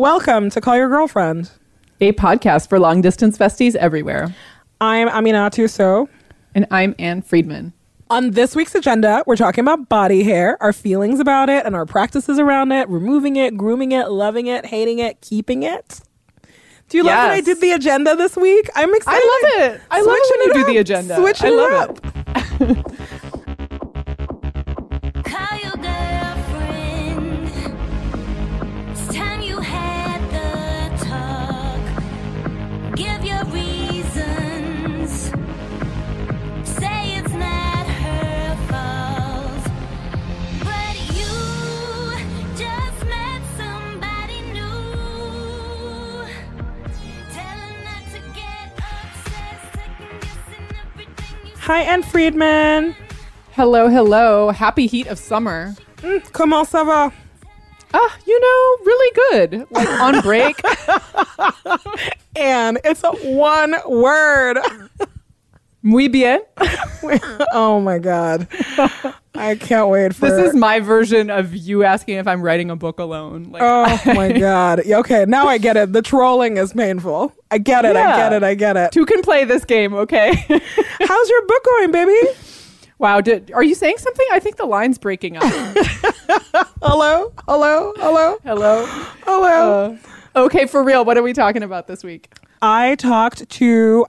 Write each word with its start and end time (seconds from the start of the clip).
Welcome 0.00 0.48
to 0.52 0.62
Call 0.62 0.78
Your 0.78 0.88
Girlfriend. 0.88 1.50
a 2.00 2.12
podcast 2.12 2.70
for 2.70 2.78
long 2.80 3.02
distance 3.02 3.36
besties 3.36 3.74
everywhere. 3.74 4.34
I'm 4.80 5.10
Aminatou 5.10 5.68
Sow. 5.68 6.08
And 6.54 6.66
I'm 6.70 6.94
Anne 6.98 7.20
Friedman. 7.20 7.74
On 8.08 8.30
this 8.30 8.56
week's 8.56 8.74
agenda, 8.74 9.22
we're 9.26 9.36
talking 9.36 9.60
about 9.62 9.90
body 9.90 10.22
hair, 10.22 10.56
our 10.62 10.72
feelings 10.72 11.20
about 11.20 11.50
it, 11.50 11.66
and 11.66 11.74
our 11.76 11.84
practices 11.84 12.38
around 12.38 12.72
it, 12.72 12.88
removing 12.88 13.36
it, 13.36 13.58
grooming 13.58 13.92
it, 13.92 14.10
loving 14.10 14.46
it, 14.46 14.64
hating 14.64 15.00
it, 15.00 15.20
keeping 15.20 15.64
it. 15.64 16.00
Do 16.88 16.96
you 16.96 17.02
love 17.04 17.12
that 17.12 17.30
I 17.32 17.36
Yes. 17.36 17.44
did 17.44 17.60
the 17.60 17.72
agenda 17.72 18.16
this 18.16 18.38
week? 18.38 18.70
I'm 18.74 18.94
excited. 18.94 19.20
I 19.22 19.58
love 19.58 19.70
it. 19.74 19.80
I 19.90 20.00
love 20.00 20.16
it 20.18 20.26
Switching 20.26 20.38
when 20.38 20.48
you 20.48 20.54
do 20.54 20.60
up. 20.60 20.66
the 20.66 20.76
agenda. 20.78 21.16
Switching 21.16 21.46
I 21.46 21.50
it 21.50 21.56
love 21.56 21.90
up. 21.90 22.02
Call 22.84 23.19
Hi, 51.70 51.82
Anne 51.82 52.02
Friedman. 52.02 52.96
Hello, 53.52 53.86
hello. 53.86 54.50
Happy 54.50 54.88
heat 54.88 55.06
of 55.06 55.20
summer. 55.20 55.76
Comment 56.32 56.66
ça 56.66 56.84
va? 56.84 57.12
Ah, 57.94 58.16
you 58.26 58.40
know, 58.40 58.76
really 58.84 59.12
good. 59.14 59.66
Like 59.70 59.88
on 59.88 60.20
break. 60.20 60.60
Anne, 62.36 62.78
it's 62.82 63.04
a 63.04 63.12
one 63.12 63.76
word. 63.86 64.58
Muy 65.82 66.08
bien. 66.08 66.40
oh 67.52 67.80
my 67.80 67.98
God. 67.98 68.46
I 69.34 69.54
can't 69.54 69.88
wait 69.88 70.14
for 70.14 70.28
This 70.28 70.50
is 70.50 70.54
my 70.54 70.80
version 70.80 71.30
of 71.30 71.54
you 71.54 71.84
asking 71.84 72.16
if 72.18 72.26
I'm 72.26 72.42
writing 72.42 72.70
a 72.70 72.76
book 72.76 72.98
alone. 72.98 73.44
Like, 73.44 73.62
Oh 73.64 74.00
my 74.14 74.32
God. 74.32 74.80
Okay, 74.86 75.24
now 75.26 75.46
I 75.46 75.56
get 75.56 75.76
it. 75.78 75.92
The 75.92 76.02
trolling 76.02 76.58
is 76.58 76.74
painful. 76.74 77.32
I 77.50 77.58
get 77.58 77.84
it. 77.84 77.96
I 77.96 78.16
get 78.16 78.32
it. 78.34 78.42
I 78.42 78.54
get 78.54 78.76
it. 78.76 78.92
two 78.92 79.06
can 79.06 79.22
play 79.22 79.44
this 79.44 79.64
game, 79.64 79.94
okay? 79.94 80.34
How's 81.00 81.28
your 81.28 81.46
book 81.46 81.64
going, 81.64 81.92
baby? 81.92 82.28
wow, 82.98 83.22
did, 83.22 83.50
are 83.52 83.62
you 83.62 83.74
saying 83.74 83.96
something? 83.96 84.26
I 84.30 84.40
think 84.40 84.56
the 84.56 84.66
line's 84.66 84.98
breaking 84.98 85.38
up. 85.38 85.44
Hello? 86.82 87.32
Hello? 87.48 87.94
Hello? 87.96 88.38
hello. 88.44 88.86
Hello? 89.24 89.98
Uh, 90.34 90.40
okay, 90.44 90.66
for 90.66 90.84
real, 90.84 91.06
what 91.06 91.16
are 91.16 91.22
we 91.22 91.32
talking 91.32 91.62
about 91.62 91.86
this 91.86 92.04
week? 92.04 92.30
I 92.60 92.94
talked 92.96 93.48
to 93.48 94.06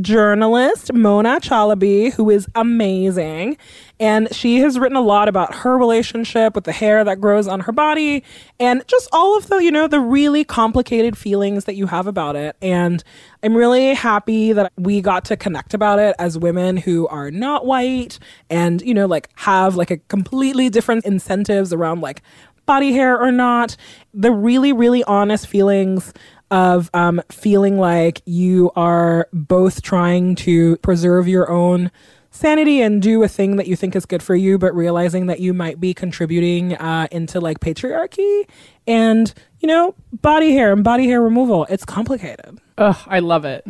journalist 0.00 0.92
Mona 0.92 1.40
Chalabi, 1.40 2.12
who 2.14 2.30
is 2.30 2.46
amazing. 2.54 3.56
And 4.00 4.34
she 4.34 4.58
has 4.58 4.78
written 4.78 4.96
a 4.96 5.02
lot 5.02 5.28
about 5.28 5.54
her 5.56 5.76
relationship 5.76 6.54
with 6.54 6.64
the 6.64 6.72
hair 6.72 7.04
that 7.04 7.20
grows 7.20 7.46
on 7.46 7.60
her 7.60 7.72
body 7.72 8.24
and 8.58 8.82
just 8.88 9.08
all 9.12 9.36
of 9.36 9.48
the, 9.48 9.58
you 9.58 9.70
know, 9.70 9.86
the 9.86 10.00
really 10.00 10.44
complicated 10.44 11.16
feelings 11.16 11.66
that 11.66 11.74
you 11.74 11.86
have 11.86 12.06
about 12.06 12.34
it. 12.34 12.56
And 12.62 13.04
I'm 13.42 13.54
really 13.54 13.94
happy 13.94 14.52
that 14.52 14.72
we 14.76 15.00
got 15.00 15.24
to 15.26 15.36
connect 15.36 15.74
about 15.74 15.98
it 15.98 16.16
as 16.18 16.38
women 16.38 16.78
who 16.78 17.06
are 17.08 17.30
not 17.30 17.66
white 17.66 18.18
and, 18.50 18.80
you 18.82 18.94
know, 18.94 19.06
like 19.06 19.28
have 19.36 19.76
like 19.76 19.90
a 19.90 19.98
completely 19.98 20.68
different 20.68 21.04
incentives 21.04 21.72
around 21.72 22.00
like 22.00 22.22
body 22.66 22.92
hair 22.92 23.20
or 23.20 23.30
not. 23.30 23.76
The 24.14 24.32
really, 24.32 24.72
really 24.72 25.04
honest 25.04 25.46
feelings 25.46 26.12
of 26.52 26.90
um, 26.92 27.22
feeling 27.30 27.78
like 27.78 28.20
you 28.26 28.70
are 28.76 29.26
both 29.32 29.80
trying 29.80 30.34
to 30.34 30.76
preserve 30.76 31.26
your 31.26 31.50
own 31.50 31.90
sanity 32.30 32.82
and 32.82 33.00
do 33.00 33.22
a 33.22 33.28
thing 33.28 33.56
that 33.56 33.66
you 33.66 33.74
think 33.74 33.96
is 33.96 34.04
good 34.04 34.22
for 34.22 34.34
you, 34.34 34.58
but 34.58 34.74
realizing 34.74 35.26
that 35.26 35.40
you 35.40 35.54
might 35.54 35.80
be 35.80 35.94
contributing 35.94 36.74
uh, 36.76 37.08
into 37.10 37.40
like 37.40 37.60
patriarchy 37.60 38.46
and, 38.86 39.32
you 39.60 39.66
know, 39.66 39.94
body 40.12 40.52
hair 40.52 40.72
and 40.72 40.84
body 40.84 41.06
hair 41.06 41.22
removal. 41.22 41.66
It's 41.70 41.86
complicated. 41.86 42.58
Ugh, 42.76 42.96
I 43.06 43.20
love 43.20 43.46
it. 43.46 43.66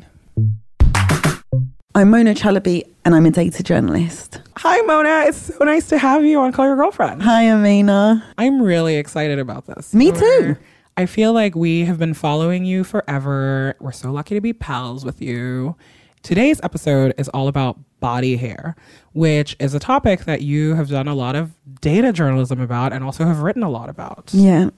I'm 1.95 2.11
Mona 2.11 2.35
Chalabi 2.35 2.85
and 3.05 3.15
I'm 3.15 3.27
a 3.27 3.31
data 3.31 3.63
journalist. 3.63 4.41
Hi, 4.57 4.81
Mona. 4.81 5.25
It's 5.27 5.55
so 5.57 5.65
nice 5.65 5.89
to 5.89 5.99
have 5.99 6.25
you 6.25 6.41
on 6.41 6.51
Call 6.51 6.67
Your 6.67 6.77
Girlfriend. 6.77 7.23
Hi, 7.23 7.49
Amina. 7.49 8.25
I'm 8.39 8.61
really 8.61 8.97
excited 8.97 9.39
about 9.39 9.67
this. 9.67 9.95
Me 9.95 10.11
too. 10.11 10.57
I 10.97 11.07
feel 11.07 11.33
like 11.33 11.55
we 11.55 11.87
have 11.87 11.99
been 11.99 12.13
following 12.13 12.65
you 12.65 12.85
forever. 12.85 13.75
We're 13.81 13.93
so 13.93 14.13
lucky 14.13 14.35
to 14.35 14.41
be 14.43 14.53
pals 14.53 15.05
with 15.05 15.23
you. 15.23 15.75
Today's 16.23 16.61
episode 16.63 17.15
is 17.17 17.29
all 17.31 17.49
about 17.49 17.79
body 17.99 18.37
hair, 18.37 18.77
which 19.13 19.57
is 19.59 19.75
a 19.75 19.79
topic 19.79 20.25
that 20.27 20.43
you 20.43 20.75
have 20.75 20.89
done 20.89 21.09
a 21.09 21.15
lot 21.15 21.35
of 21.35 21.53
data 21.81 22.13
journalism 22.13 22.61
about 22.61 22.93
and 22.93 23.03
also 23.03 23.25
have 23.25 23.41
written 23.41 23.63
a 23.63 23.71
lot 23.71 23.89
about. 23.89 24.31
Yeah. 24.35 24.69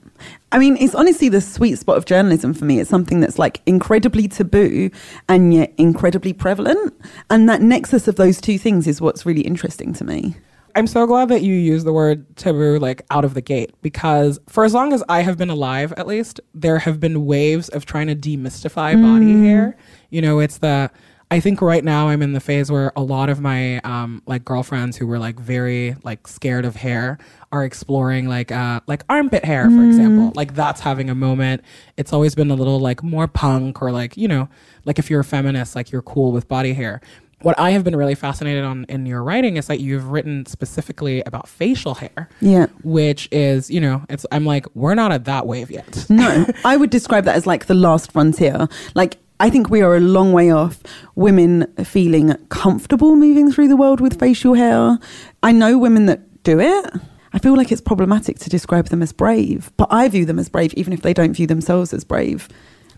I 0.52 0.58
mean, 0.58 0.76
it's 0.76 0.94
honestly 0.94 1.28
the 1.28 1.40
sweet 1.40 1.78
spot 1.78 1.96
of 1.96 2.04
journalism 2.04 2.54
for 2.54 2.64
me. 2.64 2.78
It's 2.78 2.88
something 2.88 3.20
that's 3.20 3.38
like 3.38 3.60
incredibly 3.66 4.28
taboo 4.28 4.90
and 5.28 5.52
yet 5.52 5.72
incredibly 5.78 6.32
prevalent. 6.32 6.94
And 7.28 7.48
that 7.48 7.60
nexus 7.60 8.06
of 8.06 8.16
those 8.16 8.40
two 8.40 8.56
things 8.56 8.86
is 8.86 9.00
what's 9.00 9.26
really 9.26 9.42
interesting 9.42 9.92
to 9.94 10.04
me. 10.04 10.36
I'm 10.76 10.86
so 10.86 11.06
glad 11.06 11.28
that 11.28 11.42
you 11.42 11.54
use 11.54 11.84
the 11.84 11.92
word 11.92 12.36
taboo 12.36 12.78
like 12.78 13.02
out 13.10 13.24
of 13.24 13.34
the 13.34 13.40
gate 13.40 13.72
because 13.80 14.40
for 14.48 14.64
as 14.64 14.74
long 14.74 14.92
as 14.92 15.04
I 15.08 15.22
have 15.22 15.38
been 15.38 15.50
alive, 15.50 15.92
at 15.96 16.06
least, 16.06 16.40
there 16.52 16.80
have 16.80 16.98
been 16.98 17.26
waves 17.26 17.68
of 17.68 17.86
trying 17.86 18.08
to 18.08 18.16
demystify 18.16 19.00
body 19.00 19.46
hair. 19.46 19.76
You 20.10 20.22
know, 20.22 20.40
it's 20.40 20.58
the 20.58 20.90
I 21.30 21.40
think 21.40 21.60
right 21.62 21.82
now 21.82 22.08
I'm 22.08 22.22
in 22.22 22.32
the 22.32 22.40
phase 22.40 22.70
where 22.70 22.92
a 22.96 23.02
lot 23.02 23.28
of 23.28 23.40
my 23.40 23.78
um, 23.78 24.22
like 24.26 24.44
girlfriends 24.44 24.96
who 24.96 25.06
were 25.06 25.18
like 25.18 25.38
very 25.40 25.96
like 26.04 26.28
scared 26.28 26.64
of 26.64 26.76
hair 26.76 27.18
are 27.50 27.64
exploring 27.64 28.28
like 28.28 28.52
uh 28.52 28.80
like 28.86 29.04
armpit 29.08 29.44
hair 29.44 29.70
for 29.70 29.84
example. 29.84 30.32
Like 30.34 30.54
that's 30.54 30.80
having 30.80 31.08
a 31.08 31.14
moment. 31.14 31.62
It's 31.96 32.12
always 32.12 32.34
been 32.34 32.50
a 32.50 32.54
little 32.54 32.78
like 32.78 33.02
more 33.02 33.26
punk 33.26 33.80
or 33.80 33.90
like 33.90 34.16
you 34.16 34.28
know 34.28 34.48
like 34.84 34.98
if 34.98 35.10
you're 35.10 35.20
a 35.20 35.24
feminist 35.24 35.74
like 35.74 35.90
you're 35.90 36.02
cool 36.02 36.30
with 36.32 36.46
body 36.48 36.72
hair 36.72 37.00
what 37.44 37.58
I 37.58 37.70
have 37.70 37.84
been 37.84 37.94
really 37.94 38.14
fascinated 38.14 38.64
on 38.64 38.84
in 38.88 39.06
your 39.06 39.22
writing 39.22 39.56
is 39.56 39.66
that 39.66 39.80
you've 39.80 40.08
written 40.08 40.46
specifically 40.46 41.22
about 41.24 41.46
facial 41.46 41.94
hair. 41.94 42.28
Yeah. 42.40 42.66
Which 42.82 43.28
is, 43.30 43.70
you 43.70 43.80
know, 43.80 44.04
it's 44.08 44.24
I'm 44.32 44.44
like, 44.44 44.66
we're 44.74 44.94
not 44.94 45.12
at 45.12 45.24
that 45.26 45.46
wave 45.46 45.70
yet. 45.70 46.06
No, 46.08 46.46
I 46.64 46.76
would 46.76 46.90
describe 46.90 47.24
that 47.24 47.36
as 47.36 47.46
like 47.46 47.66
the 47.66 47.74
last 47.74 48.12
frontier. 48.12 48.66
Like, 48.94 49.18
I 49.40 49.50
think 49.50 49.68
we 49.68 49.82
are 49.82 49.94
a 49.96 50.00
long 50.00 50.32
way 50.32 50.50
off 50.50 50.80
women 51.16 51.66
feeling 51.84 52.34
comfortable 52.48 53.14
moving 53.16 53.52
through 53.52 53.68
the 53.68 53.76
world 53.76 54.00
with 54.00 54.18
facial 54.18 54.54
hair. 54.54 54.98
I 55.42 55.52
know 55.52 55.76
women 55.76 56.06
that 56.06 56.42
do 56.44 56.60
it. 56.60 56.86
I 57.32 57.38
feel 57.40 57.56
like 57.56 57.72
it's 57.72 57.80
problematic 57.80 58.38
to 58.38 58.48
describe 58.48 58.88
them 58.88 59.02
as 59.02 59.12
brave, 59.12 59.72
but 59.76 59.88
I 59.90 60.08
view 60.08 60.24
them 60.24 60.38
as 60.38 60.48
brave 60.48 60.72
even 60.74 60.92
if 60.92 61.02
they 61.02 61.12
don't 61.12 61.34
view 61.34 61.48
themselves 61.48 61.92
as 61.92 62.04
brave. 62.04 62.48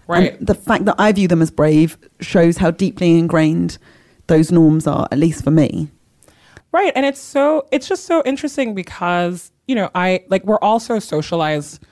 Right. 0.06 0.38
And 0.38 0.46
the 0.46 0.54
fact 0.54 0.84
that 0.84 0.94
I 0.98 1.10
view 1.12 1.26
them 1.26 1.42
as 1.42 1.50
brave 1.50 1.98
shows 2.20 2.58
how 2.58 2.70
deeply 2.70 3.18
ingrained 3.18 3.78
those 4.26 4.50
norms 4.52 4.86
are, 4.86 5.08
at 5.10 5.18
least 5.18 5.44
for 5.44 5.50
me. 5.50 5.88
Right. 6.72 6.92
And 6.94 7.06
it's 7.06 7.20
so 7.20 7.66
it's 7.72 7.88
just 7.88 8.04
so 8.04 8.22
interesting 8.24 8.74
because, 8.74 9.50
you 9.66 9.74
know, 9.74 9.90
I 9.94 10.24
like 10.28 10.44
we're 10.44 10.58
all 10.58 10.80
so 10.80 10.98
socialized 10.98 11.82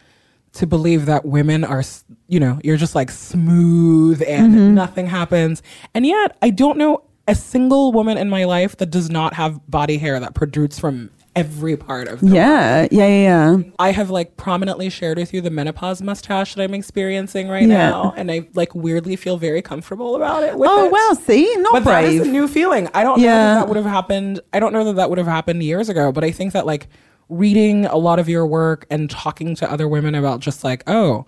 to 0.53 0.67
believe 0.67 1.07
that 1.07 1.25
women 1.25 1.65
are, 1.65 1.83
you 2.29 2.39
know, 2.39 2.61
you're 2.63 2.77
just 2.77 2.95
like 2.95 3.11
smooth 3.11 4.23
and 4.27 4.55
mm-hmm. 4.55 4.75
nothing 4.75 5.07
happens. 5.07 5.63
And 5.95 6.07
yet, 6.07 6.37
I 6.43 6.51
don't 6.51 6.79
know 6.79 7.03
a 7.27 7.35
single 7.35 7.93
woman 7.93 8.19
in 8.19 8.29
my 8.29 8.45
life 8.45 8.77
that 8.77 8.91
does 8.91 9.11
not 9.11 9.35
have 9.35 9.59
body 9.71 9.97
hair 9.97 10.21
that 10.21 10.35
protrudes 10.35 10.79
from 10.79 11.11
every 11.37 11.77
part 11.77 12.09
of 12.09 12.21
them. 12.21 12.33
Yeah, 12.35 12.87
yeah, 12.91 13.07
yeah, 13.07 13.53
yeah. 13.57 13.63
I 13.79 13.91
have 13.93 14.11
like 14.11 14.37
prominently 14.37 14.89
shared 14.91 15.19
with 15.19 15.35
you 15.35 15.41
the 15.41 15.51
menopause 15.51 16.01
mustache 16.03 16.55
that 16.55 16.63
I'm 16.63 16.75
experiencing 16.75 17.49
right 17.49 17.63
Yeah. 17.67 17.91
now, 17.91 18.15
and 18.17 18.31
I 18.31 18.49
like 18.55 18.75
weirdly 18.75 19.17
feel 19.17 19.37
very 19.37 19.61
comfortable 19.63 20.17
about 20.17 20.43
it. 20.43 20.57
With 20.57 20.69
Oh 20.71 20.87
it. 20.87 20.93
wow, 20.93 21.19
see, 21.25 21.55
not 21.59 21.73
but 21.73 21.85
that 21.85 22.05
is 22.05 22.27
a 22.27 22.31
new 22.31 22.47
feeling. 22.49 22.89
I 22.95 23.03
don't 23.03 23.19
know 23.21 23.27
that 23.27 23.55
that 23.61 23.69
would 23.69 23.77
have 23.77 23.87
happened. 23.87 24.41
I 24.53 24.61
don't 24.61 24.73
know 24.73 24.85
that 24.85 24.97
that 24.97 25.09
would 25.09 25.19
have 25.19 25.27
happened 25.27 25.63
years 25.63 25.89
ago, 25.89 26.13
but 26.13 26.23
I 26.25 26.31
think 26.31 26.53
that 26.53 26.67
like 26.67 26.87
reading 27.29 27.87
a 27.87 27.97
lot 27.97 28.19
of 28.19 28.29
your 28.29 28.47
work 28.47 28.87
and 28.91 29.09
talking 29.11 29.55
to 29.57 29.71
other 29.71 29.89
women 29.89 30.15
about 30.15 30.41
just 30.41 30.63
like, 30.63 30.83
oh, 30.87 31.25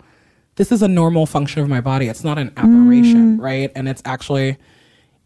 this 0.55 0.71
is 0.71 0.81
a 0.81 0.87
normal 0.87 1.25
function 1.25 1.61
of 1.61 1.69
my 1.69 1.81
body. 1.81 2.07
It's 2.07 2.23
not 2.23 2.37
an 2.37 2.51
Mm. 2.51 2.63
aberration, 2.63 3.37
right? 3.41 3.71
And 3.75 3.87
it's 3.89 4.01
actually. 4.05 4.57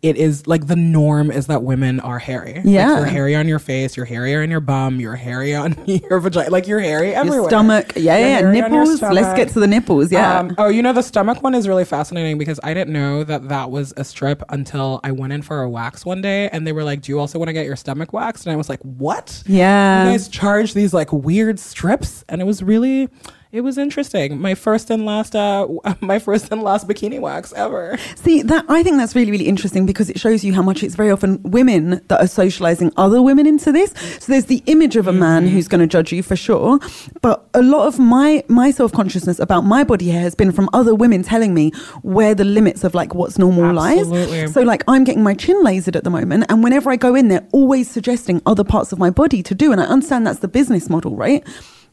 It 0.01 0.17
is 0.17 0.47
like 0.47 0.65
the 0.65 0.75
norm 0.75 1.29
is 1.29 1.45
that 1.45 1.61
women 1.61 1.99
are 1.99 2.17
hairy. 2.17 2.55
Like, 2.55 2.65
Yeah. 2.65 2.97
you're 2.97 3.05
hairy 3.05 3.35
on 3.35 3.47
your 3.47 3.59
face, 3.59 3.95
you're 3.95 4.07
hairier 4.07 4.41
on 4.41 4.49
your 4.49 4.59
bum, 4.59 4.99
you're 4.99 5.15
hairy 5.15 5.53
on 5.53 5.75
your 5.85 6.19
vagina. 6.19 6.49
Like 6.49 6.67
you're 6.67 6.79
hairy 6.79 7.13
everywhere. 7.13 7.41
Your 7.41 7.49
stomach, 7.49 7.93
yeah, 7.95 8.17
You're 8.17 8.27
yeah, 8.27 8.37
hairy 8.39 8.61
nipples. 8.61 9.01
Let's 9.01 9.37
get 9.37 9.49
to 9.49 9.59
the 9.59 9.67
nipples. 9.67 10.11
Yeah, 10.11 10.39
Um, 10.39 10.55
oh, 10.57 10.69
you 10.69 10.81
know, 10.81 10.91
the 10.91 11.03
stomach 11.03 11.43
one 11.43 11.53
is 11.53 11.67
really 11.67 11.85
fascinating 11.85 12.39
because 12.39 12.59
I 12.63 12.73
didn't 12.73 12.93
know 12.93 13.23
that 13.25 13.49
that 13.49 13.69
was 13.69 13.93
a 13.95 14.03
strip 14.03 14.41
until 14.49 14.99
I 15.03 15.11
went 15.11 15.33
in 15.33 15.43
for 15.43 15.61
a 15.61 15.69
wax 15.69 16.03
one 16.03 16.19
day 16.21 16.49
and 16.49 16.65
they 16.65 16.71
were 16.71 16.83
like, 16.83 17.01
Do 17.01 17.11
you 17.11 17.19
also 17.19 17.37
want 17.37 17.49
to 17.49 17.53
get 17.53 17.67
your 17.67 17.75
stomach 17.75 18.11
waxed? 18.11 18.47
And 18.47 18.53
I 18.53 18.55
was 18.55 18.69
like, 18.69 18.79
What? 18.81 19.43
yeah. 19.45 20.05
You 20.05 20.11
guys 20.13 20.27
charge 20.29 20.73
these 20.73 20.95
like 20.95 21.13
weird 21.13 21.59
strips? 21.59 22.25
And 22.27 22.41
it 22.41 22.45
was 22.45 22.63
really, 22.63 23.07
it 23.51 23.61
was 23.61 23.77
interesting. 23.77 24.39
My 24.39 24.55
first 24.55 24.89
and 24.89 25.05
last, 25.05 25.35
uh, 25.35 25.67
my 26.01 26.19
first 26.19 26.51
and 26.51 26.63
last 26.63 26.87
bikini 26.87 27.19
wax 27.19 27.51
ever. 27.53 27.97
See 28.15 28.41
that 28.43 28.65
I 28.69 28.81
think 28.83 28.97
that's 28.97 29.15
really 29.15 29.31
really 29.31 29.47
interesting 29.47 29.85
because 29.85 30.09
it 30.09 30.19
shows 30.19 30.43
you 30.43 30.53
how 30.53 30.61
much 30.61 30.83
it's 30.83 30.95
very 30.95 31.11
often 31.11 31.41
women 31.43 32.01
that 32.07 32.21
are 32.21 32.27
socializing 32.27 32.91
other 32.97 33.21
women 33.21 33.45
into 33.45 33.71
this. 33.71 33.91
So 34.19 34.31
there's 34.31 34.45
the 34.45 34.63
image 34.67 34.95
of 34.95 35.07
a 35.07 35.13
man 35.13 35.31
Mm-hmm. 35.45 35.53
who's 35.55 35.67
going 35.67 35.81
to 35.81 35.87
judge 35.87 36.11
you 36.11 36.23
for 36.23 36.35
sure, 36.35 36.79
but 37.21 37.47
a 37.53 37.61
lot 37.61 37.87
of 37.87 37.99
my 37.99 38.43
my 38.47 38.71
self 38.71 38.91
consciousness 38.91 39.39
about 39.39 39.61
my 39.61 39.83
body 39.83 40.09
hair 40.09 40.21
has 40.21 40.35
been 40.35 40.51
from 40.51 40.69
other 40.73 40.93
women 40.95 41.23
telling 41.23 41.53
me 41.53 41.71
where 42.03 42.35
the 42.35 42.43
limits 42.45 42.83
of 42.83 42.93
like 42.93 43.15
what's 43.15 43.37
normal 43.37 43.77
Absolutely. 43.79 44.41
lies. 44.41 44.53
So 44.53 44.61
like 44.61 44.83
I'm 44.87 45.03
getting 45.03 45.23
my 45.23 45.33
chin 45.33 45.63
lasered 45.63 45.95
at 45.95 46.03
the 46.03 46.09
moment, 46.09 46.45
and 46.49 46.63
whenever 46.63 46.89
I 46.89 46.95
go 46.95 47.15
in, 47.15 47.27
they're 47.29 47.47
always 47.51 47.89
suggesting 47.89 48.41
other 48.45 48.63
parts 48.63 48.91
of 48.91 48.99
my 48.99 49.09
body 49.09 49.41
to 49.43 49.55
do, 49.55 49.71
and 49.71 49.81
I 49.81 49.85
understand 49.85 50.25
that's 50.27 50.39
the 50.39 50.47
business 50.47 50.89
model, 50.89 51.15
right? 51.15 51.45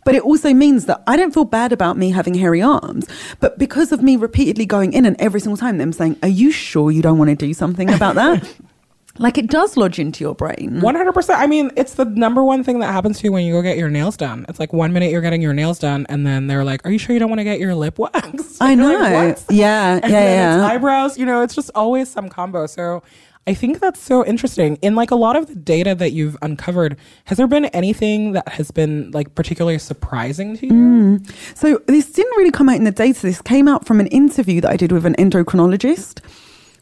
But 0.04 0.14
it 0.14 0.22
also 0.22 0.54
means 0.54 0.86
that 0.86 1.02
I 1.06 1.16
don't 1.16 1.34
feel 1.34 1.44
bad 1.44 1.72
about 1.72 1.98
me 1.98 2.10
having 2.10 2.34
hairy 2.34 2.62
arms. 2.62 3.06
But 3.40 3.58
because 3.58 3.92
of 3.92 4.02
me 4.02 4.16
repeatedly 4.16 4.64
going 4.64 4.92
in 4.92 5.04
and 5.04 5.20
every 5.20 5.40
single 5.40 5.56
time 5.58 5.78
them 5.78 5.92
saying, 5.92 6.16
Are 6.22 6.28
you 6.28 6.50
sure 6.50 6.90
you 6.90 7.02
don't 7.02 7.18
want 7.18 7.28
to 7.30 7.36
do 7.36 7.52
something 7.52 7.92
about 7.92 8.14
that? 8.14 8.54
like 9.18 9.36
it 9.36 9.48
does 9.48 9.76
lodge 9.76 9.98
into 9.98 10.24
your 10.24 10.34
brain. 10.34 10.80
One 10.80 10.94
hundred 10.94 11.12
percent. 11.12 11.40
I 11.40 11.46
mean, 11.46 11.70
it's 11.76 11.94
the 11.94 12.04
number 12.04 12.42
one 12.42 12.64
thing 12.64 12.78
that 12.78 12.92
happens 12.92 13.18
to 13.18 13.24
you 13.24 13.32
when 13.32 13.44
you 13.44 13.52
go 13.52 13.62
get 13.62 13.76
your 13.76 13.90
nails 13.90 14.16
done. 14.16 14.46
It's 14.48 14.60
like 14.60 14.72
one 14.72 14.92
minute 14.92 15.10
you're 15.10 15.20
getting 15.20 15.42
your 15.42 15.52
nails 15.54 15.78
done, 15.78 16.06
and 16.08 16.26
then 16.26 16.46
they're 16.46 16.64
like, 16.64 16.86
"Are 16.86 16.90
you 16.90 16.98
sure 16.98 17.12
you 17.12 17.18
don't 17.20 17.28
want 17.28 17.40
to 17.40 17.44
get 17.44 17.58
your 17.58 17.74
lip 17.74 17.98
waxed?" 17.98 18.58
I 18.62 18.74
know. 18.74 18.92
like, 18.98 19.38
Yeah, 19.50 20.00
And 20.02 20.12
yeah, 20.12 20.56
yeah. 20.58 20.66
eyebrows. 20.66 21.18
You 21.18 21.26
know, 21.26 21.42
it's 21.42 21.54
just 21.54 21.70
always 21.74 22.08
some 22.08 22.28
combo. 22.28 22.66
So. 22.66 23.02
I 23.48 23.54
think 23.54 23.80
that's 23.80 23.98
so 23.98 24.26
interesting. 24.26 24.76
In 24.82 24.94
like 24.94 25.10
a 25.10 25.14
lot 25.14 25.34
of 25.34 25.46
the 25.46 25.54
data 25.54 25.94
that 25.94 26.12
you've 26.12 26.36
uncovered, 26.42 26.98
has 27.24 27.38
there 27.38 27.46
been 27.46 27.64
anything 27.66 28.32
that 28.32 28.46
has 28.46 28.70
been 28.70 29.10
like 29.12 29.34
particularly 29.34 29.78
surprising 29.78 30.58
to 30.58 30.66
you? 30.66 30.72
Mm. 30.72 31.56
So 31.56 31.80
this 31.86 32.12
didn't 32.12 32.36
really 32.36 32.50
come 32.50 32.68
out 32.68 32.76
in 32.76 32.84
the 32.84 32.90
data. 32.90 33.22
This 33.22 33.40
came 33.40 33.66
out 33.66 33.86
from 33.86 34.00
an 34.00 34.06
interview 34.08 34.60
that 34.60 34.70
I 34.70 34.76
did 34.76 34.92
with 34.92 35.06
an 35.06 35.14
endocrinologist. 35.14 36.20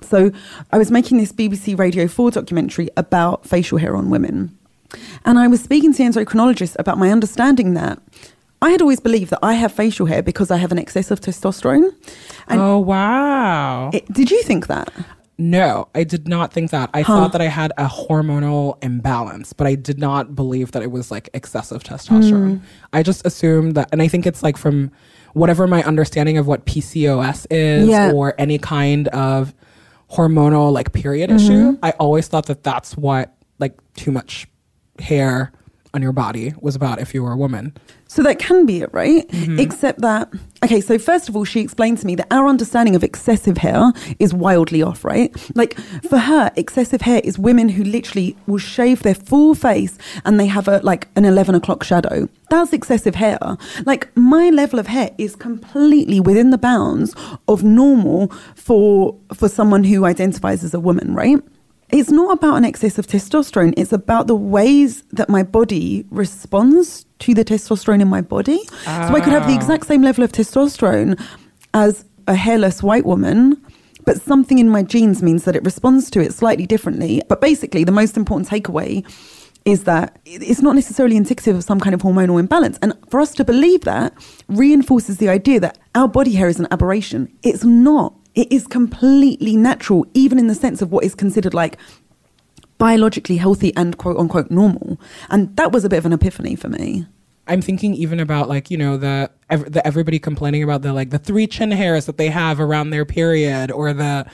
So 0.02 0.32
I 0.72 0.78
was 0.78 0.90
making 0.90 1.18
this 1.18 1.30
BBC 1.30 1.78
Radio 1.78 2.08
4 2.08 2.32
documentary 2.32 2.88
about 2.96 3.46
facial 3.46 3.78
hair 3.78 3.94
on 3.94 4.10
women. 4.10 4.58
And 5.24 5.38
I 5.38 5.46
was 5.46 5.62
speaking 5.62 5.92
to 5.92 5.98
the 5.98 6.10
endocrinologist 6.10 6.74
about 6.80 6.98
my 6.98 7.12
understanding 7.12 7.74
that 7.74 8.02
I 8.60 8.70
had 8.70 8.82
always 8.82 8.98
believed 8.98 9.30
that 9.30 9.38
I 9.40 9.54
have 9.54 9.70
facial 9.70 10.06
hair 10.06 10.20
because 10.20 10.50
I 10.50 10.56
have 10.56 10.72
an 10.72 10.78
excess 10.78 11.12
of 11.12 11.20
testosterone. 11.20 11.94
And 12.48 12.60
oh 12.60 12.78
wow! 12.78 13.90
it, 13.92 14.10
did 14.12 14.30
you 14.30 14.42
think 14.42 14.66
that? 14.66 14.92
No, 15.38 15.88
I 15.94 16.04
did 16.04 16.26
not 16.26 16.52
think 16.52 16.70
that. 16.70 16.88
I 16.94 17.02
thought 17.02 17.32
that 17.32 17.42
I 17.42 17.48
had 17.48 17.72
a 17.76 17.86
hormonal 17.86 18.82
imbalance, 18.82 19.52
but 19.52 19.66
I 19.66 19.74
did 19.74 19.98
not 19.98 20.34
believe 20.34 20.72
that 20.72 20.82
it 20.82 20.90
was 20.90 21.10
like 21.10 21.28
excessive 21.34 21.82
testosterone. 21.84 22.58
Hmm. 22.58 22.64
I 22.94 23.02
just 23.02 23.26
assumed 23.26 23.74
that, 23.74 23.90
and 23.92 24.00
I 24.00 24.08
think 24.08 24.26
it's 24.26 24.42
like 24.42 24.56
from 24.56 24.90
whatever 25.34 25.66
my 25.66 25.82
understanding 25.82 26.38
of 26.38 26.46
what 26.46 26.64
PCOS 26.64 27.46
is 27.50 27.86
Yeah. 27.86 28.12
or 28.12 28.34
any 28.38 28.56
kind 28.56 29.08
of 29.08 29.54
hormonal 30.10 30.72
like 30.72 30.92
period 30.94 31.28
mm-hmm. 31.28 31.38
issue. 31.38 31.78
I 31.82 31.90
always 31.92 32.28
thought 32.28 32.46
that 32.46 32.62
that's 32.62 32.96
what 32.96 33.34
like 33.58 33.74
too 33.94 34.12
much 34.12 34.46
hair 34.98 35.52
on 35.96 36.02
your 36.02 36.12
body 36.12 36.54
was 36.60 36.76
about 36.76 37.00
if 37.00 37.12
you 37.14 37.25
were 37.25 37.32
a 37.32 37.37
woman. 37.37 37.75
So 38.06 38.22
that 38.22 38.38
can 38.38 38.66
be 38.66 38.82
it, 38.82 38.90
right? 38.93 39.26
Mm-hmm. 39.28 39.58
Except 39.58 40.00
that, 40.02 40.32
okay, 40.64 40.81
so 40.81 40.96
first 40.96 41.28
of 41.28 41.34
all, 41.34 41.44
she 41.44 41.60
explained 41.60 41.98
to 41.98 42.06
me 42.06 42.14
that 42.14 42.28
our 42.31 42.46
understanding 42.46 42.94
of 42.94 43.02
excessive 43.02 43.56
hair 43.56 43.93
is 44.20 44.32
wildly 44.32 44.82
off, 44.82 45.04
right? 45.04 45.34
Like 45.56 45.76
for 46.08 46.19
her, 46.19 46.52
excessive 46.54 47.00
hair 47.00 47.20
is 47.25 47.38
women 47.38 47.69
who 47.69 47.82
literally 47.82 48.37
will 48.46 48.58
shave 48.58 49.02
their 49.02 49.14
full 49.14 49.56
face 49.56 49.98
and 50.25 50.38
they 50.38 50.46
have 50.46 50.69
a 50.69 50.78
like 50.84 51.08
an 51.16 51.25
11 51.25 51.56
o'clock 51.56 51.82
shadow. 51.82 52.28
That's 52.49 52.72
excessive 52.72 53.16
hair. 53.16 53.38
Like 53.84 54.16
my 54.16 54.50
level 54.50 54.78
of 54.78 54.87
hair 54.87 55.10
is 55.19 55.34
completely 55.34 56.20
within 56.20 56.50
the 56.50 56.58
bounds 56.58 57.14
of 57.49 57.64
normal 57.64 58.28
for 58.54 59.16
for 59.34 59.49
someone 59.49 59.82
who 59.82 60.04
identifies 60.04 60.62
as 60.62 60.75
a 60.75 60.81
woman, 60.81 61.14
right? 61.14 61.42
It's 61.90 62.10
not 62.10 62.32
about 62.32 62.56
an 62.56 62.64
excess 62.64 62.98
of 62.98 63.06
testosterone. 63.06 63.74
It's 63.76 63.92
about 63.92 64.26
the 64.26 64.34
ways 64.34 65.02
that 65.12 65.28
my 65.28 65.42
body 65.42 66.04
responds 66.10 67.06
to 67.20 67.32
the 67.32 67.44
testosterone 67.44 68.00
in 68.00 68.08
my 68.08 68.20
body. 68.20 68.58
So 68.84 68.90
I 68.90 69.20
could 69.20 69.32
have 69.32 69.46
the 69.46 69.52
ah. 69.52 69.56
exact 69.56 69.86
same 69.86 70.02
level 70.02 70.24
of 70.24 70.32
testosterone 70.32 71.20
as 71.74 72.04
a 72.26 72.34
hairless 72.34 72.82
white 72.82 73.06
woman, 73.06 73.62
but 74.04 74.20
something 74.20 74.58
in 74.58 74.68
my 74.68 74.82
genes 74.82 75.22
means 75.22 75.44
that 75.44 75.54
it 75.54 75.64
responds 75.64 76.10
to 76.10 76.20
it 76.20 76.34
slightly 76.34 76.66
differently. 76.66 77.22
But 77.28 77.40
basically, 77.40 77.84
the 77.84 77.92
most 77.92 78.16
important 78.16 78.48
takeaway 78.48 79.04
is 79.64 79.84
that 79.84 80.18
it's 80.24 80.62
not 80.62 80.74
necessarily 80.76 81.16
indicative 81.16 81.56
of 81.56 81.64
some 81.64 81.80
kind 81.80 81.92
of 81.92 82.02
hormonal 82.02 82.38
imbalance. 82.38 82.78
And 82.82 82.94
for 83.10 83.20
us 83.20 83.34
to 83.34 83.44
believe 83.44 83.82
that 83.82 84.14
reinforces 84.48 85.18
the 85.18 85.28
idea 85.28 85.58
that 85.60 85.78
our 85.94 86.08
body 86.08 86.32
hair 86.32 86.48
is 86.48 86.60
an 86.60 86.68
aberration. 86.70 87.36
It's 87.42 87.64
not. 87.64 88.14
It 88.36 88.52
is 88.52 88.66
completely 88.66 89.56
natural, 89.56 90.06
even 90.14 90.38
in 90.38 90.46
the 90.46 90.54
sense 90.54 90.80
of 90.82 90.92
what 90.92 91.04
is 91.04 91.14
considered 91.14 91.54
like 91.54 91.78
biologically 92.78 93.38
healthy 93.38 93.74
and 93.74 93.96
quote 93.96 94.18
unquote 94.18 94.50
normal. 94.50 95.00
And 95.30 95.56
that 95.56 95.72
was 95.72 95.84
a 95.84 95.88
bit 95.88 95.96
of 95.96 96.06
an 96.06 96.12
epiphany 96.12 96.54
for 96.54 96.68
me. 96.68 97.06
I'm 97.48 97.62
thinking 97.62 97.94
even 97.94 98.20
about 98.20 98.48
like 98.48 98.70
you 98.70 98.76
know 98.76 98.96
the 98.96 99.30
ev- 99.50 99.72
the 99.72 99.86
everybody 99.86 100.18
complaining 100.18 100.62
about 100.62 100.82
the 100.82 100.92
like 100.92 101.10
the 101.10 101.18
three 101.18 101.46
chin 101.46 101.70
hairs 101.70 102.06
that 102.06 102.18
they 102.18 102.28
have 102.28 102.60
around 102.60 102.90
their 102.90 103.04
period 103.04 103.70
or 103.70 103.92
the 103.92 104.26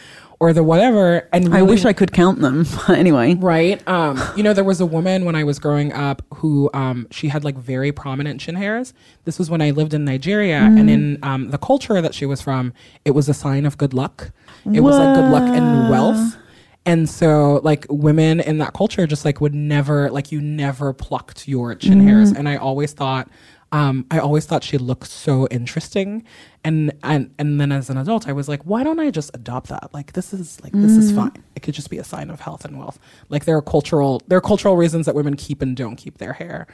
or 0.43 0.53
the 0.53 0.65
whatever. 0.65 1.29
And 1.33 1.55
I 1.55 1.63
wish 1.63 1.85
I 1.85 1.93
could 1.93 2.11
count 2.13 2.41
them. 2.41 2.67
Anyway. 2.89 3.35
right. 3.35 3.87
Um, 3.89 4.21
you 4.37 4.43
know, 4.43 4.53
there 4.53 4.65
was 4.65 4.81
a 4.81 4.87
woman 4.87 5.25
when 5.25 5.37
I 5.37 5.45
was 5.45 5.59
growing 5.59 5.93
up 5.93 6.23
who 6.35 6.69
um, 6.75 7.07
she 7.13 7.29
had 7.29 7.45
like 7.45 7.57
very 7.57 7.93
prominent 7.93 8.41
chin 8.41 8.57
hairs. 8.57 8.93
This 9.25 9.39
was 9.39 9.49
when 9.49 9.63
I 9.63 9.71
lived 9.71 9.95
in 9.95 10.05
Nigeria, 10.05 10.59
and 10.59 10.91
in 10.91 11.19
um, 11.23 11.51
the 11.51 11.59
culture 11.59 12.03
that 12.03 12.13
she 12.13 12.27
was 12.27 12.43
from, 12.43 12.73
it 13.05 13.13
was 13.13 13.29
a 13.29 13.35
sign 13.35 13.67
of 13.67 13.79
good 13.79 13.95
luck. 13.95 14.33
It 14.73 14.81
was 14.81 14.97
like 14.99 15.15
good 15.15 15.31
luck 15.31 15.45
and 15.45 15.89
wealth. 15.91 16.37
And 16.85 17.09
so, 17.09 17.61
like, 17.63 17.87
women 17.89 18.41
in 18.41 18.59
that 18.59 18.73
culture 18.75 19.07
just 19.07 19.25
like 19.25 19.41
would 19.41 19.55
never, 19.55 20.11
like, 20.11 20.33
you 20.33 20.41
never 20.41 20.93
plucked 20.93 21.47
your 21.47 21.77
chin 21.77 22.01
hairs. 22.01 22.33
And 22.33 22.49
I 22.49 22.57
always 22.57 22.93
thought, 22.93 23.29
um, 23.73 24.07
I 24.11 24.19
always 24.19 24.45
thought 24.47 24.63
she 24.63 24.79
looked 24.79 25.09
so 25.09 25.49
interesting. 25.51 26.25
And, 26.63 26.93
and, 27.03 27.35
and 27.39 27.61
then 27.61 27.73
as 27.73 27.91
an 27.91 27.97
adult, 27.97 28.29
I 28.29 28.33
was 28.33 28.49
like, 28.49 28.63
why 28.63 28.85
don't 28.85 29.01
I 29.01 29.11
just 29.11 29.31
adopt 29.35 29.69
that? 29.69 29.93
Like, 29.93 30.13
this 30.13 30.33
is 30.33 30.63
like, 30.63 30.73
this 30.73 30.93
is 30.93 31.11
fine. 31.11 31.43
It 31.57 31.63
could 31.63 31.75
just 31.75 31.91
be 31.91 31.99
a 31.99 32.05
sign 32.05 32.31
of 32.31 32.41
health 32.41 32.65
and 32.65 32.79
wealth. 32.79 33.01
Like, 33.31 33.47
there 33.47 33.57
are 33.57 33.63
cultural, 33.63 34.23
there 34.29 34.39
are 34.39 34.43
cultural 34.43 34.77
reasons 34.77 35.07
that 35.07 35.15
women 35.15 35.35
keep 35.35 35.61
and 35.63 35.77
don't 35.77 35.97
keep 35.97 36.19
their 36.19 36.35
hair. 36.35 36.69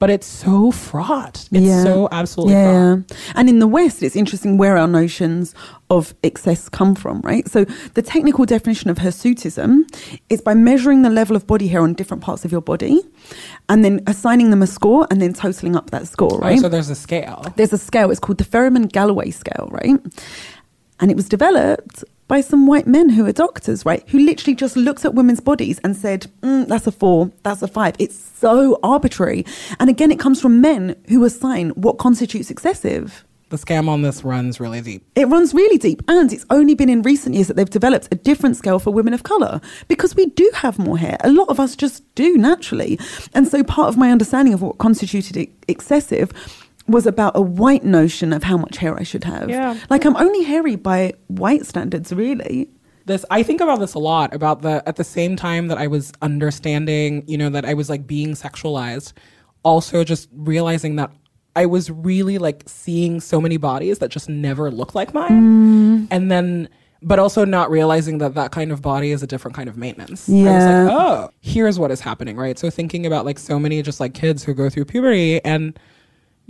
But 0.00 0.08
it's 0.10 0.26
so 0.26 0.70
fraught. 0.72 1.46
It's 1.52 1.82
so 1.84 2.08
absolutely 2.10 2.54
fraught. 2.54 2.64
yeah. 3.10 3.16
And 3.36 3.48
in 3.48 3.58
the 3.58 3.66
West, 3.68 4.02
it's 4.02 4.16
interesting 4.16 4.56
where 4.56 4.76
our 4.78 4.88
notions 4.88 5.54
of 5.90 6.14
excess 6.24 6.68
come 6.70 6.94
from, 6.94 7.20
right? 7.20 7.46
So 7.48 7.64
the 7.94 8.00
technical 8.02 8.46
definition 8.46 8.88
of 8.90 8.96
hirsutism 8.96 9.80
is 10.30 10.40
by 10.40 10.54
measuring 10.54 11.02
the 11.02 11.10
level 11.10 11.36
of 11.36 11.46
body 11.46 11.68
hair 11.68 11.82
on 11.82 11.92
different 11.94 12.22
parts 12.22 12.44
of 12.46 12.50
your 12.50 12.62
body 12.62 12.98
and 13.68 13.84
then 13.84 14.00
assigning 14.06 14.48
them 14.50 14.62
a 14.62 14.66
score 14.66 15.06
and 15.10 15.20
then 15.20 15.34
totaling 15.34 15.76
up 15.76 15.90
that 15.90 16.08
score, 16.08 16.32
Oh, 16.34 16.38
right? 16.38 16.58
so 16.58 16.68
there's 16.70 16.88
a 16.90 16.94
scale. 16.94 17.44
there's 17.56 17.72
a 17.74 17.78
scale. 17.78 18.10
It's 18.10 18.20
called 18.20 18.38
the 18.38 18.44
Ferriman 18.44 18.90
Gallwey 18.90 19.34
scale, 19.34 19.68
right? 19.70 19.96
And 20.98 21.10
it 21.10 21.16
was 21.16 21.28
developed 21.28 22.04
by 22.30 22.40
some 22.40 22.64
white 22.68 22.86
men 22.86 23.08
who 23.08 23.26
are 23.26 23.32
doctors, 23.32 23.84
right? 23.84 24.08
Who 24.10 24.20
literally 24.20 24.54
just 24.54 24.76
looked 24.76 25.04
at 25.04 25.14
women's 25.14 25.40
bodies 25.40 25.80
and 25.82 25.96
said, 25.96 26.30
mm, 26.42 26.64
"That's 26.68 26.86
a 26.86 26.92
four, 26.92 27.32
that's 27.42 27.60
a 27.60 27.66
five. 27.66 27.96
It's 27.98 28.14
so 28.14 28.78
arbitrary. 28.84 29.44
And 29.80 29.90
again, 29.90 30.12
it 30.12 30.20
comes 30.20 30.40
from 30.40 30.60
men 30.60 30.94
who 31.08 31.24
assign 31.24 31.70
what 31.70 31.98
constitutes 31.98 32.48
excessive. 32.48 33.24
The 33.48 33.56
scam 33.56 33.88
on 33.88 34.02
this 34.02 34.22
runs 34.22 34.60
really 34.60 34.80
deep. 34.80 35.02
It 35.16 35.26
runs 35.26 35.52
really 35.52 35.76
deep, 35.76 36.02
and 36.06 36.32
it's 36.32 36.46
only 36.50 36.76
been 36.76 36.88
in 36.88 37.02
recent 37.02 37.34
years 37.34 37.48
that 37.48 37.56
they've 37.56 37.68
developed 37.68 38.06
a 38.12 38.14
different 38.14 38.56
scale 38.56 38.78
for 38.78 38.92
women 38.92 39.12
of 39.12 39.24
color 39.24 39.60
because 39.88 40.14
we 40.14 40.26
do 40.26 40.48
have 40.54 40.78
more 40.78 40.98
hair. 40.98 41.16
A 41.24 41.32
lot 41.32 41.48
of 41.48 41.58
us 41.58 41.74
just 41.74 42.04
do 42.14 42.36
naturally. 42.36 42.96
And 43.34 43.48
so, 43.48 43.64
part 43.64 43.88
of 43.88 43.96
my 43.96 44.12
understanding 44.12 44.54
of 44.54 44.62
what 44.62 44.78
constituted 44.78 45.48
excessive 45.66 46.32
was 46.90 47.06
about 47.06 47.32
a 47.36 47.40
white 47.40 47.84
notion 47.84 48.32
of 48.32 48.42
how 48.42 48.56
much 48.56 48.76
hair 48.78 48.98
I 48.98 49.02
should 49.04 49.24
have. 49.24 49.48
Yeah. 49.48 49.78
Like, 49.88 50.04
I'm 50.04 50.16
only 50.16 50.42
hairy 50.44 50.76
by 50.76 51.14
white 51.28 51.64
standards, 51.66 52.12
really. 52.12 52.68
this 53.06 53.24
i 53.30 53.42
think 53.42 53.60
about 53.60 53.78
this 53.80 53.94
a 53.94 53.98
lot 53.98 54.32
about 54.34 54.60
the 54.62 54.82
at 54.86 54.96
the 54.96 55.04
same 55.04 55.34
time 55.34 55.68
that 55.68 55.78
i 55.78 55.86
was 55.86 56.12
understanding 56.22 57.24
you 57.26 57.36
know 57.38 57.48
that 57.48 57.64
i 57.64 57.72
was 57.74 57.88
like 57.88 58.06
being 58.06 58.32
sexualized 58.34 59.12
also 59.62 60.04
just 60.04 60.28
realizing 60.34 60.96
that 60.96 61.10
i 61.56 61.64
was 61.66 61.90
really 61.90 62.36
like 62.38 62.62
seeing 62.66 63.20
so 63.20 63.40
many 63.40 63.56
bodies 63.56 63.98
that 64.00 64.10
just 64.10 64.28
never 64.28 64.70
looked 64.70 64.94
like 64.94 65.14
mine 65.14 65.40
mm. 65.42 66.08
and 66.10 66.30
then 66.30 66.68
but 67.02 67.18
also 67.18 67.46
not 67.46 67.70
realizing 67.70 68.18
that 68.18 68.34
that 68.34 68.52
kind 68.52 68.70
of 68.70 68.82
body 68.82 69.10
is 69.10 69.22
a 69.22 69.26
different 69.26 69.56
kind 69.56 69.68
of 69.68 69.76
maintenance 69.78 70.28
i 70.28 70.32
was 70.32 70.42
Yeah. 70.42 70.82
like 70.84 70.92
oh 70.94 71.30
here's 71.40 71.78
what 71.78 71.90
is 71.90 72.00
happening 72.00 72.36
right 72.36 72.58
so 72.58 72.68
thinking 72.70 73.06
about 73.06 73.24
like 73.24 73.38
so 73.38 73.58
many 73.58 73.80
just 73.82 73.98
like 73.98 74.12
kids 74.12 74.44
who 74.44 74.52
go 74.54 74.68
through 74.68 74.84
puberty 74.84 75.42
and 75.44 75.78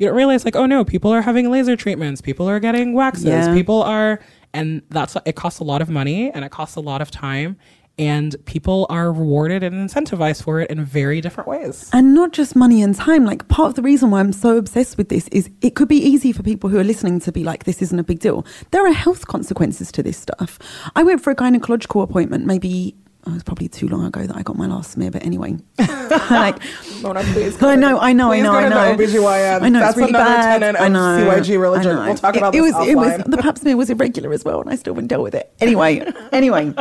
you 0.01 0.07
don't 0.07 0.17
realize 0.17 0.45
like 0.45 0.57
oh 0.57 0.67
no 0.67 0.85
people 0.85 1.13
are 1.13 1.23
having 1.23 1.51
laser 1.51 1.77
treatments 1.77 2.21
people 2.21 2.49
are 2.49 2.59
getting 2.59 2.95
waxes 2.95 3.27
Yeah. 3.27 3.55
people 3.55 3.83
are 3.83 4.19
and 4.53 4.83
that's 4.91 5.17
it 5.27 5.37
costs 5.37 5.61
a 5.61 5.65
lot 5.65 5.81
of 5.83 5.89
money 5.89 6.31
and 6.33 6.45
it 6.45 6.51
costs 6.51 6.75
a 6.75 6.81
lot 6.81 7.01
of 7.01 7.11
time 7.11 7.57
and 7.99 8.35
people 8.47 8.87
are 8.89 9.13
rewarded 9.13 9.63
and 9.63 9.75
incentivized 9.77 10.43
for 10.43 10.59
it 10.61 10.71
in 10.71 10.83
very 10.83 11.21
different 11.21 11.47
ways. 11.47 11.91
And 11.93 12.15
not 12.15 12.33
just 12.33 12.57
money 12.57 12.81
and 12.81 12.95
time. 12.97 13.27
Like 13.27 13.47
part 13.49 13.69
of 13.69 13.75
the 13.75 13.83
reason 13.83 14.11
why 14.11 14.21
I'm 14.21 14.33
so 14.33 14.57
obsessed 14.57 14.97
with 14.97 15.11
this 15.11 15.29
is 15.29 15.51
it 15.61 15.75
could 15.75 15.89
be 15.89 15.99
easy 15.99 16.33
for 16.33 16.43
people 16.43 16.71
who 16.71 16.79
are 16.79 16.85
listening 16.85 17.21
to 17.21 17.31
be 17.31 17.45
like, 17.45 17.65
this 17.65 17.83
isn't 17.83 17.99
a 17.99 18.03
big 18.03 18.21
deal. 18.21 18.47
There 18.71 18.87
are 18.87 18.93
health 18.93 19.27
consequences 19.27 19.93
to 19.93 20.03
this 20.03 20.17
stuff. 20.17 20.59
I 20.97 21.03
went 21.03 21.23
for 21.23 21.31
a 21.31 21.37
gynecological 21.37 22.03
appointment 22.03 22.47
maybe. 22.47 22.95
Oh, 23.27 23.31
it 23.33 23.35
was 23.35 23.43
probably 23.43 23.69
too 23.69 23.87
long 23.87 24.05
ago 24.07 24.27
that 24.27 24.35
I 24.35 24.43
got 24.43 24.57
my 24.57 24.67
last 24.67 24.93
smear, 24.93 25.11
but 25.11 25.23
aneway. 25.23 25.59
like, 25.79 26.57
Mona, 27.03 27.23
please. 27.23 27.63
I 27.63 27.77
know, 27.77 27.99
I 27.99 28.13
know, 28.15 28.33
I 28.33 28.41
know, 28.41 28.53
I 28.53 28.69
know. 28.69 28.97
OBGYN. 28.97 29.61
I 29.63 29.69
know 29.69 29.79
That's 29.81 29.91
it's 29.91 29.99
really 29.99 30.11
another 30.11 30.25
bad. 30.25 30.63
I 30.77 30.87
of 30.87 30.93
know, 30.93 31.31
CYG 31.31 31.61
religion. 31.61 31.97
Know. 31.97 32.05
We'll 32.07 32.15
talk 32.17 32.35
It- 32.35 32.39
about 32.39 32.55
it, 32.55 32.61
was, 32.63 32.75
it 32.89 32.97
was 32.97 33.13
offline. 33.13 33.31
the 33.31 33.37
pap 33.39 33.59
smear 33.59 33.77
was 33.77 33.91
irregular 33.91 34.33
as 34.33 34.43
well, 34.45 34.61
and 34.63 34.71
I 34.71 34.77
still 34.77 34.95
wouldn't 34.95 35.11
deal 35.11 35.23
with 35.23 35.35
it. 35.35 35.53
Anyway, 35.61 36.01
anyway. 36.33 36.73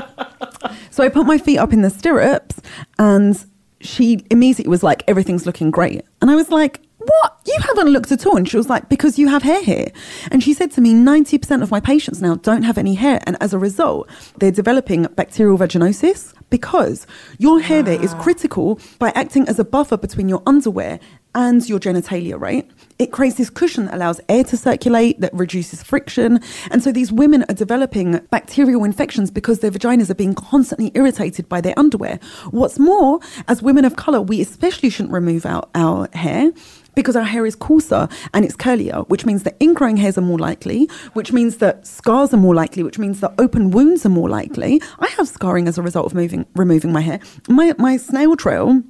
So 0.91 1.03
I 1.03 1.09
put 1.09 1.25
my 1.25 1.37
feet 1.37 1.57
up 1.57 1.73
in 1.73 1.81
the 1.81 1.89
stirrups, 1.89 2.61
and 2.97 3.43
she 3.81 4.23
immediately 4.31 4.69
was 4.69 4.81
like, 4.81 5.03
"Everything's 5.07 5.45
looking 5.45 5.71
great," 5.71 6.03
and 6.21 6.31
I 6.31 6.35
was 6.35 6.49
like. 6.49 6.81
What? 7.09 7.39
You 7.45 7.57
haven't 7.61 7.87
looked 7.87 8.11
at 8.11 8.25
all. 8.25 8.37
And 8.37 8.47
she 8.47 8.57
was 8.57 8.69
like, 8.69 8.87
because 8.87 9.17
you 9.17 9.27
have 9.29 9.41
hair 9.41 9.63
here. 9.63 9.87
And 10.31 10.43
she 10.43 10.53
said 10.53 10.71
to 10.73 10.81
me, 10.81 10.93
90% 10.93 11.63
of 11.63 11.71
my 11.71 11.79
patients 11.79 12.21
now 12.21 12.35
don't 12.35 12.63
have 12.63 12.77
any 12.77 12.93
hair. 12.93 13.19
And 13.23 13.35
as 13.41 13.53
a 13.53 13.57
result, 13.57 14.07
they're 14.37 14.51
developing 14.51 15.03
bacterial 15.15 15.57
vaginosis 15.57 16.33
because 16.49 17.07
your 17.37 17.59
hair 17.61 17.81
there 17.83 18.01
is 18.01 18.13
critical 18.15 18.79
by 18.99 19.11
acting 19.15 19.47
as 19.47 19.59
a 19.59 19.63
buffer 19.63 19.97
between 19.97 20.29
your 20.29 20.43
underwear 20.45 20.99
and 21.35 21.67
your 21.69 21.79
genitalia, 21.79 22.39
right? 22.39 22.69
It 22.97 23.11
creates 23.11 23.37
this 23.37 23.49
cushion 23.49 23.85
that 23.85 23.93
allows 23.93 24.19
air 24.29 24.43
to 24.45 24.57
circulate, 24.57 25.21
that 25.21 25.33
reduces 25.33 25.83
friction. 25.83 26.39
And 26.71 26.83
so 26.83 26.91
these 26.91 27.11
women 27.11 27.45
are 27.49 27.53
developing 27.53 28.19
bacterial 28.31 28.83
infections 28.83 29.29
because 29.29 29.59
their 29.59 29.71
vaginas 29.71 30.09
are 30.09 30.15
being 30.15 30.33
constantly 30.33 30.91
irritated 30.95 31.47
by 31.47 31.61
their 31.61 31.77
underwear. 31.77 32.19
What's 32.49 32.79
more, 32.79 33.19
as 33.47 33.61
women 33.61 33.85
of 33.85 33.95
color, 33.95 34.21
we 34.21 34.41
especially 34.41 34.89
shouldn't 34.89 35.13
remove 35.13 35.45
our, 35.45 35.67
our 35.75 36.09
hair 36.13 36.51
because 36.95 37.15
our 37.15 37.23
hair 37.23 37.45
is 37.45 37.55
coarser 37.55 38.07
and 38.33 38.45
it's 38.45 38.55
curlier, 38.55 39.07
which 39.09 39.25
means 39.25 39.43
that 39.43 39.59
ingrowing 39.59 39.97
hairs 39.97 40.17
are 40.17 40.21
more 40.21 40.39
likely, 40.39 40.89
which 41.13 41.31
means 41.31 41.57
that 41.57 41.85
scars 41.87 42.33
are 42.33 42.37
more 42.37 42.55
likely, 42.55 42.83
which 42.83 42.99
means 42.99 43.19
that 43.21 43.33
open 43.37 43.71
wounds 43.71 44.05
are 44.05 44.09
more 44.09 44.29
likely. 44.29 44.81
I 44.99 45.07
have 45.17 45.27
scarring 45.27 45.67
as 45.67 45.77
a 45.77 45.81
result 45.81 46.07
of 46.07 46.13
moving, 46.13 46.45
removing 46.55 46.91
my 46.91 47.01
hair. 47.01 47.19
My, 47.47 47.73
my 47.77 47.97
snail 47.97 48.35
trail, 48.35 48.83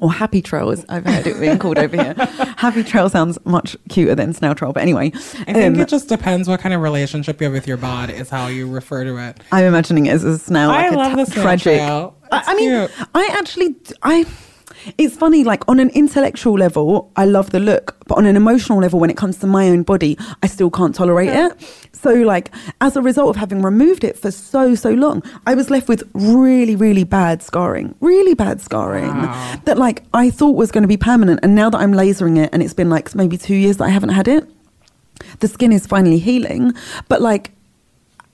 or 0.00 0.12
happy 0.12 0.40
trail, 0.42 0.70
as 0.70 0.84
I've 0.88 1.04
heard 1.04 1.26
it 1.26 1.40
being 1.40 1.58
called 1.58 1.78
over 1.78 1.96
here. 1.96 2.14
Happy 2.56 2.84
trail 2.84 3.08
sounds 3.08 3.38
much 3.44 3.76
cuter 3.88 4.14
than 4.14 4.32
snail 4.32 4.54
trail, 4.54 4.72
but 4.72 4.82
anyway. 4.82 5.06
I 5.06 5.52
think 5.52 5.76
um, 5.76 5.80
it 5.80 5.88
just 5.88 6.08
depends 6.08 6.48
what 6.48 6.60
kind 6.60 6.74
of 6.74 6.80
relationship 6.82 7.40
you 7.40 7.46
have 7.46 7.52
with 7.52 7.66
your 7.66 7.78
bod 7.78 8.10
is 8.10 8.30
how 8.30 8.46
you 8.46 8.68
refer 8.68 9.04
to 9.04 9.16
it. 9.16 9.40
I'm 9.50 9.64
imagining 9.64 10.06
it 10.06 10.10
as 10.10 10.24
a 10.24 10.38
snail, 10.38 10.70
I 10.70 10.88
like 10.90 10.96
love 10.96 11.10
ta- 11.10 11.16
the 11.16 11.26
snail 11.26 11.42
tragic. 11.42 11.78
trail. 11.78 12.16
I, 12.30 12.44
I 12.46 12.54
mean. 12.54 12.88
I 13.14 13.30
actually, 13.32 13.74
I. 14.02 14.24
It's 14.96 15.16
funny, 15.16 15.44
like 15.44 15.62
on 15.68 15.80
an 15.80 15.90
intellectual 15.90 16.54
level, 16.54 17.10
I 17.16 17.24
love 17.24 17.50
the 17.50 17.60
look, 17.60 17.96
but 18.06 18.16
on 18.18 18.26
an 18.26 18.36
emotional 18.36 18.78
level, 18.78 19.00
when 19.00 19.10
it 19.10 19.16
comes 19.16 19.38
to 19.38 19.46
my 19.46 19.68
own 19.68 19.82
body, 19.82 20.16
I 20.42 20.46
still 20.46 20.70
can't 20.70 20.94
tolerate 20.94 21.30
it. 21.30 21.52
So, 21.92 22.12
like, 22.14 22.50
as 22.80 22.96
a 22.96 23.02
result 23.02 23.30
of 23.30 23.36
having 23.36 23.62
removed 23.62 24.04
it 24.04 24.16
for 24.18 24.30
so, 24.30 24.74
so 24.74 24.90
long, 24.90 25.22
I 25.46 25.54
was 25.54 25.68
left 25.70 25.88
with 25.88 26.08
really, 26.14 26.76
really 26.76 27.04
bad 27.04 27.42
scarring, 27.42 27.94
really 28.00 28.34
bad 28.34 28.60
scarring 28.60 29.08
Wow. 29.08 29.60
that, 29.64 29.78
like, 29.78 30.04
I 30.14 30.30
thought 30.30 30.56
was 30.56 30.70
going 30.70 30.82
to 30.82 30.88
be 30.88 30.96
permanent. 30.96 31.40
And 31.42 31.54
now 31.54 31.70
that 31.70 31.78
I'm 31.78 31.92
lasering 31.92 32.38
it, 32.38 32.50
and 32.52 32.62
it's 32.62 32.74
been 32.74 32.88
like 32.90 33.14
maybe 33.14 33.36
two 33.36 33.54
years 33.56 33.78
that 33.78 33.84
I 33.84 33.88
haven't 33.88 34.10
had 34.10 34.28
it, 34.28 34.48
the 35.40 35.48
skin 35.48 35.72
is 35.72 35.86
finally 35.86 36.18
healing. 36.18 36.72
But, 37.08 37.20
like, 37.20 37.50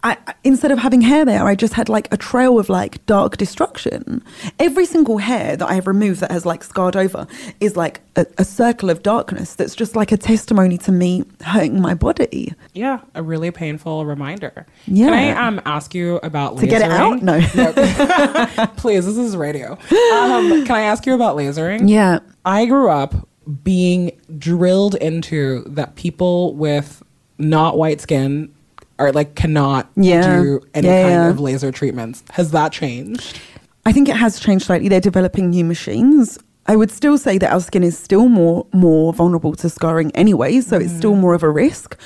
I, 0.04 0.18
instead 0.44 0.70
of 0.70 0.78
having 0.78 1.00
hair 1.00 1.24
there, 1.24 1.46
I 1.46 1.54
just 1.54 1.72
had 1.72 1.88
like 1.88 2.12
a 2.12 2.18
trail 2.18 2.58
of 2.58 2.68
like 2.68 3.04
dark 3.06 3.38
destruction. 3.38 4.22
Every 4.58 4.84
single 4.84 5.16
hair 5.16 5.56
that 5.56 5.66
I 5.66 5.72
have 5.74 5.86
removed 5.86 6.20
that 6.20 6.30
has 6.30 6.44
like 6.44 6.62
scarred 6.62 6.94
over 6.94 7.26
is 7.58 7.74
like 7.74 8.02
a, 8.14 8.26
a 8.36 8.44
circle 8.44 8.90
of 8.90 9.02
darkness 9.02 9.54
that's 9.54 9.74
just 9.74 9.96
like 9.96 10.12
a 10.12 10.18
testimony 10.18 10.76
to 10.78 10.92
me 10.92 11.24
hurting 11.42 11.80
my 11.80 11.94
body. 11.94 12.52
Yeah, 12.74 13.00
a 13.14 13.22
really 13.22 13.50
painful 13.50 14.04
reminder. 14.04 14.66
Yeah. 14.86 15.06
Can 15.06 15.14
I 15.14 15.46
um 15.46 15.62
ask 15.64 15.94
you 15.94 16.16
about 16.22 16.56
lasering? 16.56 16.60
To 16.60 16.66
get 16.66 16.82
it 16.82 16.90
out? 16.90 17.22
No. 17.22 17.40
Please, 18.76 19.06
this 19.06 19.16
is 19.16 19.38
radio. 19.38 19.72
Um, 19.72 20.66
can 20.66 20.72
I 20.72 20.82
ask 20.82 21.06
you 21.06 21.14
about 21.14 21.34
lasering? 21.34 21.88
Yeah. 21.88 22.18
I 22.44 22.66
grew 22.66 22.90
up 22.90 23.26
being 23.62 24.10
drilled 24.36 24.96
into 24.96 25.64
that 25.66 25.96
people 25.96 26.54
with 26.54 27.02
not 27.38 27.78
white 27.78 28.02
skin 28.02 28.54
are 28.98 29.12
like 29.12 29.34
cannot 29.34 29.88
Yeah. 29.96 30.40
do 30.42 30.60
any 30.74 30.86
Yeah, 30.88 31.02
kind 31.02 31.12
yeah. 31.14 31.28
of 31.30 31.40
laser 31.40 31.72
treatments. 31.72 32.22
Has 32.32 32.50
that 32.52 32.72
changed? 32.72 33.38
I 33.86 33.92
think 33.92 34.08
it 34.08 34.16
has 34.16 34.38
changed 34.40 34.66
slightly. 34.66 34.88
They're 34.88 35.00
developing 35.00 35.50
new 35.50 35.64
machines. 35.64 36.38
I 36.66 36.76
would 36.76 36.90
still 36.90 37.18
say 37.18 37.36
that 37.38 37.52
our 37.52 37.60
skin 37.60 37.82
is 37.82 37.98
still 37.98 38.28
more 38.28 38.66
more 38.72 39.12
vulnerable 39.12 39.54
to 39.56 39.68
scarring 39.68 40.10
anyway, 40.14 40.60
so 40.60 40.78
it's 40.78 40.92
still 40.96 41.14
more 41.16 41.34
of 41.34 41.42
a 41.42 41.50
risk. 41.50 41.96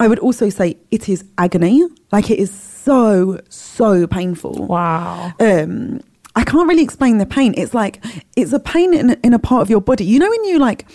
I 0.00 0.06
would 0.06 0.20
also 0.20 0.48
say 0.50 0.76
it 0.92 1.08
is 1.08 1.24
agony. 1.38 1.82
Like 2.12 2.30
it 2.30 2.38
is 2.38 2.50
so 2.52 3.40
so 3.48 4.06
painful. 4.06 4.66
Wow. 4.66 5.32
um 5.40 6.00
I 6.36 6.44
can't 6.44 6.68
really 6.68 6.84
explain 6.84 7.18
the 7.18 7.26
pain. 7.26 7.52
It's 7.56 7.74
like 7.74 7.98
it's 8.36 8.52
a 8.52 8.60
pain 8.60 8.94
in 8.94 9.10
in 9.24 9.32
a 9.34 9.38
part 9.40 9.62
of 9.62 9.70
your 9.70 9.80
body. 9.80 10.04
You 10.04 10.20
know 10.20 10.30
when 10.30 10.44
you 10.44 10.58
like 10.60 10.86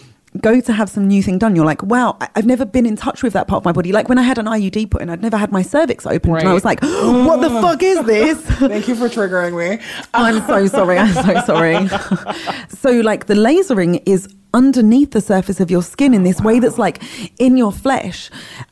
go 0.42 0.60
to 0.60 0.74
have 0.74 0.90
some 0.90 1.08
new 1.08 1.22
thing 1.22 1.38
done, 1.38 1.56
you're 1.56 1.66
like, 1.66 1.84
wow, 1.84 2.18
I've 2.36 2.46
never 2.46 2.66
been 2.66 2.86
in 2.86 2.96
touch 2.96 3.24
with 3.24 3.34
that 3.34 3.48
part 3.48 3.62
of 3.62 3.66
my 3.66 3.72
body. 3.72 3.92
Like 3.92 4.10
when 4.10 4.18
I 4.18 4.24
had 4.24 4.38
an 4.38 4.46
IUD 4.46 4.90
put 4.90 5.02
in, 5.02 5.10
I'd 5.10 5.22
never 5.22 5.38
had 5.38 5.52
my 5.52 5.62
cervix 5.62 6.06
opened, 6.06 6.38
and 6.38 6.48
I 6.48 6.54
was 6.54 6.66
like, 6.66 6.82
what 6.82 7.42
the 7.42 7.50
mm. 7.50 7.62
fuck 7.62 7.84
is 7.84 8.04
this? 8.06 8.42
Thank 8.60 8.88
you 8.88 8.96
for 8.96 9.10
triggering 9.10 9.58
me. 9.58 9.84
I'm 10.14 10.46
so 10.48 10.68
sorry. 10.68 10.98
I'm 10.98 11.14
so 11.14 11.42
sorry. 11.46 11.88
so, 12.70 12.92
like, 13.02 13.28
the 13.28 13.36
lasering 13.36 14.02
is 14.06 14.28
underneath 14.54 15.12
the 15.12 15.22
surface 15.22 15.60
of 15.60 15.72
your 15.72 15.82
skin 15.82 16.14
in 16.14 16.24
this 16.24 16.42
way 16.42 16.60
that's 16.60 16.78
like 16.78 17.02
in 17.40 17.58
your 17.58 17.72
flesh. 17.72 18.30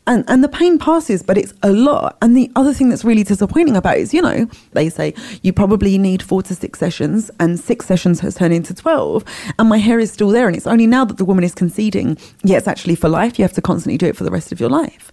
And, 0.08 0.24
and 0.28 0.44
the 0.44 0.50
pain 0.50 0.78
passes, 0.78 1.24
but 1.24 1.38
it's 1.38 1.54
a 1.64 1.72
lot. 1.72 2.18
And 2.22 2.36
the 2.36 2.52
other 2.56 2.74
thing 2.74 2.90
that's 2.90 3.04
really 3.04 3.24
disappointing 3.24 3.76
about 3.76 3.98
it 3.98 4.02
is, 4.02 4.14
you 4.14 4.22
know, 4.22 4.48
they 4.72 4.90
say 4.90 5.14
you 5.42 5.54
probably 5.54 5.98
need 5.98 6.22
four 6.22 6.42
to 6.44 6.56
six 6.56 6.80
sessions, 6.80 7.32
and 7.40 7.60
six 7.60 7.86
sessions 7.86 8.20
has 8.20 8.36
turned 8.36 8.54
into 8.54 8.74
12. 8.74 9.24
And 9.60 9.70
my 9.70 9.78
hair 9.78 10.00
is 10.00 10.12
still 10.12 10.30
there. 10.30 10.48
And 10.48 10.56
it's 10.56 10.68
only 10.68 10.88
now 10.88 11.06
that 11.06 11.18
the 11.18 11.26
woman 11.26 11.44
is 11.44 11.56
conceding, 11.56 12.18
yeah, 12.44 12.58
it's 12.58 12.68
actually 12.68 12.96
for 12.96 13.10
life. 13.10 13.40
You 13.40 13.44
have 13.44 13.54
to 13.54 13.62
constantly 13.62 13.98
do 13.98 14.08
it 14.08 14.16
for 14.16 14.24
the 14.24 14.32
rest 14.32 14.52
of 14.52 14.60
your 14.60 14.70
life. 14.70 15.12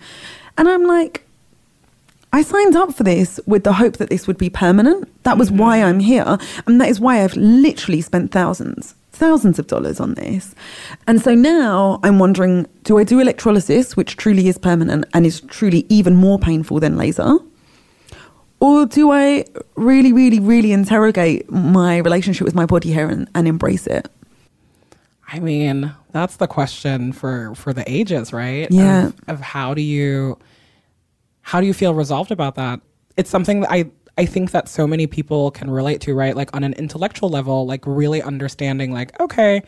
And 0.56 0.68
I'm 0.68 0.84
like, 0.84 1.24
I 2.32 2.42
signed 2.42 2.76
up 2.76 2.94
for 2.94 3.04
this 3.04 3.40
with 3.46 3.64
the 3.64 3.72
hope 3.72 3.96
that 3.96 4.10
this 4.10 4.26
would 4.26 4.36
be 4.36 4.50
permanent. 4.50 5.08
That 5.24 5.38
was 5.38 5.48
mm-hmm. 5.48 5.58
why 5.58 5.82
I'm 5.82 6.00
here. 6.00 6.38
And 6.66 6.80
that 6.80 6.88
is 6.88 7.00
why 7.00 7.22
I've 7.24 7.36
literally 7.36 8.00
spent 8.00 8.32
thousands, 8.32 8.94
thousands 9.18 9.58
of 9.58 9.66
dollars 9.66 10.00
on 10.00 10.14
this. 10.14 10.54
And 11.06 11.20
so 11.20 11.34
now 11.34 12.00
I'm 12.02 12.18
wondering 12.18 12.66
do 12.84 12.98
I 12.98 13.04
do 13.04 13.20
electrolysis, 13.20 13.96
which 13.96 14.16
truly 14.16 14.48
is 14.48 14.56
permanent 14.56 15.04
and 15.12 15.26
is 15.26 15.40
truly 15.42 15.84
even 15.88 16.16
more 16.16 16.38
painful 16.38 16.80
than 16.80 16.96
laser? 16.96 17.36
Or 18.60 18.86
do 18.86 19.12
I 19.12 19.44
really, 19.76 20.12
really, 20.12 20.40
really 20.40 20.72
interrogate 20.72 21.50
my 21.50 21.98
relationship 21.98 22.44
with 22.44 22.54
my 22.54 22.66
body 22.66 22.90
hair 22.90 23.08
and, 23.08 23.28
and 23.34 23.46
embrace 23.46 23.86
it? 23.86 24.08
I 25.30 25.38
mean, 25.38 25.94
that's 26.10 26.36
the 26.36 26.46
question 26.46 27.12
for 27.12 27.54
for 27.54 27.72
the 27.72 27.84
ages, 27.86 28.32
right? 28.32 28.66
Yeah. 28.70 29.08
Of, 29.08 29.14
of 29.28 29.40
how 29.40 29.74
do 29.74 29.82
you 29.82 30.38
how 31.42 31.60
do 31.60 31.66
you 31.66 31.74
feel 31.74 31.94
resolved 31.94 32.30
about 32.30 32.54
that? 32.54 32.80
It's 33.16 33.30
something 33.30 33.60
that 33.60 33.70
I 33.70 33.90
I 34.18 34.26
think 34.26 34.50
that 34.50 34.68
so 34.68 34.86
many 34.86 35.06
people 35.06 35.50
can 35.50 35.70
relate 35.70 36.00
to, 36.02 36.14
right? 36.14 36.36
Like 36.36 36.54
on 36.54 36.64
an 36.64 36.74
intellectual 36.74 37.30
level, 37.30 37.66
like 37.66 37.84
really 37.86 38.20
understanding 38.20 38.92
like 38.92 39.18
okay, 39.20 39.62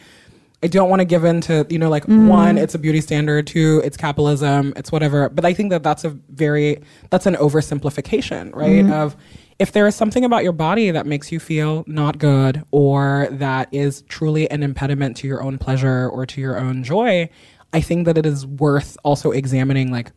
I 0.62 0.66
don't 0.66 0.90
want 0.90 1.00
to 1.00 1.06
give 1.06 1.24
in 1.24 1.40
to, 1.42 1.66
you 1.70 1.78
know, 1.78 1.88
like 1.88 2.02
mm-hmm. 2.02 2.28
one, 2.28 2.58
it's 2.58 2.74
a 2.74 2.78
beauty 2.78 3.00
standard, 3.00 3.46
two, 3.46 3.80
it's 3.82 3.96
capitalism, 3.96 4.74
it's 4.76 4.92
whatever. 4.92 5.30
But 5.30 5.46
I 5.46 5.54
think 5.54 5.70
that 5.70 5.82
that's 5.82 6.04
a 6.04 6.10
very 6.10 6.82
that's 7.08 7.26
an 7.26 7.34
oversimplification, 7.36 8.54
right? 8.54 8.84
Mm-hmm. 8.84 8.92
Of 8.92 9.16
if 9.58 9.72
there 9.72 9.86
is 9.86 9.94
something 9.94 10.24
about 10.24 10.42
your 10.42 10.52
body 10.52 10.90
that 10.90 11.06
makes 11.06 11.32
you 11.32 11.40
feel 11.40 11.84
not 11.86 12.18
good 12.18 12.64
or 12.72 13.28
that 13.30 13.68
is 13.72 14.02
truly 14.02 14.50
an 14.50 14.62
impediment 14.62 15.16
to 15.18 15.26
your 15.26 15.42
own 15.42 15.58
pleasure 15.58 16.08
or 16.08 16.26
to 16.26 16.40
your 16.40 16.58
own 16.58 16.82
joy, 16.82 17.30
I 17.72 17.80
think 17.80 18.04
that 18.06 18.18
it 18.18 18.26
is 18.26 18.46
worth 18.46 18.96
also 19.04 19.30
examining 19.30 19.92
like 19.92 20.12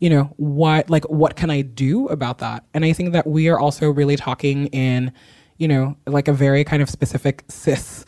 you 0.00 0.10
know 0.10 0.24
what 0.36 0.88
like 0.90 1.04
what 1.04 1.36
can 1.36 1.50
i 1.50 1.60
do 1.62 2.06
about 2.08 2.38
that 2.38 2.64
and 2.74 2.84
i 2.84 2.92
think 2.92 3.12
that 3.12 3.26
we 3.26 3.48
are 3.48 3.58
also 3.58 3.90
really 3.90 4.16
talking 4.16 4.66
in 4.68 5.12
you 5.58 5.68
know 5.68 5.96
like 6.06 6.26
a 6.28 6.32
very 6.32 6.64
kind 6.64 6.82
of 6.82 6.88
specific 6.90 7.44
cis 7.48 8.04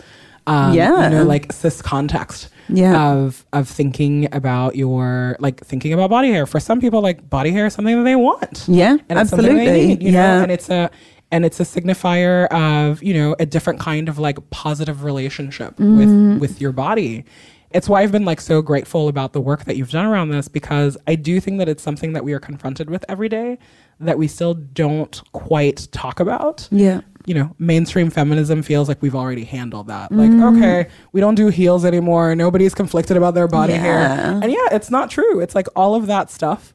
um, 0.47 0.73
Yeah. 0.75 1.05
you 1.05 1.11
know 1.15 1.23
like 1.25 1.53
cis 1.53 1.81
context 1.83 2.49
Yeah. 2.69 3.13
of 3.13 3.45
of 3.53 3.69
thinking 3.69 4.29
about 4.35 4.75
your 4.75 5.37
like 5.39 5.65
thinking 5.65 5.93
about 5.93 6.11
body 6.11 6.31
hair 6.33 6.47
for 6.47 6.59
some 6.61 6.81
people 6.81 7.01
like 7.03 7.29
body 7.31 7.51
hair 7.53 7.67
is 7.67 7.75
something 7.75 7.97
that 7.99 8.05
they 8.05 8.17
want 8.17 8.65
Yeah, 8.67 8.97
and 9.09 9.19
absolutely. 9.19 9.87
need, 9.87 10.03
you 10.03 10.11
Yeah. 10.13 10.39
know 10.39 10.43
and 10.45 10.51
it's 10.53 10.69
a 10.71 10.91
and 11.31 11.45
it's 11.45 11.61
a 11.61 11.65
signifier 11.65 12.47
of 12.49 13.03
you 13.03 13.15
know 13.15 13.37
a 13.39 13.47
different 13.47 13.79
kind 13.81 14.09
of 14.09 14.19
like 14.19 14.39
positive 14.51 15.05
relationship 15.05 15.77
Mm-hmm. 15.77 15.99
with 15.99 16.41
with 16.41 16.61
your 16.61 16.73
body 16.73 17.25
it's 17.75 17.89
why 17.89 18.03
i've 18.03 18.13
been 18.13 18.25
like 18.25 18.41
so 18.41 18.63
grateful 18.63 19.09
about 19.09 19.33
the 19.33 19.41
work 19.41 19.65
that 19.65 19.77
you've 19.77 19.91
done 19.91 20.07
around 20.07 20.29
this 20.31 20.49
because 20.49 20.97
i 21.07 21.15
do 21.15 21.41
think 21.41 21.59
that 21.59 21.69
it's 21.69 21.83
something 21.83 22.13
that 22.13 22.25
we 22.25 22.33
are 22.33 22.41
confronted 22.41 22.89
with 22.91 23.05
every 23.09 23.29
day 23.29 23.59
that 24.01 24.19
we 24.19 24.27
still 24.27 24.55
don't 24.55 25.23
quite 25.33 25.87
talk 25.93 26.19
about 26.21 26.69
Yeah. 26.73 27.03
you 27.25 27.35
know, 27.35 27.55
mainstream 27.59 28.11
feminism 28.11 28.63
feels 28.63 28.89
like 28.89 29.01
we've 29.01 29.15
already 29.15 29.45
handled 29.45 29.87
that. 29.87 30.11
Like, 30.11 30.31
Mm. 30.33 30.57
okay, 30.59 30.89
we 31.13 31.21
don't 31.21 31.37
do 31.37 31.47
heels 31.51 31.85
anymore. 31.85 32.35
Nobody's 32.35 32.75
conflicted 32.75 33.17
about 33.17 33.35
their 33.35 33.47
body 33.47 33.75
hair. 33.75 34.01
And 34.43 34.51
yeah, 34.51 34.67
it's 34.73 34.91
not 34.91 35.09
true. 35.09 35.39
It's 35.39 35.55
like 35.55 35.69
all 35.77 35.95
of 35.95 36.09
that 36.09 36.33
stuff 36.33 36.75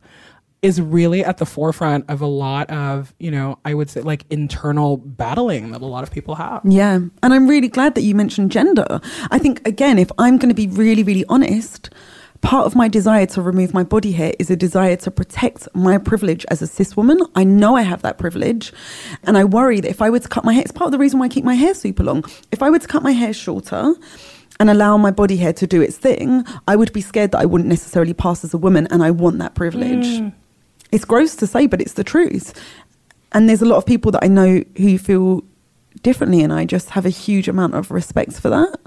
is 0.61 0.81
really 0.81 1.23
at 1.23 1.37
the 1.37 1.45
forefront 1.45 2.09
of 2.09 2.21
a 2.21 2.25
lot 2.25 2.69
of, 2.71 3.13
you 3.19 3.29
know, 3.29 3.59
I 3.63 3.73
would 3.73 3.89
say 3.89 4.01
like 4.01 4.25
internal 4.29 4.97
battling 4.97 5.71
that 5.71 5.81
a 5.81 5.85
lot 5.85 6.03
of 6.03 6.11
people 6.11 6.35
have. 6.35 6.61
Yeah. 6.65 6.95
And 6.95 7.33
I'm 7.33 7.47
really 7.47 7.67
glad 7.67 7.95
that 7.95 8.01
you 8.01 8.15
mentioned 8.15 8.51
gender. 8.51 8.99
I 9.29 9.37
think, 9.37 9.65
again, 9.67 9.99
if 9.99 10.11
I'm 10.17 10.37
going 10.37 10.49
to 10.49 10.55
be 10.55 10.67
really, 10.67 11.03
really 11.03 11.25
honest, 11.29 11.91
part 12.41 12.65
of 12.65 12.75
my 12.75 12.87
desire 12.87 13.27
to 13.27 13.41
remove 13.41 13.73
my 13.73 13.83
body 13.83 14.11
hair 14.11 14.33
is 14.39 14.49
a 14.49 14.55
desire 14.55 14.95
to 14.95 15.11
protect 15.11 15.67
my 15.75 15.99
privilege 15.99 16.45
as 16.49 16.61
a 16.61 16.67
cis 16.67 16.97
woman. 16.97 17.19
I 17.35 17.43
know 17.43 17.75
I 17.75 17.83
have 17.83 18.01
that 18.01 18.17
privilege. 18.17 18.73
And 19.23 19.37
I 19.37 19.43
worry 19.43 19.79
that 19.79 19.89
if 19.89 20.01
I 20.01 20.09
were 20.09 20.19
to 20.19 20.27
cut 20.27 20.43
my 20.43 20.53
hair, 20.53 20.63
it's 20.63 20.71
part 20.71 20.87
of 20.87 20.91
the 20.91 20.99
reason 20.99 21.19
why 21.19 21.25
I 21.25 21.29
keep 21.29 21.45
my 21.45 21.55
hair 21.55 21.75
super 21.75 22.03
long. 22.03 22.25
If 22.51 22.63
I 22.63 22.71
were 22.71 22.79
to 22.79 22.87
cut 22.87 23.03
my 23.03 23.11
hair 23.11 23.33
shorter, 23.33 23.93
and 24.59 24.71
allow 24.71 24.97
my 24.97 25.11
body 25.11 25.37
hair 25.37 25.53
to 25.53 25.67
do 25.67 25.83
its 25.83 25.97
thing, 25.97 26.43
I 26.67 26.75
would 26.75 26.91
be 26.91 27.01
scared 27.01 27.31
that 27.33 27.39
I 27.39 27.45
wouldn't 27.45 27.69
necessarily 27.69 28.15
pass 28.15 28.43
as 28.43 28.55
a 28.55 28.57
woman, 28.57 28.87
and 28.89 29.03
I 29.03 29.11
want 29.11 29.37
that 29.37 29.53
privilege. 29.53 30.05
Mm. 30.05 30.33
It's 30.91 31.05
gross 31.05 31.35
to 31.37 31.47
say, 31.47 31.67
but 31.67 31.81
it's 31.81 31.93
the 31.93 32.03
truth. 32.03 32.53
And 33.33 33.49
there's 33.49 33.61
a 33.61 33.65
lot 33.65 33.77
of 33.77 33.85
people 33.85 34.11
that 34.11 34.23
I 34.23 34.27
know 34.27 34.63
who 34.77 34.97
feel 34.97 35.43
differently, 36.01 36.41
and 36.41 36.53
I 36.53 36.65
just 36.65 36.91
have 36.91 37.05
a 37.05 37.09
huge 37.09 37.47
amount 37.47 37.75
of 37.75 37.91
respect 37.91 38.33
for 38.33 38.49
that. 38.49 38.79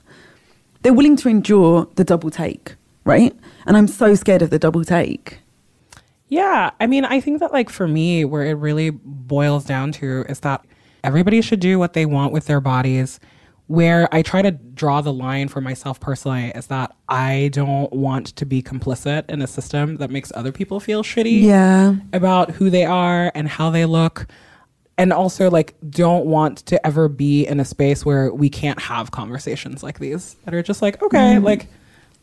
They're 0.82 0.94
willing 0.94 1.16
to 1.16 1.28
endure 1.28 1.88
the 1.96 2.04
double 2.04 2.30
take, 2.30 2.74
right? 3.04 3.36
And 3.66 3.76
I'm 3.76 3.88
so 3.88 4.14
scared 4.14 4.42
of 4.42 4.50
the 4.50 4.58
double 4.58 4.84
take. 4.84 5.40
Yeah, 6.28 6.70
I 6.80 6.86
mean, 6.86 7.04
I 7.04 7.20
think 7.20 7.40
that 7.40 7.52
like 7.52 7.68
for 7.68 7.88
me, 7.88 8.24
where 8.24 8.44
it 8.44 8.54
really 8.54 8.90
boils 8.90 9.64
down 9.64 9.92
to 9.92 10.24
is 10.28 10.40
that 10.40 10.64
everybody 11.02 11.42
should 11.42 11.60
do 11.60 11.78
what 11.78 11.92
they 11.92 12.06
want 12.06 12.32
with 12.32 12.46
their 12.46 12.60
bodies. 12.60 13.20
Where 13.70 14.08
I 14.12 14.22
try 14.22 14.42
to 14.42 14.50
draw 14.50 15.00
the 15.00 15.12
line 15.12 15.46
for 15.46 15.60
myself 15.60 16.00
personally 16.00 16.50
is 16.56 16.66
that 16.66 16.92
I 17.08 17.50
don't 17.52 17.92
want 17.92 18.26
to 18.34 18.44
be 18.44 18.64
complicit 18.64 19.30
in 19.30 19.40
a 19.42 19.46
system 19.46 19.98
that 19.98 20.10
makes 20.10 20.32
other 20.34 20.50
people 20.50 20.80
feel 20.80 21.04
shitty 21.04 21.42
Yeah. 21.42 21.94
about 22.12 22.50
who 22.50 22.68
they 22.68 22.84
are 22.84 23.30
and 23.32 23.46
how 23.46 23.70
they 23.70 23.86
look. 23.86 24.26
And 24.98 25.12
also, 25.12 25.48
like, 25.48 25.76
don't 25.88 26.26
want 26.26 26.66
to 26.66 26.84
ever 26.84 27.08
be 27.08 27.46
in 27.46 27.60
a 27.60 27.64
space 27.64 28.04
where 28.04 28.34
we 28.34 28.50
can't 28.50 28.80
have 28.80 29.12
conversations 29.12 29.84
like 29.84 30.00
these 30.00 30.34
that 30.46 30.52
are 30.52 30.64
just 30.64 30.82
like, 30.82 31.00
okay, 31.00 31.36
mm. 31.36 31.44
like, 31.44 31.68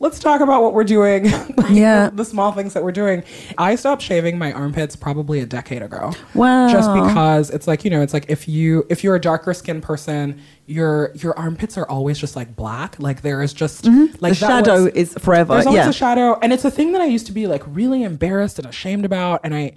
let's 0.00 0.18
talk 0.20 0.40
about 0.40 0.62
what 0.62 0.74
we're 0.74 0.84
doing. 0.84 1.24
like, 1.56 1.70
Yeah. 1.70 2.10
the, 2.10 2.16
the 2.16 2.24
small 2.24 2.52
things 2.52 2.72
that 2.74 2.84
we're 2.84 2.92
doing. 2.92 3.24
I 3.58 3.74
stopped 3.74 4.00
shaving 4.02 4.38
my 4.38 4.52
armpits 4.52 4.94
probably 4.94 5.40
a 5.40 5.46
decade 5.46 5.82
ago. 5.82 6.12
Wow. 6.34 6.68
Just 6.70 6.92
because 6.94 7.50
it's 7.50 7.66
like, 7.66 7.84
you 7.84 7.90
know, 7.90 8.00
it's 8.02 8.14
like 8.14 8.26
if 8.28 8.46
you 8.48 8.86
if 8.88 9.02
you're 9.02 9.16
a 9.16 9.20
darker 9.20 9.52
skinned 9.54 9.82
person, 9.82 10.40
your 10.66 11.10
your 11.16 11.36
armpits 11.38 11.76
are 11.76 11.88
always 11.88 12.18
just 12.18 12.36
like 12.36 12.54
black. 12.54 12.96
Like 13.00 13.22
there 13.22 13.42
is 13.42 13.52
just 13.52 13.84
like 13.86 13.92
Mm-hmm. 13.94 14.12
the 14.12 14.28
that 14.28 14.36
shadow 14.36 14.84
was- 14.84 14.92
is 14.94 15.14
forever. 15.14 15.54
there's 15.54 15.66
always 15.66 15.78
Yeah. 15.84 15.88
a 15.88 15.92
shadow, 15.92 16.38
and 16.42 16.52
it's 16.52 16.64
a 16.64 16.70
thing 16.70 16.92
that 16.92 17.00
I 17.00 17.06
used 17.06 17.26
to 17.26 17.32
be 17.32 17.46
like 17.46 17.62
really 17.66 18.02
embarrassed 18.04 18.58
and 18.58 18.68
ashamed 18.68 19.04
about, 19.04 19.40
and 19.42 19.54
I, 19.54 19.72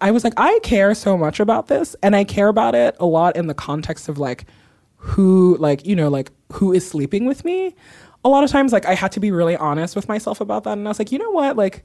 I 0.00 0.10
was 0.10 0.24
like, 0.24 0.34
I 0.36 0.58
care 0.62 0.94
so 0.94 1.16
much 1.16 1.38
about 1.40 1.68
this, 1.68 1.94
and 2.02 2.16
I 2.16 2.24
care 2.24 2.48
about 2.48 2.74
it 2.74 2.96
a 2.98 3.06
lot 3.06 3.36
in 3.36 3.46
the 3.46 3.54
context 3.54 4.08
of 4.08 4.18
like, 4.18 4.46
who 4.96 5.56
like 5.60 5.86
you 5.86 5.94
know 5.94 6.08
like 6.08 6.30
who 6.52 6.72
is 6.72 6.88
sleeping 6.88 7.26
with 7.26 7.44
me. 7.44 7.74
A 8.24 8.28
lot 8.28 8.42
of 8.44 8.50
times, 8.50 8.72
like 8.72 8.86
I 8.86 8.94
had 8.94 9.12
to 9.12 9.20
be 9.20 9.30
really 9.30 9.56
honest 9.56 9.94
with 9.94 10.08
myself 10.08 10.40
about 10.40 10.64
that, 10.64 10.72
and 10.78 10.86
I 10.86 10.90
was 10.90 10.98
like, 10.98 11.12
you 11.12 11.18
know 11.18 11.30
what, 11.30 11.56
like. 11.56 11.84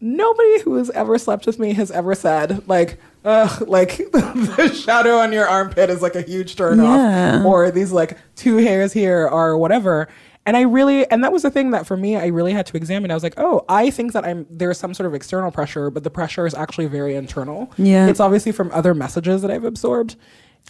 Nobody 0.00 0.60
who 0.60 0.74
has 0.74 0.90
ever 0.90 1.16
slept 1.16 1.46
with 1.46 1.58
me 1.58 1.72
has 1.74 1.90
ever 1.90 2.14
said 2.14 2.68
like, 2.68 2.98
Ugh, 3.24 3.66
like 3.66 3.96
the 4.12 4.70
shadow 4.74 5.16
on 5.16 5.32
your 5.32 5.46
armpit 5.48 5.88
is 5.88 6.02
like 6.02 6.14
a 6.14 6.20
huge 6.20 6.56
turn 6.56 6.78
Yeah. 6.82 7.36
off, 7.38 7.46
or 7.46 7.70
these 7.70 7.90
like 7.90 8.18
two 8.36 8.56
hairs 8.58 8.92
here, 8.92 9.26
or 9.26 9.56
whatever. 9.56 10.08
And 10.44 10.58
I 10.58 10.62
really, 10.62 11.10
and 11.10 11.24
that 11.24 11.32
was 11.32 11.40
the 11.42 11.50
thing 11.50 11.70
that 11.70 11.86
for 11.86 11.96
me, 11.96 12.16
I 12.16 12.26
really 12.26 12.52
had 12.52 12.66
to 12.66 12.76
examine. 12.76 13.10
I 13.10 13.14
was 13.14 13.22
like, 13.22 13.34
oh, 13.38 13.64
I 13.66 13.88
think 13.88 14.12
that 14.12 14.26
I'm 14.26 14.46
there's 14.50 14.76
some 14.78 14.92
sort 14.92 15.06
of 15.06 15.14
external 15.14 15.50
pressure, 15.50 15.88
but 15.90 16.02
the 16.04 16.10
pressure 16.10 16.44
is 16.46 16.54
actually 16.54 16.86
very 16.86 17.14
internal. 17.14 17.72
Yeah. 17.78 18.06
it's 18.08 18.20
obviously 18.20 18.52
from 18.52 18.70
other 18.72 18.92
messages 18.94 19.40
that 19.40 19.50
I've 19.50 19.64
absorbed. 19.64 20.16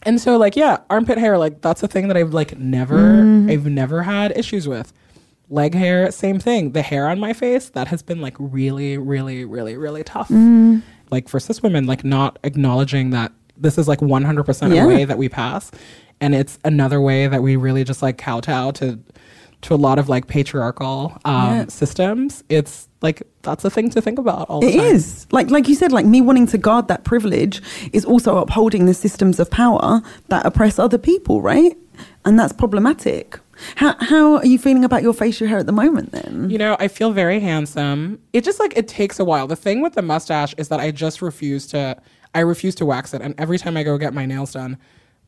And 0.03 0.21
so, 0.21 0.37
like, 0.37 0.57
yeah, 0.57 0.79
armpit 0.91 1.19
hair, 1.19 1.39
like 1.39 1.63
that's 1.63 1.83
a 1.83 1.89
thing 1.89 2.09
that 2.09 2.17
I've 2.17 2.35
like 2.35 2.59
never, 2.59 2.99
mm-hmm. 2.99 3.51
I've 3.51 3.67
never 3.67 4.03
had 4.03 4.37
issues 4.37 4.69
with. 4.69 4.93
Leg 5.51 5.75
hair, 5.75 6.11
same 6.11 6.39
thing. 6.39 6.73
The 6.73 6.83
hair 6.83 7.09
on 7.09 7.21
my 7.21 7.33
face, 7.33 7.69
that 7.71 7.89
has 7.89 8.03
been 8.03 8.21
like 8.21 8.35
really, 8.39 8.99
really, 8.99 9.45
really, 9.45 9.77
really 9.77 10.03
tough. 10.03 10.29
Mm. 10.29 10.83
Like 11.11 11.29
for 11.29 11.39
cis 11.39 11.63
women, 11.63 11.87
like 11.87 12.05
not 12.05 12.39
acknowledging 12.45 13.11
that 13.11 13.33
this 13.57 13.79
is 13.79 13.87
like 13.87 14.01
100% 14.01 14.75
Yeah. 14.75 14.85
a 14.85 14.87
way 14.87 15.05
that 15.05 15.19
we 15.19 15.29
pass. 15.29 15.71
And 16.21 16.35
it's 16.35 16.59
another 16.65 17.01
way 17.01 17.27
that 17.27 17.43
we 17.43 17.57
really 17.57 17.85
just 17.85 18.03
like 18.03 18.19
kowtow 18.19 18.73
to 18.73 18.99
to 19.65 19.75
a 19.75 19.77
lot 19.77 19.99
of 19.99 20.09
like 20.09 20.27
patriarchal 20.27 21.19
um, 21.25 21.35
Yeah. 21.51 21.65
systems. 21.69 22.45
It's 22.49 22.89
like 23.03 23.23
that's 23.43 23.65
a 23.65 23.71
thing 23.71 23.91
to 23.91 24.01
think 24.01 24.19
about 24.19 24.49
all 24.49 24.61
the 24.61 24.69
It 24.69 24.77
time. 24.77 24.95
is 24.95 25.27
like 25.33 25.51
like 25.51 25.69
you 25.69 25.75
said, 25.75 25.93
like 25.93 26.07
me 26.07 26.21
wanting 26.21 26.47
to 26.49 26.59
guard 26.59 26.89
that 26.89 27.05
privilege 27.05 27.61
is 27.93 28.05
also 28.05 28.39
upholding 28.39 28.87
the 28.87 28.95
systems 28.95 29.39
of 29.41 29.51
power 29.51 30.01
that 30.29 30.47
oppress 30.47 30.79
other 30.79 30.99
people, 30.99 31.41
right? 31.43 31.77
And 32.25 32.39
that's 32.39 32.53
problematic. 32.53 33.39
How 33.77 33.95
how 34.01 34.37
are 34.39 34.47
you 34.47 34.59
feeling 34.59 34.85
about 34.85 35.03
your 35.03 35.13
facial 35.15 35.47
hair 35.47 35.59
at 35.59 35.67
the 35.67 35.73
moment? 35.73 36.13
Then 36.13 36.49
You 36.51 36.59
know, 36.59 36.77
I 36.81 36.89
feel 36.89 37.13
very 37.13 37.41
handsome. 37.41 38.19
It 38.33 38.45
just 38.45 38.59
like 38.59 38.77
it 38.77 38.89
takes 38.89 39.19
a 39.21 39.25
while. 39.25 39.47
The 39.47 39.57
thing 39.57 39.81
with 39.83 39.93
the 39.95 40.03
mustache 40.03 40.55
is 40.59 40.69
that 40.69 40.81
I 40.81 40.91
just 40.91 41.23
refuse 41.23 41.67
to 41.69 41.97
I 42.35 42.41
refuse 42.41 42.75
to 42.77 42.85
wax 42.85 43.15
it 43.15 43.23
and 43.23 43.33
every 43.39 43.59
time 43.59 43.77
I 43.77 43.83
go 43.85 43.97
get 43.99 44.13
my 44.13 44.27
nails 44.27 44.53
done, 44.53 44.77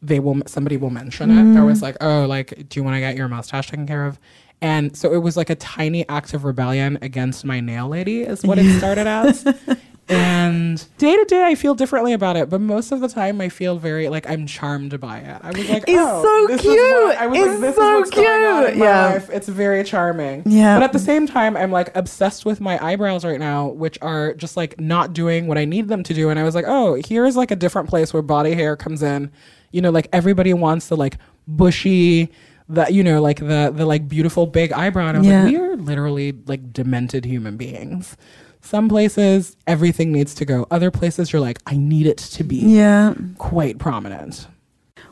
they 0.03 0.21
will 0.21 0.43
somebody 0.47 0.77
will 0.77 0.91
mention 0.91 1.31
it. 1.31 1.53
They're 1.53 1.63
always 1.63 1.79
mm. 1.79 1.83
like, 1.83 1.97
"Oh, 2.01 2.27
like 2.27 2.69
do 2.69 2.79
you 2.81 2.85
want 2.85 2.95
to 2.97 3.01
get 3.01 3.17
your 3.17 3.29
mustache 3.29 3.71
taken 3.71 3.87
care 3.87 4.07
of?" 4.07 4.19
And 4.63 4.97
so 4.97 5.13
it 5.13 5.19
was 5.19 5.37
like 5.37 5.51
a 5.51 5.55
tiny 5.55 6.09
act 6.09 6.33
of 6.33 6.45
rebellion 6.45 6.99
against 7.03 7.45
my 7.45 7.61
nail 7.61 7.89
lady 7.89 8.23
is 8.23 8.43
what 8.43 8.59
it 8.59 8.79
started 8.79 9.07
as. 9.07 9.45
And 10.09 10.85
day 10.99 11.17
to 11.17 11.25
day, 11.25 11.43
I 11.45 11.57
feel 11.57 11.75
differently 11.75 12.13
about 12.13 12.37
it, 12.37 12.49
but 12.49 12.61
most 12.61 12.93
of 12.93 13.01
the 13.01 13.09
time, 13.09 13.41
I 13.41 13.49
feel 13.49 13.77
very 13.77 14.09
like 14.09 14.29
I'm 14.31 14.47
charmed 14.47 15.01
by 15.01 15.19
it. 15.19 15.41
I 15.43 15.49
was 15.51 15.69
like, 15.69 15.83
It's 15.89 15.99
"Oh, 15.99 16.47
so 16.49 16.59
cute. 16.59 16.77
what- 16.77 17.19
I 17.19 17.27
was 17.27 17.39
It's 17.39 17.49
like, 17.49 17.61
"This 17.61 17.77
so 17.77 17.83
is 17.83 18.01
what's 18.01 18.11
going 18.11 18.45
on 18.45 18.63
in 18.63 18.69
cute. 18.69 18.79
my 18.79 18.85
Yeah. 18.85 19.07
life. 19.07 19.31
It's 19.31 19.49
very 19.49 19.83
charming." 19.83 20.45
Yeah. 20.47 20.77
But 20.77 20.85
at 20.85 20.93
the 20.93 21.01
same 21.01 21.27
time, 21.27 21.57
I'm 21.57 21.73
like 21.73 21.95
obsessed 21.97 22.45
with 22.47 22.61
my 22.61 22.79
eyebrows 22.85 23.25
right 23.25 23.41
now, 23.41 23.67
which 23.67 23.99
are 24.01 24.33
just 24.35 24.57
like 24.57 24.79
not 24.81 25.13
doing 25.13 25.49
what 25.49 25.59
I 25.59 25.65
need 25.65 25.89
them 25.89 26.05
to 26.05 26.15
do. 26.15 26.31
And 26.31 26.39
I 26.39 26.45
was 26.45 26.55
like, 26.55 26.67
oh, 26.69 27.01
here's 27.05 27.37
like 27.37 27.51
a 27.51 27.57
different 27.57 27.89
place 27.89 28.13
where 28.13 28.23
body 28.23 28.55
hair 28.55 28.77
comes 28.77 29.03
in. 29.03 29.33
You 29.73 29.81
know, 29.83 29.91
like 29.91 30.09
everybody 30.13 30.53
wants 30.55 30.89
the 30.89 30.97
like 30.97 31.19
bushy, 31.47 32.31
the 32.69 32.87
you 32.91 33.03
know, 33.03 33.21
like 33.21 33.39
the 33.39 33.73
the 33.75 33.87
like 33.87 34.09
beautiful 34.09 34.47
big 34.47 34.73
eyebrow. 34.73 35.09
And 35.09 35.17
I 35.17 35.21
was 35.21 35.29
Yeah. 35.29 35.43
like, 35.45 35.53
we 35.53 35.59
are 35.59 35.77
literally 35.77 36.33
like 36.47 36.73
demented 36.73 37.25
human 37.25 37.57
beings. 37.57 38.17
Some 38.61 38.89
places 38.89 39.57
everything 39.67 40.11
needs 40.13 40.35
to 40.35 40.45
go. 40.45 40.67
Other 40.71 40.91
places 40.91 41.33
you're 41.33 41.41
like, 41.41 41.59
I 41.67 41.77
need 41.77 42.07
it 42.07 42.19
to 42.19 42.43
be 42.43 42.57
yeah, 42.57 43.15
quite 43.39 43.79
prominent. 43.79 44.49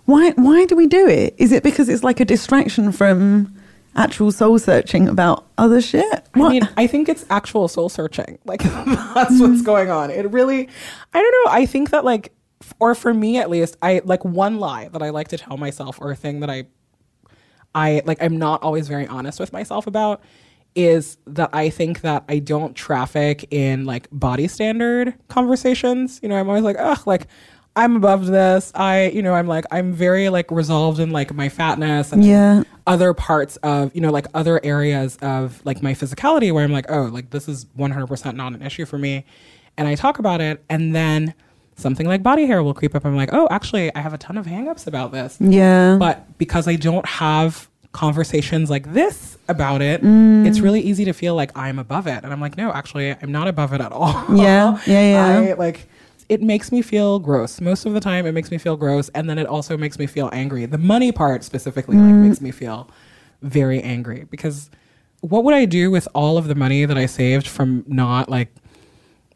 why 0.06 0.30
why 0.32 0.64
do 0.66 0.74
we 0.76 0.86
do 0.86 1.06
it? 1.06 1.34
Is 1.38 1.52
it 1.52 1.62
because 1.62 1.88
it's 1.88 2.02
like 2.02 2.20
a 2.20 2.24
distraction 2.24 2.90
from 2.92 3.54
actual 3.96 4.32
soul 4.32 4.58
searching 4.58 5.08
about 5.08 5.46
other 5.56 5.80
shit? 5.80 6.26
I 6.34 6.48
mean, 6.50 6.68
I 6.76 6.88
think 6.88 7.08
it's 7.08 7.24
actual 7.30 7.68
soul 7.68 7.88
searching. 7.88 8.38
Like 8.44 8.62
that's 9.14 9.38
what's 9.40 9.62
mm. 9.62 9.64
going 9.64 9.88
on. 9.90 10.10
It 10.10 10.28
really, 10.32 10.68
I 11.14 11.22
don't 11.22 11.34
know. 11.44 11.52
I 11.52 11.64
think 11.64 11.90
that 11.90 12.04
like, 12.04 12.32
or 12.78 12.94
for 12.94 13.12
me 13.12 13.38
at 13.38 13.50
least, 13.50 13.76
I 13.82 14.00
like 14.04 14.24
one 14.24 14.58
lie 14.58 14.88
that 14.88 15.02
I 15.02 15.10
like 15.10 15.28
to 15.28 15.38
tell 15.38 15.56
myself, 15.56 15.98
or 16.00 16.10
a 16.10 16.16
thing 16.16 16.40
that 16.40 16.50
I, 16.50 16.64
I 17.74 18.02
like, 18.04 18.22
I'm 18.22 18.36
not 18.38 18.62
always 18.62 18.88
very 18.88 19.06
honest 19.06 19.40
with 19.40 19.52
myself 19.52 19.86
about, 19.86 20.22
is 20.74 21.18
that 21.26 21.50
I 21.52 21.70
think 21.70 22.00
that 22.02 22.24
I 22.28 22.38
don't 22.38 22.74
traffic 22.74 23.46
in 23.52 23.84
like 23.84 24.08
body 24.12 24.48
standard 24.48 25.14
conversations. 25.28 26.20
You 26.22 26.28
know, 26.28 26.36
I'm 26.36 26.48
always 26.48 26.64
like, 26.64 26.76
ugh, 26.78 27.06
like. 27.06 27.26
I'm 27.76 27.96
above 27.96 28.26
this. 28.26 28.70
I, 28.76 29.06
you 29.08 29.20
know, 29.20 29.34
I'm 29.34 29.48
like, 29.48 29.64
I'm 29.72 29.92
very 29.92 30.28
like 30.28 30.48
resolved 30.52 31.00
in 31.00 31.10
like 31.10 31.34
my 31.34 31.48
fatness 31.48 32.12
and 32.12 32.24
Yeah. 32.24 32.62
other 32.86 33.12
parts 33.14 33.56
of 33.64 33.92
you 33.96 34.00
know 34.00 34.12
like 34.12 34.26
other 34.32 34.60
areas 34.64 35.16
of 35.20 35.60
like 35.64 35.82
my 35.82 35.92
physicality 35.92 36.52
where 36.52 36.62
i'm 36.62 36.70
like 36.70 36.86
oh 36.88 37.06
like 37.06 37.30
this 37.30 37.48
is 37.48 37.64
100% 37.76 38.34
not 38.36 38.52
an 38.52 38.62
issue 38.62 38.84
for 38.84 38.96
me 38.96 39.24
and 39.76 39.88
i 39.88 39.96
talk 39.96 40.20
about 40.20 40.40
it 40.40 40.62
and 40.70 40.94
then 40.94 41.34
something 41.76 42.06
like 42.06 42.22
body 42.22 42.46
hair 42.46 42.62
will 42.62 42.74
creep 42.74 42.94
up. 42.94 43.04
I'm 43.04 43.16
like 43.16 43.30
oh 43.32 43.48
actually 43.50 43.94
i 43.94 44.00
have 44.00 44.14
a 44.14 44.18
ton 44.18 44.36
of 44.38 44.46
hangups 44.46 44.86
about 44.86 45.12
this. 45.12 45.36
Yeah, 45.40 45.96
but 45.98 46.38
because 46.38 46.68
i 46.68 46.76
don't 46.76 47.06
have 47.06 47.68
conversations 47.92 48.68
like 48.70 48.92
this 48.92 49.38
about 49.48 49.80
it 49.80 50.02
Mm. 50.02 50.46
it's 50.48 50.58
really 50.60 50.80
easy 50.80 51.04
to 51.04 51.12
feel 51.12 51.34
like 51.36 51.50
i'm 51.56 51.78
above 51.78 52.06
it. 52.06 52.20
And 52.24 52.32
i'm 52.32 52.40
like 52.40 52.56
no 52.56 52.72
actually 52.72 53.14
i'm 53.22 53.32
not 53.32 53.48
above 53.48 53.72
it 53.72 53.80
at 53.80 53.92
all. 53.92 54.12
Yeah, 54.36 54.78
yeah, 54.86 55.40
yeah. 55.42 55.50
I, 55.50 55.52
like 55.54 55.88
it 56.28 56.40
makes 56.42 56.72
me 56.72 56.80
feel 56.80 57.18
gross. 57.18 57.60
Most 57.60 57.84
of 57.86 57.92
the 57.92 58.00
time 58.00 58.24
it 58.26 58.32
makes 58.32 58.50
me 58.50 58.56
feel 58.58 58.76
gross. 58.76 59.10
And 59.14 59.28
then 59.28 59.38
it 59.38 59.46
also 59.46 59.76
makes 59.76 59.98
me 59.98 60.06
feel 60.06 60.30
angry. 60.32 60.64
The 60.64 60.78
money 60.78 61.12
part 61.12 61.44
specifically 61.44 61.96
like 61.96 62.14
Mm. 62.14 62.26
makes 62.28 62.40
me 62.40 62.50
feel 62.50 62.88
very 63.42 63.80
angry. 63.82 64.26
Because 64.30 64.70
what 65.20 65.44
would 65.44 65.54
i 65.54 65.64
do 65.64 65.90
with 65.90 66.06
all 66.14 66.36
of 66.36 66.48
the 66.48 66.54
money 66.54 66.84
that 66.84 66.98
i 66.98 67.06
saved 67.06 67.46
from 67.46 67.84
not 67.86 68.28
like 68.28 68.48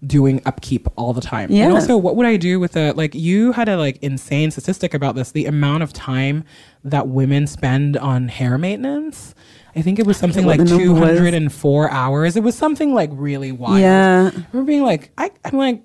doing 0.07 0.41
upkeep 0.47 0.87
all 0.97 1.13
the 1.13 1.21
time. 1.21 1.51
Yeah. 1.51 1.65
And 1.65 1.75
also, 1.75 1.97
what 1.97 2.17
would 2.17 2.27
I 2.27 2.37
do 2.37 2.61
with 2.61 2.77
a 2.77 2.93
like? 2.93 3.15
You 3.15 3.53
had 3.53 3.69
a 3.69 3.77
like 3.77 3.99
insane 4.03 4.51
statistic 4.51 4.95
about 4.95 5.15
this. 5.15 5.33
The 5.33 5.47
amount 5.47 5.83
of 5.83 5.93
time 5.93 6.45
that 6.85 7.09
women 7.09 7.47
spend 7.47 7.97
on 7.97 8.29
hair 8.29 8.59
maintenance. 8.59 9.35
I 9.77 9.83
think 9.83 9.99
it 9.99 10.07
was 10.07 10.17
something 10.17 10.45
like 10.45 10.59
the 10.59 10.65
number 10.65 10.93
was. 10.93 11.19
204 11.19 11.91
hours. 11.91 12.37
It 12.37 12.43
was 12.43 12.57
something 12.57 12.95
like 12.95 13.11
really 13.13 13.53
wild. 13.53 13.79
Yeah. 13.79 14.31
I 14.33 14.47
remember 14.53 14.65
being 14.65 14.83
like, 14.83 15.13
I, 15.17 15.31
I'm 15.45 15.57
like, 15.57 15.83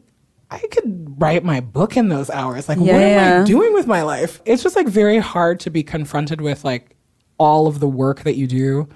I 0.50 0.60
could 0.72 1.22
write 1.22 1.44
my 1.44 1.60
book 1.60 1.98
in 1.98 2.10
those 2.10 2.30
hours. 2.30 2.70
Like, 2.70 2.80
what 2.80 2.90
am 2.90 3.44
I 3.44 3.46
doing 3.46 3.74
with 3.74 3.86
my 3.86 4.02
life? 4.04 4.42
It's 4.46 4.64
just 4.64 4.76
like 4.76 4.88
very 4.88 5.20
hard 5.20 5.60
to 5.62 5.70
be 5.70 5.84
confronted 5.84 6.42
with 6.42 6.64
like 6.64 6.96
all 7.38 7.68
of 7.68 7.80
the 7.80 7.88
work 7.88 8.22
that 8.22 8.36
you 8.36 8.48
do 8.48 8.88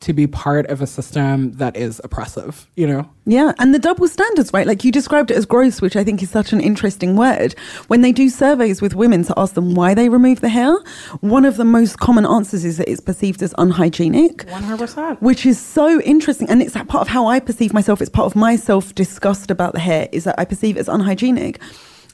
to 0.00 0.12
be 0.12 0.26
part 0.26 0.66
of 0.66 0.80
a 0.80 0.86
system 0.86 1.52
that 1.52 1.76
is 1.76 2.00
oppressive, 2.04 2.68
you 2.76 2.86
know? 2.86 3.08
Yeah, 3.26 3.52
and 3.58 3.74
the 3.74 3.78
double 3.78 4.06
standards, 4.08 4.52
right? 4.52 4.66
Like 4.66 4.84
you 4.84 4.92
described 4.92 5.30
it 5.30 5.36
as 5.36 5.44
gross, 5.44 5.80
which 5.80 5.96
I 5.96 6.04
think 6.04 6.22
is 6.22 6.30
such 6.30 6.52
an 6.52 6.60
interesting 6.60 7.16
word. 7.16 7.54
When 7.88 8.00
they 8.02 8.12
do 8.12 8.28
surveys 8.28 8.80
with 8.80 8.94
women 8.94 9.24
to 9.24 9.34
ask 9.36 9.54
them 9.54 9.74
why 9.74 9.94
they 9.94 10.08
remove 10.08 10.40
the 10.40 10.48
hair, 10.48 10.74
one 11.20 11.44
of 11.44 11.56
the 11.56 11.64
most 11.64 11.98
common 11.98 12.24
answers 12.26 12.64
is 12.64 12.78
that 12.78 12.88
it's 12.88 13.00
perceived 13.00 13.42
as 13.42 13.54
unhygienic. 13.58 14.46
100%. 14.46 15.20
Which 15.20 15.44
is 15.44 15.58
so 15.58 16.00
interesting. 16.02 16.48
And 16.48 16.62
it's 16.62 16.74
that 16.74 16.88
part 16.88 17.02
of 17.02 17.08
how 17.08 17.26
I 17.26 17.40
perceive 17.40 17.72
myself. 17.72 18.00
It's 18.00 18.10
part 18.10 18.26
of 18.26 18.36
my 18.36 18.56
self 18.56 18.94
disgust 18.94 19.50
about 19.50 19.72
the 19.72 19.80
hair 19.80 20.08
is 20.12 20.24
that 20.24 20.38
I 20.38 20.44
perceive 20.44 20.76
it 20.76 20.80
as 20.80 20.88
unhygienic. 20.88 21.60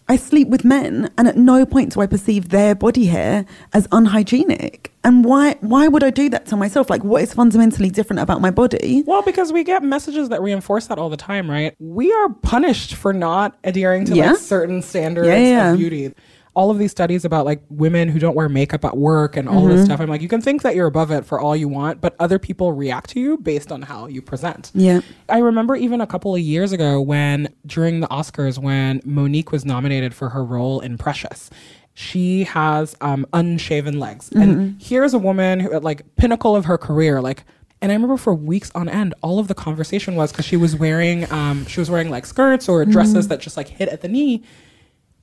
I 0.06 0.16
sleep 0.16 0.48
with 0.48 0.64
men, 0.64 1.10
and 1.16 1.26
at 1.26 1.36
no 1.38 1.64
point 1.64 1.94
do 1.94 2.00
I 2.02 2.06
perceive 2.06 2.50
their 2.50 2.74
body 2.74 3.06
hair 3.06 3.46
as 3.72 3.88
unhygienic. 3.90 4.92
And 5.02 5.24
why? 5.24 5.56
Why 5.60 5.88
would 5.88 6.02
I 6.04 6.10
do 6.10 6.28
that 6.30 6.44
to 6.46 6.56
myself? 6.56 6.90
Like, 6.90 7.02
what 7.04 7.22
is 7.22 7.32
fundamentally 7.32 7.88
different 7.90 8.20
about 8.20 8.40
my 8.42 8.50
body? 8.50 9.02
Well, 9.06 9.22
because 9.22 9.52
we 9.52 9.64
get 9.64 9.82
messages 9.82 10.28
that 10.28 10.42
reinforce 10.42 10.86
that 10.88 10.98
all 10.98 11.08
the 11.08 11.16
time, 11.16 11.50
right? 11.50 11.74
We 11.78 12.12
are 12.12 12.28
punished 12.42 12.94
for 12.94 13.12
not 13.14 13.56
adhering 13.64 14.04
to 14.06 14.14
Yeah. 14.14 14.32
like 14.32 14.38
certain 14.40 14.82
standards 14.82 15.28
Yeah, 15.28 15.38
yeah. 15.38 15.72
of 15.72 15.78
beauty. 15.78 16.12
All 16.54 16.70
of 16.70 16.78
these 16.78 16.90
studies 16.92 17.24
about 17.24 17.44
like 17.44 17.60
women 17.68 18.08
who 18.08 18.18
don't 18.18 18.34
wear 18.36 18.48
makeup 18.48 18.84
at 18.84 18.96
work 18.96 19.36
and 19.36 19.48
all 19.48 19.64
this 19.66 19.76
Mm-hmm. 19.80 19.84
stuff. 19.86 20.00
I'm 20.00 20.08
like, 20.08 20.22
you 20.22 20.28
can 20.28 20.40
think 20.40 20.62
that 20.62 20.74
you're 20.76 20.86
above 20.86 21.10
it 21.10 21.24
for 21.26 21.40
all 21.40 21.56
you 21.56 21.68
want, 21.68 22.00
but 22.00 22.14
other 22.20 22.38
people 22.38 22.72
react 22.72 23.10
to 23.10 23.20
you 23.20 23.36
based 23.38 23.72
on 23.72 23.82
how 23.82 24.06
you 24.06 24.22
present. 24.22 24.70
Yeah. 24.74 25.00
I 25.28 25.38
remember 25.38 25.74
even 25.74 26.00
a 26.00 26.06
couple 26.06 26.34
of 26.34 26.40
years 26.40 26.70
ago 26.72 27.00
when 27.00 27.52
during 27.66 28.00
the 28.00 28.06
Oscars 28.08 28.58
when 28.58 29.00
Mo'Nique 29.00 29.50
was 29.50 29.64
nominated 29.64 30.14
for 30.14 30.28
her 30.30 30.44
role 30.44 30.80
in 30.80 30.96
Precious. 30.96 31.50
She 31.96 32.42
has 32.44 32.96
um, 33.00 33.24
unshaven 33.32 34.00
legs, 34.00 34.28
and 34.32 34.80
here's 34.82 35.14
a 35.14 35.18
woman 35.18 35.60
who 35.60 35.72
at 35.72 35.84
like 35.84 36.02
pinnacle 36.16 36.56
of 36.56 36.64
her 36.64 36.76
career, 36.78 37.20
like. 37.20 37.44
And 37.82 37.92
I 37.92 37.96
remember 37.96 38.16
for 38.16 38.34
weeks 38.34 38.70
on 38.74 38.88
end, 38.88 39.12
all 39.20 39.38
of 39.38 39.46
the 39.46 39.54
conversation 39.54 40.14
was 40.16 40.32
because 40.32 40.46
she 40.46 40.56
was 40.56 40.74
wearing, 40.74 41.30
um, 41.30 41.66
she 41.66 41.80
was 41.80 41.90
wearing 41.90 42.08
like 42.08 42.24
skirts 42.24 42.66
or 42.66 42.82
dresses 42.86 43.28
that 43.28 43.40
just 43.40 43.58
like 43.58 43.68
hit 43.68 43.90
at 43.90 44.00
the 44.00 44.08
knee. 44.08 44.42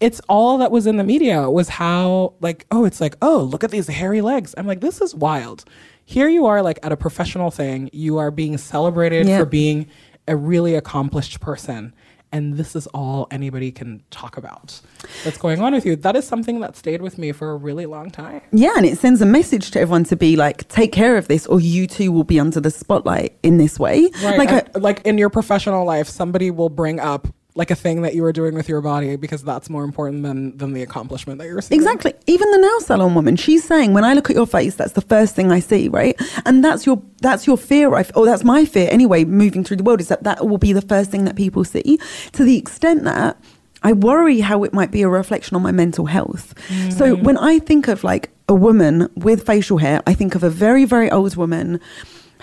It's 0.01 0.19
all 0.27 0.57
that 0.57 0.71
was 0.71 0.87
in 0.87 0.97
the 0.97 1.03
media 1.03 1.49
was 1.49 1.69
how 1.69 2.33
like, 2.41 2.65
oh, 2.71 2.83
it's 2.85 2.99
like, 2.99 3.15
oh, 3.21 3.39
look 3.43 3.63
at 3.63 3.71
these 3.71 3.87
hairy 3.87 4.21
legs. 4.21 4.53
I'm 4.57 4.67
like, 4.67 4.81
this 4.81 4.99
is 4.99 5.15
wild. 5.15 5.63
Here 6.05 6.27
you 6.27 6.47
are 6.47 6.61
like 6.61 6.79
at 6.83 6.91
a 6.91 6.97
professional 6.97 7.51
thing. 7.51 7.89
You 7.93 8.17
are 8.17 8.31
being 8.31 8.57
celebrated 8.57 9.27
Yeah. 9.27 9.37
for 9.39 9.45
being 9.45 9.87
a 10.27 10.35
really 10.35 10.75
accomplished 10.75 11.39
person. 11.39 11.93
And 12.33 12.55
this 12.55 12.77
is 12.77 12.87
all 12.87 13.27
anybody 13.29 13.71
can 13.73 14.01
talk 14.09 14.37
about 14.37 14.79
that's 15.25 15.37
going 15.37 15.61
on 15.61 15.73
with 15.73 15.85
you. 15.85 15.97
That 15.97 16.15
is 16.15 16.25
something 16.25 16.61
that 16.61 16.77
stayed 16.77 17.01
with 17.01 17.17
me 17.17 17.33
for 17.33 17.51
a 17.51 17.57
really 17.57 17.85
long 17.85 18.09
time. 18.09 18.41
Yeah, 18.53 18.71
and 18.77 18.85
it 18.85 18.97
sends 18.97 19.21
a 19.21 19.25
message 19.25 19.71
to 19.71 19.81
everyone 19.81 20.05
to 20.05 20.15
be 20.15 20.37
like, 20.37 20.65
take 20.69 20.93
care 20.93 21.17
of 21.17 21.27
this, 21.27 21.45
or 21.45 21.59
you 21.59 21.87
too 21.87 22.09
will 22.13 22.23
be 22.23 22.39
under 22.39 22.61
the 22.61 22.71
spotlight 22.71 23.37
in 23.43 23.57
this 23.57 23.77
way. 23.77 24.09
Right. 24.23 24.37
Like, 24.37 24.49
I, 24.49 24.79
like 24.79 25.01
in 25.05 25.17
your 25.17 25.29
professional 25.29 25.85
life, 25.85 26.07
somebody 26.07 26.51
will 26.51 26.69
bring 26.69 27.01
up 27.01 27.27
like 27.53 27.69
a 27.69 27.75
thing 27.75 28.01
that 28.03 28.15
you 28.15 28.21
were 28.21 28.31
doing 28.31 28.55
with 28.55 28.69
your 28.69 28.81
body 28.81 29.17
because 29.17 29.43
that's 29.43 29.69
more 29.69 29.83
important 29.83 30.23
than 30.23 30.57
than 30.57 30.73
the 30.73 30.81
accomplishment 30.81 31.39
that 31.39 31.45
you're 31.45 31.57
receiving. 31.57 31.79
exactly. 31.79 32.13
Even 32.27 32.49
the 32.51 32.57
nail 32.57 32.81
salon 32.81 33.13
woman, 33.13 33.35
she's 33.35 33.63
saying, 33.63 33.93
when 33.93 34.03
I 34.03 34.13
look 34.13 34.29
at 34.29 34.35
your 34.35 34.47
face, 34.47 34.75
that's 34.75 34.93
the 34.93 35.01
first 35.01 35.35
thing 35.35 35.51
I 35.51 35.59
see, 35.59 35.89
right? 35.89 36.19
And 36.45 36.63
that's 36.63 36.85
your 36.85 37.01
that's 37.21 37.45
your 37.45 37.57
fear, 37.57 37.93
I 37.93 38.05
or 38.15 38.25
that's 38.25 38.43
my 38.43 38.65
fear 38.65 38.87
anyway. 38.91 39.25
Moving 39.25 39.63
through 39.63 39.77
the 39.77 39.83
world 39.83 39.99
is 39.99 40.07
that 40.07 40.23
that 40.23 40.47
will 40.47 40.57
be 40.57 40.73
the 40.73 40.81
first 40.81 41.11
thing 41.11 41.25
that 41.25 41.35
people 41.35 41.63
see. 41.63 41.99
To 42.33 42.43
the 42.43 42.57
extent 42.57 43.03
that 43.03 43.37
I 43.83 43.93
worry 43.93 44.39
how 44.39 44.63
it 44.63 44.73
might 44.73 44.91
be 44.91 45.01
a 45.01 45.09
reflection 45.09 45.55
on 45.55 45.63
my 45.63 45.71
mental 45.71 46.05
health. 46.05 46.53
Mm-hmm. 46.67 46.91
So 46.91 47.15
when 47.15 47.37
I 47.37 47.59
think 47.59 47.87
of 47.87 48.03
like 48.03 48.29
a 48.47 48.53
woman 48.53 49.09
with 49.15 49.45
facial 49.45 49.77
hair, 49.79 50.01
I 50.07 50.13
think 50.13 50.35
of 50.35 50.43
a 50.43 50.49
very 50.49 50.85
very 50.85 51.11
old 51.11 51.35
woman 51.35 51.81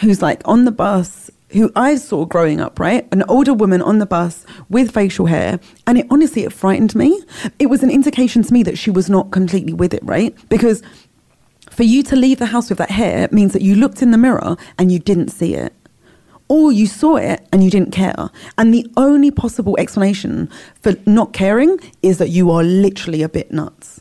who's 0.00 0.20
like 0.20 0.42
on 0.44 0.64
the 0.64 0.70
bus 0.70 1.30
who 1.50 1.72
I 1.74 1.96
saw 1.96 2.24
growing 2.24 2.60
up, 2.60 2.78
right? 2.78 3.06
An 3.12 3.24
older 3.28 3.54
woman 3.54 3.80
on 3.80 3.98
the 3.98 4.06
bus 4.06 4.44
with 4.68 4.92
facial 4.92 5.26
hair. 5.26 5.60
And 5.86 5.98
it 5.98 6.06
honestly, 6.10 6.44
it 6.44 6.52
frightened 6.52 6.94
me. 6.94 7.22
It 7.58 7.66
was 7.66 7.82
an 7.82 7.90
indication 7.90 8.42
to 8.42 8.52
me 8.52 8.62
that 8.64 8.78
she 8.78 8.90
was 8.90 9.08
not 9.08 9.30
completely 9.30 9.72
with 9.72 9.94
it, 9.94 10.04
right? 10.04 10.36
Because 10.48 10.82
for 11.70 11.84
you 11.84 12.02
to 12.04 12.16
leave 12.16 12.38
the 12.38 12.46
house 12.46 12.68
with 12.68 12.78
that 12.78 12.90
hair 12.90 13.28
means 13.32 13.52
that 13.52 13.62
you 13.62 13.74
looked 13.74 14.02
in 14.02 14.10
the 14.10 14.18
mirror 14.18 14.56
and 14.78 14.92
you 14.92 14.98
didn't 14.98 15.28
see 15.28 15.54
it. 15.54 15.72
Or 16.50 16.72
you 16.72 16.86
saw 16.86 17.16
it 17.16 17.46
and 17.52 17.62
you 17.62 17.70
didn't 17.70 17.92
care. 17.92 18.30
And 18.56 18.72
the 18.72 18.90
only 18.96 19.30
possible 19.30 19.76
explanation 19.78 20.48
for 20.82 20.94
not 21.04 21.34
caring 21.34 21.78
is 22.02 22.18
that 22.18 22.30
you 22.30 22.50
are 22.50 22.62
literally 22.62 23.22
a 23.22 23.28
bit 23.28 23.52
nuts. 23.52 23.97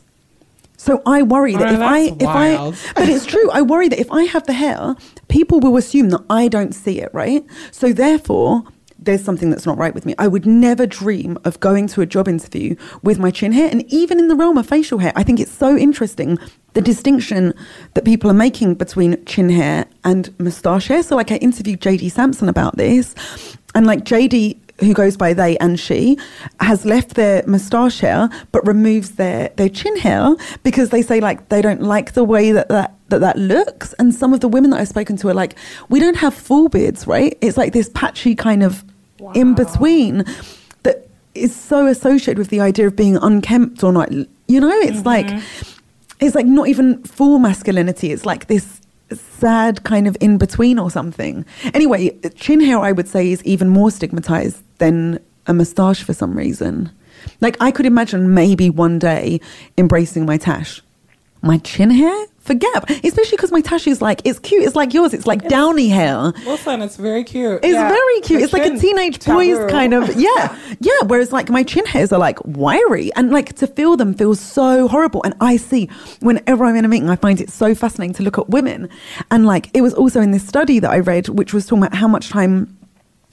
So 0.88 1.02
I 1.04 1.20
worry 1.22 1.54
that 1.54 1.68
Oh, 1.68 1.74
if 1.74 1.80
I 1.80 1.98
if 1.98 2.22
wild. 2.22 2.74
I 2.74 2.92
but 2.94 3.08
it's 3.10 3.26
true. 3.26 3.50
I 3.50 3.60
worry 3.60 3.88
that 3.88 3.98
if 4.00 4.10
I 4.10 4.22
have 4.24 4.46
the 4.46 4.54
hair, 4.54 4.96
people 5.28 5.60
will 5.60 5.76
assume 5.76 6.08
that 6.10 6.22
I 6.30 6.48
don't 6.48 6.74
see 6.74 6.98
it, 7.00 7.10
right? 7.12 7.44
So 7.72 7.92
therefore, 7.92 8.64
there's 8.98 9.22
something 9.22 9.50
that's 9.50 9.66
not 9.66 9.76
right 9.76 9.94
with 9.94 10.06
me. 10.06 10.14
I 10.18 10.28
would 10.28 10.46
never 10.46 10.86
dream 10.86 11.38
of 11.44 11.60
going 11.60 11.88
to 11.88 12.00
a 12.00 12.06
job 12.06 12.26
interview 12.26 12.74
with 13.02 13.18
my 13.18 13.30
chin 13.30 13.52
hair. 13.52 13.68
And 13.70 13.84
even 13.92 14.18
in 14.18 14.28
the 14.28 14.34
realm 14.34 14.56
of 14.56 14.66
facial 14.66 14.98
hair, 14.98 15.12
I 15.14 15.22
think 15.22 15.38
it's 15.40 15.52
so 15.52 15.76
interesting 15.76 16.38
the 16.72 16.80
distinction 16.80 17.52
that 17.94 18.04
people 18.06 18.30
are 18.30 18.34
making 18.34 18.74
between 18.74 19.22
chin 19.26 19.50
hair 19.50 19.86
and 20.04 20.34
moustache 20.40 20.88
hair. 20.88 21.02
So, 21.02 21.16
like, 21.16 21.30
I 21.30 21.36
interviewed 21.36 21.80
JD 21.80 22.10
Samson 22.10 22.48
about 22.48 22.76
this, 22.76 23.14
and 23.74 23.86
like 23.86 24.04
JD, 24.04 24.58
who 24.80 24.94
goes 24.94 25.16
by 25.16 25.32
they 25.32 25.56
and 25.58 25.78
she, 25.78 26.18
has 26.60 26.84
left 26.84 27.14
their 27.14 27.42
moustache 27.46 28.00
hair 28.00 28.28
but 28.52 28.66
removes 28.66 29.12
their, 29.12 29.48
their 29.56 29.68
chin 29.68 29.96
hair 29.98 30.34
because 30.62 30.90
they 30.90 31.02
say 31.02 31.20
like 31.20 31.48
they 31.48 31.62
don't 31.62 31.82
like 31.82 32.12
the 32.12 32.24
way 32.24 32.52
that 32.52 32.68
that, 32.68 32.94
that 33.08 33.20
that 33.20 33.36
looks. 33.36 33.92
And 33.94 34.14
some 34.14 34.32
of 34.32 34.40
the 34.40 34.48
women 34.48 34.70
that 34.70 34.80
I've 34.80 34.88
spoken 34.88 35.16
to 35.18 35.28
are 35.28 35.34
like, 35.34 35.56
we 35.88 36.00
don't 36.00 36.16
have 36.16 36.34
full 36.34 36.68
beards, 36.68 37.06
right? 37.06 37.36
It's 37.40 37.56
like 37.56 37.72
this 37.72 37.90
patchy 37.94 38.34
kind 38.34 38.62
of 38.62 38.84
in 39.34 39.54
between 39.54 40.24
that 40.84 41.08
is 41.34 41.54
so 41.54 41.86
associated 41.86 42.38
with 42.38 42.48
the 42.48 42.60
idea 42.60 42.86
of 42.86 42.96
being 42.96 43.16
unkempt 43.16 43.82
or 43.82 43.92
not. 43.92 44.10
You 44.12 44.60
know, 44.60 44.70
it's 44.70 44.98
mm-hmm. 44.98 45.06
like 45.06 45.42
it's 46.20 46.34
like 46.34 46.46
not 46.46 46.68
even 46.68 47.02
full 47.04 47.38
masculinity. 47.38 48.12
It's 48.12 48.26
like 48.26 48.46
this 48.46 48.80
sad 49.10 49.84
kind 49.84 50.06
of 50.06 50.16
in 50.20 50.38
between 50.38 50.78
or 50.78 50.90
something. 50.90 51.44
Anyway, 51.74 52.10
chin 52.36 52.60
hair 52.60 52.78
I 52.78 52.92
would 52.92 53.08
say 53.08 53.30
is 53.30 53.42
even 53.44 53.68
more 53.68 53.90
stigmatized 53.90 54.62
than 54.78 55.18
a 55.46 55.54
moustache 55.54 56.02
for 56.02 56.12
some 56.14 56.36
reason. 56.36 56.90
Like 57.40 57.56
I 57.60 57.70
could 57.70 57.86
imagine 57.86 58.34
maybe 58.34 58.70
one 58.70 58.98
day 58.98 59.40
embracing 59.76 60.24
my 60.26 60.36
tash. 60.36 60.82
My 61.40 61.58
chin 61.58 61.90
hair? 61.90 62.26
Forget. 62.40 62.90
Especially 63.04 63.36
because 63.36 63.52
my 63.52 63.60
tash 63.60 63.86
is 63.86 64.00
like 64.02 64.22
it's 64.24 64.38
cute. 64.40 64.64
It's 64.64 64.74
like 64.74 64.92
yours. 64.94 65.12
It's 65.14 65.26
like 65.26 65.46
downy 65.48 65.88
hair. 65.88 66.32
Listen, 66.44 66.80
it's 66.82 66.96
very 66.96 67.22
cute. 67.22 67.60
It's 67.62 67.74
Yeah. 67.74 67.88
very 67.88 68.20
cute. 68.22 68.38
The 68.40 68.44
It's 68.44 68.52
like 68.52 68.66
a 68.66 68.76
teenage 68.78 69.24
boys 69.24 69.56
taboo. 69.58 69.68
kind 69.68 69.94
of 69.94 70.16
yeah, 70.16 70.56
yeah. 70.80 70.92
Whereas 71.06 71.30
like 71.32 71.50
my 71.50 71.62
chin 71.62 71.84
hairs 71.86 72.10
are 72.12 72.18
like 72.18 72.38
wiry, 72.44 73.10
and 73.16 73.30
like 73.30 73.52
to 73.56 73.66
feel 73.66 73.96
them 73.96 74.14
feels 74.14 74.40
so 74.40 74.88
horrible. 74.88 75.22
And 75.24 75.34
I 75.40 75.58
see 75.58 75.90
whenever 76.20 76.64
I'm 76.64 76.74
in 76.74 76.84
a 76.84 76.88
meeting, 76.88 77.10
I 77.10 77.16
find 77.16 77.40
it 77.40 77.50
so 77.50 77.74
fascinating 77.74 78.14
to 78.14 78.22
look 78.22 78.38
at 78.38 78.48
women. 78.48 78.88
And 79.30 79.44
like 79.46 79.70
it 79.74 79.82
was 79.82 79.92
also 79.94 80.20
in 80.20 80.30
this 80.30 80.46
study 80.46 80.78
that 80.80 80.90
I 80.90 81.00
read, 81.00 81.28
which 81.28 81.52
was 81.52 81.66
talking 81.66 81.84
about 81.84 81.94
how 81.98 82.08
much 82.08 82.30
time 82.30 82.74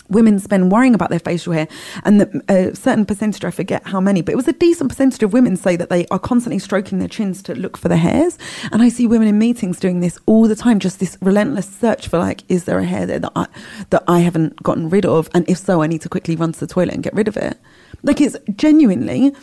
women 0.09 0.39
spend 0.39 0.71
worrying 0.71 0.93
about 0.93 1.09
their 1.09 1.19
facial 1.19 1.53
hair 1.53 1.67
and 2.03 2.21
that 2.21 2.29
a 2.49 2.75
certain 2.75 3.05
percentage 3.05 3.43
i 3.43 3.51
forget 3.51 3.85
how 3.87 3.99
many 3.99 4.21
but 4.21 4.31
it 4.31 4.35
was 4.35 4.47
a 4.47 4.53
decent 4.53 4.89
percentage 4.89 5.21
of 5.23 5.33
women 5.33 5.55
say 5.55 5.75
that 5.75 5.89
they 5.89 6.05
are 6.07 6.19
constantly 6.19 6.59
stroking 6.59 6.99
their 6.99 7.07
chins 7.07 7.41
to 7.41 7.55
look 7.55 7.77
for 7.77 7.87
the 7.89 7.97
hairs 7.97 8.37
and 8.71 8.81
i 8.81 8.89
see 8.89 9.07
women 9.07 9.27
in 9.27 9.37
meetings 9.37 9.79
doing 9.79 9.99
this 9.99 10.19
all 10.25 10.47
the 10.47 10.55
time 10.55 10.79
just 10.79 10.99
this 10.99 11.17
relentless 11.21 11.67
search 11.67 12.07
for 12.07 12.19
like 12.19 12.43
is 12.49 12.65
there 12.65 12.79
a 12.79 12.85
hair 12.85 13.05
there 13.05 13.19
that 13.19 13.31
i 13.35 13.47
that 13.89 14.03
i 14.07 14.19
haven't 14.19 14.61
gotten 14.63 14.89
rid 14.89 15.05
of 15.05 15.29
and 15.33 15.47
if 15.49 15.57
so 15.57 15.81
i 15.81 15.87
need 15.87 16.01
to 16.01 16.09
quickly 16.09 16.35
run 16.35 16.51
to 16.51 16.59
the 16.59 16.67
toilet 16.67 16.93
and 16.93 17.03
get 17.03 17.13
rid 17.13 17.27
of 17.27 17.37
it 17.37 17.57
like 18.03 18.21
it's 18.21 18.37
genuinely 18.55 19.33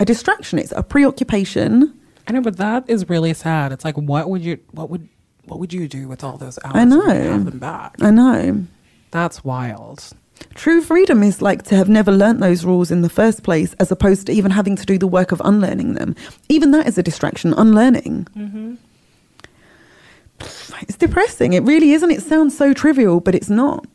a 0.00 0.04
distraction 0.04 0.58
it's 0.58 0.72
a 0.72 0.82
preoccupation 0.82 1.92
I 2.26 2.30
know, 2.32 2.40
but 2.40 2.56
that 2.58 2.84
is 2.88 3.08
really 3.08 3.34
sad. 3.34 3.72
It's 3.72 3.84
like, 3.84 3.96
what 3.96 4.30
would 4.30 4.42
you, 4.42 4.60
what 4.70 4.88
would, 4.90 5.08
what 5.46 5.58
would 5.58 5.72
you 5.72 5.88
do 5.88 6.06
with 6.06 6.22
all 6.22 6.36
those 6.38 6.56
hours? 6.64 6.76
I 6.76 6.84
know. 6.84 7.00
Have 7.00 7.44
them 7.46 7.58
back. 7.58 7.96
i 8.00 8.10
know 8.12 8.64
That's 9.12 9.44
wild. 9.44 10.10
True 10.54 10.82
freedom 10.82 11.22
is 11.22 11.40
like 11.40 11.62
to 11.64 11.76
have 11.76 11.88
never 11.88 12.10
learnt 12.10 12.40
those 12.40 12.64
rules 12.64 12.90
in 12.90 13.02
the 13.02 13.08
first 13.08 13.44
place, 13.44 13.74
as 13.78 13.92
opposed 13.92 14.26
to 14.26 14.32
even 14.32 14.50
having 14.50 14.74
to 14.74 14.84
do 14.84 14.98
the 14.98 15.06
work 15.06 15.30
of 15.30 15.40
unlearning 15.44 15.94
them. 15.94 16.16
Even 16.48 16.72
that 16.72 16.88
is 16.88 16.98
a 16.98 17.02
distraction, 17.02 17.54
unlearning. 17.54 18.26
Mm-hmm. 18.36 18.74
It's 20.40 20.96
depressing. 20.96 21.52
It 21.52 21.62
really 21.62 21.92
isn't. 21.92 22.10
It 22.10 22.22
sounds 22.22 22.56
so 22.56 22.72
trivial, 22.72 23.20
but 23.20 23.34
it's 23.34 23.50
not. 23.50 23.86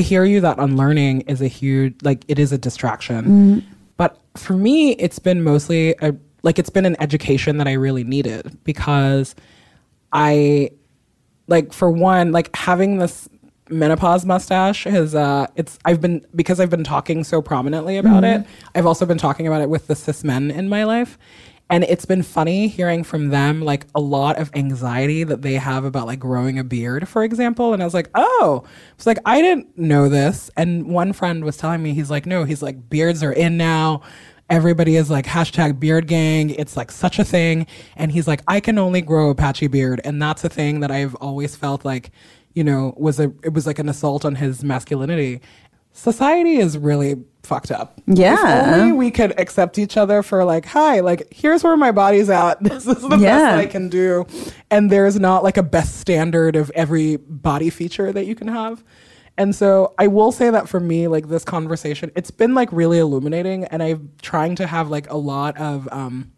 I 0.00 0.02
hear 0.02 0.24
you 0.24 0.40
that 0.40 0.58
unlearning 0.58 1.20
is 1.22 1.42
a 1.42 1.46
huge 1.46 1.94
like 2.02 2.24
it 2.26 2.38
is 2.38 2.52
a 2.52 2.58
distraction. 2.58 3.22
But 3.98 4.18
for 4.34 4.54
me, 4.54 4.92
it's 4.92 5.18
been 5.18 5.44
mostly 5.44 5.94
a 6.00 6.14
like 6.42 6.58
it's 6.58 6.70
been 6.70 6.86
an 6.86 6.96
education 7.00 7.58
that 7.58 7.68
I 7.68 7.74
really 7.74 8.02
needed 8.02 8.56
because 8.64 9.34
I 10.10 10.70
like 11.48 11.74
for 11.74 11.90
one, 11.90 12.32
like 12.32 12.56
having 12.56 12.96
this 12.96 13.28
menopause 13.68 14.24
mustache 14.24 14.84
has 14.84 15.14
uh 15.14 15.46
it's 15.54 15.78
I've 15.84 16.00
been 16.00 16.26
because 16.34 16.60
I've 16.60 16.70
been 16.70 16.82
talking 16.82 17.22
so 17.22 17.42
prominently 17.42 17.98
about 17.98 18.24
it, 18.24 18.46
I've 18.74 18.86
also 18.86 19.04
been 19.04 19.18
talking 19.18 19.46
about 19.46 19.60
it 19.60 19.68
with 19.68 19.86
the 19.86 19.94
cis 19.94 20.24
men 20.24 20.50
in 20.50 20.70
my 20.70 20.84
life. 20.84 21.18
And 21.70 21.84
it's 21.84 22.04
been 22.04 22.24
funny 22.24 22.66
hearing 22.66 23.04
from 23.04 23.28
them 23.28 23.62
like 23.62 23.86
a 23.94 24.00
lot 24.00 24.38
of 24.38 24.50
anxiety 24.54 25.22
that 25.22 25.42
they 25.42 25.54
have 25.54 25.84
about 25.84 26.08
like 26.08 26.18
growing 26.18 26.58
a 26.58 26.64
beard, 26.64 27.08
for 27.08 27.22
example. 27.22 27.72
And 27.72 27.80
I 27.80 27.84
was 27.84 27.94
like, 27.94 28.10
oh, 28.16 28.64
it's 28.96 29.06
like 29.06 29.18
I 29.24 29.40
didn't 29.40 29.78
know 29.78 30.08
this. 30.08 30.50
And 30.56 30.88
one 30.88 31.12
friend 31.12 31.44
was 31.44 31.56
telling 31.56 31.80
me, 31.80 31.94
he's 31.94 32.10
like, 32.10 32.26
no, 32.26 32.42
he's 32.42 32.60
like, 32.60 32.90
beards 32.90 33.22
are 33.22 33.32
in 33.32 33.56
now. 33.56 34.02
Everybody 34.48 34.96
is 34.96 35.10
like 35.10 35.26
hashtag 35.26 35.78
beard 35.78 36.08
gang. 36.08 36.50
It's 36.50 36.76
like 36.76 36.90
such 36.90 37.20
a 37.20 37.24
thing. 37.24 37.68
And 37.94 38.10
he's 38.10 38.26
like, 38.26 38.42
I 38.48 38.58
can 38.58 38.76
only 38.76 39.00
grow 39.00 39.30
a 39.30 39.34
patchy 39.36 39.68
beard. 39.68 40.00
And 40.02 40.20
that's 40.20 40.42
a 40.42 40.48
thing 40.48 40.80
that 40.80 40.90
I've 40.90 41.14
always 41.16 41.54
felt 41.54 41.84
like, 41.84 42.10
you 42.52 42.64
know, 42.64 42.94
was 42.96 43.20
a, 43.20 43.32
it 43.44 43.52
was 43.52 43.68
like 43.68 43.78
an 43.78 43.88
assault 43.88 44.24
on 44.24 44.34
his 44.34 44.64
masculinity. 44.64 45.40
Society 45.92 46.56
is 46.56 46.76
really 46.76 47.16
fucked 47.50 47.70
up. 47.72 48.00
Yeah. 48.06 48.68
If 48.74 48.80
only 48.80 48.92
we 48.92 49.10
could 49.10 49.38
accept 49.38 49.76
each 49.78 49.96
other 49.96 50.22
for 50.22 50.44
like, 50.44 50.64
hi, 50.66 51.00
like, 51.00 51.26
here's 51.32 51.62
where 51.64 51.76
my 51.76 51.90
body's 51.92 52.30
at. 52.30 52.62
This 52.70 52.86
is 52.86 53.02
the 53.02 53.16
Yeah. 53.18 53.56
best 53.56 53.58
I 53.58 53.66
can 53.66 53.88
do. 53.88 54.24
And 54.70 54.90
there's 54.90 55.18
not 55.18 55.42
like 55.42 55.56
a 55.56 55.62
best 55.62 55.98
standard 55.98 56.54
of 56.56 56.70
every 56.74 57.16
body 57.16 57.68
feature 57.68 58.12
that 58.12 58.24
you 58.26 58.34
can 58.34 58.48
have. 58.48 58.82
And 59.36 59.54
so 59.54 59.94
I 59.98 60.06
will 60.06 60.32
say 60.32 60.48
that 60.50 60.68
for 60.68 60.78
me, 60.80 61.08
like 61.08 61.28
this 61.28 61.44
conversation, 61.44 62.12
it's 62.14 62.30
been 62.30 62.54
like 62.54 62.70
really 62.72 62.98
illuminating 62.98 63.64
and 63.64 63.82
I'm 63.82 64.10
trying 64.22 64.54
to 64.56 64.66
have 64.66 64.88
like 64.90 65.10
a 65.10 65.16
lot 65.16 65.56
of 65.58 65.88
um 65.92 66.30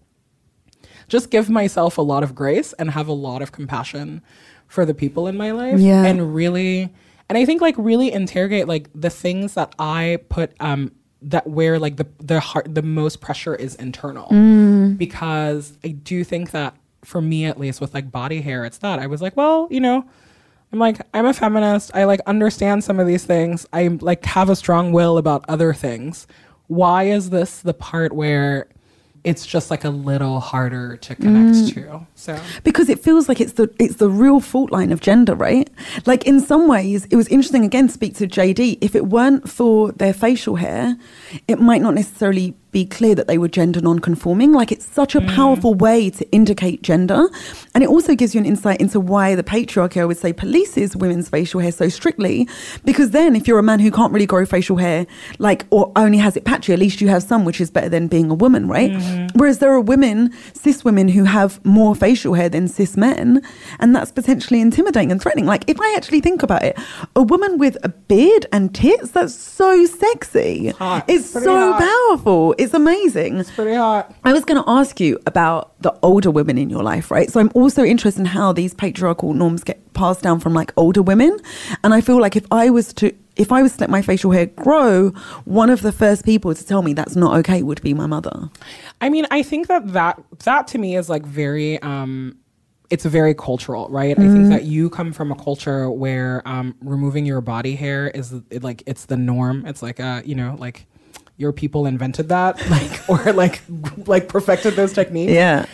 just 1.09 1.31
give 1.31 1.51
myself 1.51 1.99
a 1.99 2.03
lot 2.03 2.23
of 2.23 2.35
grace 2.35 2.73
and 2.75 2.91
have 2.91 3.09
a 3.09 3.13
lot 3.13 3.43
of 3.43 3.53
compassion 3.53 4.23
for 4.67 4.87
the 4.87 4.95
people 4.95 5.27
in 5.29 5.37
my 5.37 5.51
life 5.51 5.79
Yeah. 5.79 6.05
and 6.05 6.35
really 6.35 6.91
and 7.29 7.37
i 7.37 7.45
think 7.45 7.61
like 7.61 7.75
really 7.77 8.11
interrogate 8.13 8.67
like 8.69 8.89
the 8.95 9.11
things 9.11 9.53
that 9.55 9.75
i 9.79 10.19
put 10.31 10.53
um 10.61 10.93
that 11.23 11.47
where 11.47 11.79
like 11.79 11.97
the 11.97 12.07
the 12.19 12.41
heart 12.41 12.75
the 12.75 12.83
most 12.83 13.21
pressure 13.21 13.55
is 13.55 13.75
internal. 13.77 14.29
Mm. 14.29 14.99
Because 14.99 15.79
i 15.85 15.89
do 15.89 16.25
think 16.25 16.51
that 16.51 16.77
for 17.05 17.21
me 17.21 17.45
at 17.45 17.59
least 17.59 17.81
with 17.81 17.95
like 17.95 18.11
body 18.11 18.41
hair 18.41 18.65
it's 18.65 18.79
that. 18.79 18.99
I 18.99 19.07
was 19.07 19.23
like 19.23 19.37
well 19.37 19.69
you 19.71 19.81
know 19.81 20.05
i'm 20.73 20.79
like 20.79 21.01
i'm 21.15 21.27
a 21.27 21.35
feminist. 21.35 21.91
I 21.95 22.05
like 22.05 22.21
understand 22.27 22.85
some 22.85 22.99
of 23.01 23.07
these 23.07 23.25
things. 23.25 23.67
I 23.73 23.89
like 23.89 24.25
have 24.25 24.49
a 24.51 24.57
strong 24.57 24.93
will 24.93 25.19
about 25.19 25.45
other 25.49 25.73
things. 25.73 26.27
Why 26.67 27.05
is 27.05 27.31
this 27.31 27.61
the 27.61 27.75
part 27.75 28.13
where 28.13 28.69
it's 29.25 29.47
just 29.47 29.71
like 29.71 29.85
a 29.85 29.91
little 29.91 30.41
harder 30.41 30.97
to 30.97 31.15
connect 31.15 31.57
mm. 31.57 31.75
to 31.75 32.07
so 32.15 32.41
because 32.65 32.89
it 32.89 32.99
feels 32.99 33.29
like 33.29 33.41
it's 33.41 33.53
the 33.53 33.73
it's 33.79 33.97
the 33.97 34.09
real 34.09 34.41
fault 34.41 34.73
line 34.73 34.91
of 34.91 35.01
gender, 35.01 35.35
right? 35.35 35.71
Like 36.07 36.27
in 36.27 36.41
some 36.41 36.69
ways, 36.69 37.07
it 37.07 37.17
was 37.17 37.29
interesting 37.29 37.65
again. 37.65 37.87
to 37.87 37.93
Speak 37.93 38.17
to 38.17 38.27
JD. 38.27 38.79
If 38.81 38.95
it 38.95 39.07
weren't 39.07 39.49
for 39.49 39.93
their 39.93 40.13
facial 40.13 40.57
hair, 40.57 40.97
it 41.47 41.61
might 41.61 41.83
not 41.83 41.95
necessarily 41.95 42.55
be 42.73 42.85
clear 42.87 43.15
that 43.15 43.29
they 43.29 43.39
were 43.39 43.49
gender 43.49 43.81
non-conforming. 43.81 44.53
Like 44.53 44.73
it's 44.73 44.87
such 44.87 45.15
a 45.15 45.21
mm. 45.21 45.35
powerful 45.35 45.75
way 45.75 46.11
to 46.11 46.31
indicate 46.33 46.83
gender, 46.83 47.29
and 47.75 47.85
it 47.85 47.89
also 47.89 48.15
gives 48.15 48.35
you 48.35 48.41
an 48.41 48.47
insight 48.47 48.81
into 48.81 48.99
why 48.99 49.35
the 49.35 49.45
patriarchy, 49.45 50.01
I 50.01 50.05
would 50.05 50.17
say, 50.17 50.33
polices 50.33 50.97
women's 50.97 51.29
facial 51.29 51.61
hair 51.61 51.73
so 51.73 51.89
strictly. 51.89 52.49
Because 52.85 53.11
then, 53.11 53.37
if 53.37 53.47
you're 53.47 53.59
a 53.59 53.63
man 53.63 53.79
who 53.79 53.91
can't 53.91 54.13
really 54.13 54.27
grow 54.27 54.45
facial 54.47 54.79
hair, 54.79 55.07
like 55.39 55.67
or 55.71 55.93
only 55.97 56.19
has 56.19 56.37
it 56.37 56.45
patchy, 56.45 56.73
at 56.73 56.79
least 56.79 57.01
you 57.01 57.09
have 57.09 57.23
some, 57.23 57.45
which 57.45 57.61
is 57.61 57.71
better 57.71 57.89
than 57.89 58.09
being 58.09 58.31
a 58.31 58.35
woman, 58.35 58.67
right? 58.69 58.91
Mm-hmm. 58.91 59.39
Whereas 59.39 59.59
there 59.59 59.73
are 59.73 59.81
women, 59.81 60.33
cis 60.55 60.85
women, 60.85 61.09
who 61.09 61.25
have 61.25 61.65
more 61.65 61.95
facial 61.95 62.35
hair 62.35 62.49
than 62.49 62.69
cis 62.69 62.97
men, 62.97 63.43
and 63.81 63.95
that's 63.95 64.11
potentially 64.11 64.61
intimidating 64.61 65.13
and 65.13 65.21
threatening. 65.21 65.47
Like 65.47 65.65
if 65.69 65.79
I 65.81 65.95
actually 65.97 66.21
think 66.21 66.43
about 66.43 66.63
it, 66.63 66.79
a 67.15 67.23
woman 67.23 67.59
with 67.59 67.77
a 67.83 67.91
beard 67.91 68.47
and 68.51 68.75
tits, 68.75 69.11
that's 69.11 69.35
so 69.35 69.85
sexy. 69.85 70.73
It's 71.09 71.31
so 71.31 71.73
hot. 71.73 71.83
powerful. 71.83 72.55
It's 72.63 72.75
amazing. 72.75 73.39
It's 73.39 73.51
pretty 73.51 73.75
hot 73.75 74.15
I 74.23 74.33
was 74.33 74.45
going 74.45 74.63
to 74.63 74.71
ask 74.71 75.01
you 75.01 75.19
about 75.27 75.81
the 75.83 75.93
older 76.03 76.31
women 76.31 76.59
in 76.59 76.71
your 76.71 76.85
life, 76.85 77.11
right? 77.11 77.29
So 77.29 77.41
I'm 77.41 77.51
also 77.55 77.83
interested 77.83 78.21
in 78.21 78.27
how 78.27 78.53
these 78.53 78.73
patriarchal 78.73 79.35
norms 79.35 79.65
get 79.65 79.93
passed 79.95 80.23
down 80.23 80.39
from 80.39 80.55
like 80.55 80.73
older 80.77 81.03
women. 81.03 81.39
And 81.83 81.93
I 81.93 82.01
feel 82.01 82.21
like 82.21 82.37
if 82.37 82.47
I 82.53 82.71
was 82.71 82.93
to 82.95 83.13
if 83.35 83.51
I 83.51 83.63
was 83.63 83.73
to 83.77 83.81
let 83.81 83.91
my 83.91 84.03
facial 84.03 84.31
hair 84.31 84.47
grow, 84.47 85.11
one 85.45 85.71
of 85.71 85.81
the 85.83 85.91
first 85.91 86.25
people 86.25 86.55
to 86.55 86.65
tell 86.65 86.83
me 86.83 86.93
that's 86.93 87.17
not 87.17 87.35
okay 87.39 87.63
would 87.63 87.83
be 87.83 87.95
my 87.95 88.07
mother. 88.07 88.51
I 89.01 89.09
mean, 89.09 89.27
I 89.31 89.43
think 89.43 89.67
that 89.69 89.93
that 89.95 90.23
that 90.45 90.69
to 90.69 90.79
me 90.79 90.97
is 90.97 91.09
like 91.09 91.27
very 91.27 91.81
um 91.83 92.37
it's 92.91 93.07
very 93.07 93.35
cultural, 93.35 93.89
right? 93.89 94.17
I 94.19 94.29
think 94.29 94.51
that 94.51 94.65
you 94.65 94.91
come 94.91 95.15
from 95.15 95.33
a 95.33 95.35
culture 95.35 95.91
where 95.91 96.47
um 96.47 96.77
removing 96.81 97.27
your 97.27 97.41
body 97.41 97.75
hair 97.75 98.09
is 98.09 98.33
it, 98.51 98.63
like 98.63 98.85
it's 98.87 99.07
the 99.07 99.17
norm. 99.17 99.67
It's 99.67 99.83
like 99.83 99.99
uh, 99.99 100.23
you 100.25 100.35
know, 100.35 100.57
like 100.61 100.87
your 101.43 101.53
people 101.53 101.85
invented 101.85 102.31
that 102.31 102.59
like 102.71 103.09
or 103.11 103.33
like 103.35 103.61
like 104.07 104.29
perfected 104.29 104.75
those 104.75 104.95
techniques. 104.95 105.33
Yeah. 105.33 105.67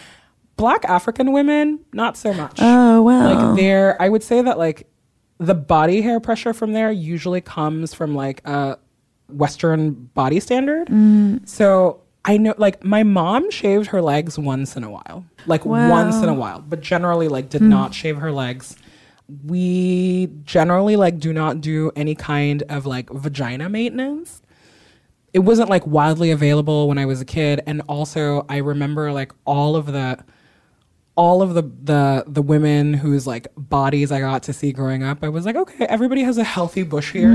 Black 0.57 0.85
African 0.87 1.33
women, 1.33 1.79
not 1.93 2.17
so 2.17 2.35
much. 2.35 2.59
Oh 2.61 3.03
wow. 3.03 3.35
like 3.35 3.57
there 3.57 4.01
i 4.03 4.09
would 4.09 4.23
say 4.23 4.43
that 4.43 4.59
like 4.59 4.89
the 5.39 5.55
body 5.55 6.01
hair 6.01 6.21
pressure 6.21 6.53
from 6.53 6.73
there 6.73 6.91
usually 6.91 7.41
comes 7.41 7.95
from 7.95 8.15
like 8.15 8.47
a 8.47 8.79
western 9.29 9.93
body 10.15 10.41
standard 10.41 10.89
mm. 10.89 11.47
so 11.47 12.01
i 12.25 12.37
know 12.37 12.55
like 12.59 12.83
my 12.83 13.03
mom 13.03 13.51
shaved 13.51 13.87
her 13.89 14.03
legs 14.03 14.39
once 14.39 14.77
in 14.77 14.83
a 14.83 14.91
while 14.91 15.25
like 15.47 15.65
Wow. 15.65 15.91
once 15.91 16.17
in 16.17 16.29
a 16.29 16.35
while 16.35 16.61
but 16.61 16.81
generally 16.81 17.29
like 17.29 17.51
did 17.51 17.63
mm. 17.63 17.69
not 17.69 17.95
shave 17.95 18.17
her 18.17 18.33
legs 18.33 18.77
we 19.45 20.31
generally 20.45 20.97
like 20.97 21.19
do 21.19 21.33
not 21.33 21.61
do 21.61 21.93
any 21.95 22.15
kind 22.15 22.63
of 22.71 22.87
like 22.87 23.11
vagina 23.11 23.69
maintenance 23.69 24.43
it 25.39 25.45
wasn't 25.45 25.71
like 25.71 25.87
wildly 25.87 26.33
available 26.33 26.89
when 26.89 26.99
I 26.99 27.07
was 27.07 27.21
a 27.21 27.25
kid, 27.25 27.63
and 27.65 27.81
also 27.83 28.45
I 28.49 28.57
remember 28.57 29.13
like 29.13 29.31
all 29.45 29.77
of 29.77 29.87
the 29.87 30.19
all 31.15 31.43
of 31.43 31.55
the 31.55 31.63
the 31.63 32.25
the 32.27 32.43
women 32.43 32.93
whose 32.93 33.25
like 33.25 33.47
bodies 33.57 34.11
I 34.11 34.19
got 34.19 34.43
to 34.45 34.53
see 34.53 34.73
growing 34.73 35.05
up. 35.05 35.23
I 35.23 35.29
was 35.29 35.47
like, 35.47 35.55
okay, 35.55 35.87
everybody 35.87 36.25
has 36.25 36.39
a 36.39 36.45
healthy 36.45 36.83
bush 36.83 37.13
here. 37.13 37.31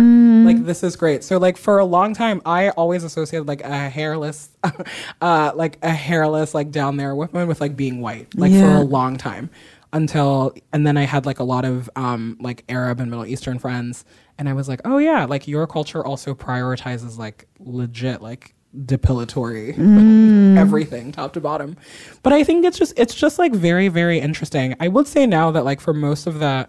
Like 0.46 0.66
this 0.66 0.84
is 0.84 0.98
great. 0.98 1.24
So 1.24 1.38
like 1.38 1.56
for 1.56 1.80
a 1.80 1.86
long 1.86 2.14
time, 2.14 2.42
I 2.46 2.72
always 2.72 3.06
associated 3.06 3.48
like 3.48 3.62
a 3.62 3.88
hairless, 3.88 4.50
uh, 5.22 5.54
like 5.56 5.78
a 5.82 5.92
hairless 5.92 6.54
like 6.54 6.72
down 6.72 6.98
there 6.98 7.16
woman 7.16 7.48
with 7.48 7.62
like 7.62 7.78
being 7.78 8.02
white, 8.02 8.38
like 8.38 8.52
for 8.52 8.76
a 8.76 8.82
long 8.82 9.16
time 9.16 9.50
until 9.94 10.54
and 10.74 10.86
then 10.86 10.98
I 10.98 11.04
had 11.04 11.26
like 11.26 11.40
a 11.40 11.44
lot 11.44 11.64
of 11.64 11.90
um 11.96 12.36
like 12.42 12.66
Arab 12.68 13.00
and 13.00 13.10
Middle 13.10 13.26
Eastern 13.26 13.60
friends 13.60 14.04
and 14.38 14.50
I 14.50 14.54
was 14.54 14.68
like, 14.68 14.82
"Oh 14.84 14.98
yeah, 14.98 15.26
like 15.26 15.48
your 15.48 15.66
culture 15.68 16.06
also 16.06 16.34
prioritizes 16.34 17.18
like 17.18 17.48
legit 17.60 18.22
like 18.22 18.56
depilatory 18.76 19.78
like, 19.78 20.58
everything 20.60 21.12
top 21.12 21.34
to 21.34 21.40
bottom." 21.40 21.78
But 22.24 22.34
I 22.34 22.44
think 22.44 22.66
it's 22.66 22.78
just 22.78 22.94
it's 22.98 23.14
just 23.14 23.40
like 23.40 23.54
very 23.54 23.88
very 23.88 24.20
interesting. 24.20 24.76
I 24.80 24.88
would 24.88 25.08
say 25.08 25.26
now 25.26 25.52
that 25.52 25.64
like 25.64 25.80
for 25.80 25.94
most 25.94 26.28
of 26.28 26.40
the 26.40 26.68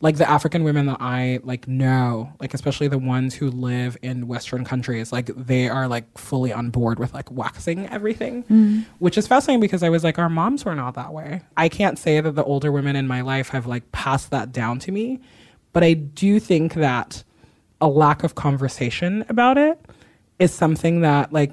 like 0.00 0.16
the 0.16 0.28
African 0.28 0.62
women 0.62 0.86
that 0.86 0.98
I 1.00 1.40
like 1.42 1.66
know, 1.66 2.32
like 2.38 2.54
especially 2.54 2.86
the 2.86 2.98
ones 2.98 3.34
who 3.34 3.50
live 3.50 3.96
in 4.00 4.28
Western 4.28 4.64
countries, 4.64 5.12
like 5.12 5.26
they 5.26 5.68
are 5.68 5.88
like 5.88 6.16
fully 6.16 6.52
on 6.52 6.70
board 6.70 7.00
with 7.00 7.12
like 7.14 7.30
waxing 7.32 7.88
everything, 7.88 8.44
mm. 8.44 8.84
which 9.00 9.18
is 9.18 9.26
fascinating 9.26 9.60
because 9.60 9.82
I 9.82 9.88
was 9.88 10.04
like, 10.04 10.18
our 10.18 10.28
moms 10.28 10.64
were 10.64 10.74
not 10.76 10.94
that 10.94 11.12
way. 11.12 11.42
I 11.56 11.68
can't 11.68 11.98
say 11.98 12.20
that 12.20 12.32
the 12.32 12.44
older 12.44 12.70
women 12.70 12.94
in 12.94 13.08
my 13.08 13.22
life 13.22 13.48
have 13.48 13.66
like 13.66 13.90
passed 13.90 14.30
that 14.30 14.52
down 14.52 14.78
to 14.80 14.92
me, 14.92 15.20
but 15.72 15.82
I 15.82 15.94
do 15.94 16.38
think 16.38 16.74
that 16.74 17.24
a 17.80 17.88
lack 17.88 18.22
of 18.22 18.36
conversation 18.36 19.24
about 19.28 19.58
it 19.58 19.80
is 20.38 20.52
something 20.52 21.00
that 21.00 21.32
like 21.32 21.52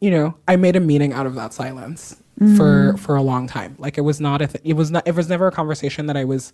you 0.00 0.10
know 0.10 0.34
i 0.48 0.56
made 0.56 0.74
a 0.74 0.80
meaning 0.80 1.12
out 1.12 1.26
of 1.26 1.34
that 1.34 1.52
silence 1.52 2.22
for 2.56 2.94
mm. 2.94 2.98
for 2.98 3.16
a 3.16 3.22
long 3.22 3.46
time. 3.46 3.76
Like 3.78 3.98
it 3.98 4.00
was 4.00 4.18
not 4.18 4.40
a 4.40 4.46
th- 4.46 4.64
it 4.64 4.72
was 4.72 4.90
not 4.90 5.06
it 5.06 5.14
was 5.14 5.28
never 5.28 5.46
a 5.46 5.52
conversation 5.52 6.06
that 6.06 6.16
i 6.16 6.24
was 6.24 6.52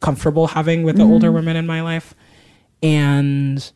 comfortable 0.00 0.46
having 0.48 0.82
with 0.82 0.96
the 0.96 1.02
older 1.04 1.32
women 1.32 1.56
in 1.56 1.66
my 1.66 1.80
life 1.82 2.14
and 2.82 3.72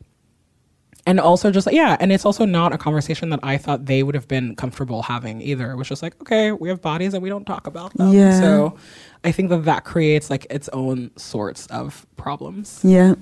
and 1.06 1.18
also 1.18 1.50
just 1.50 1.66
like 1.66 1.74
yeah 1.74 1.96
and 1.98 2.12
it's 2.12 2.26
also 2.26 2.44
not 2.44 2.72
a 2.72 2.78
conversation 2.78 3.30
that 3.30 3.40
i 3.42 3.56
thought 3.56 3.86
they 3.86 4.02
would 4.02 4.14
have 4.14 4.28
been 4.28 4.54
comfortable 4.54 5.02
having 5.02 5.40
either 5.40 5.70
it 5.70 5.76
was 5.76 5.88
just 5.88 6.02
like 6.02 6.14
okay 6.20 6.52
we 6.52 6.68
have 6.68 6.82
bodies 6.82 7.14
and 7.14 7.22
we 7.22 7.28
don't 7.30 7.46
talk 7.46 7.66
about 7.66 7.92
them 7.94 8.12
Yeah. 8.12 8.38
so 8.38 8.76
i 9.24 9.32
think 9.32 9.48
that 9.48 9.64
that 9.64 9.84
creates 9.84 10.28
like 10.28 10.46
its 10.50 10.68
own 10.74 11.10
sorts 11.16 11.66
of 11.68 12.06
problems 12.16 12.80
Yeah. 12.84 13.14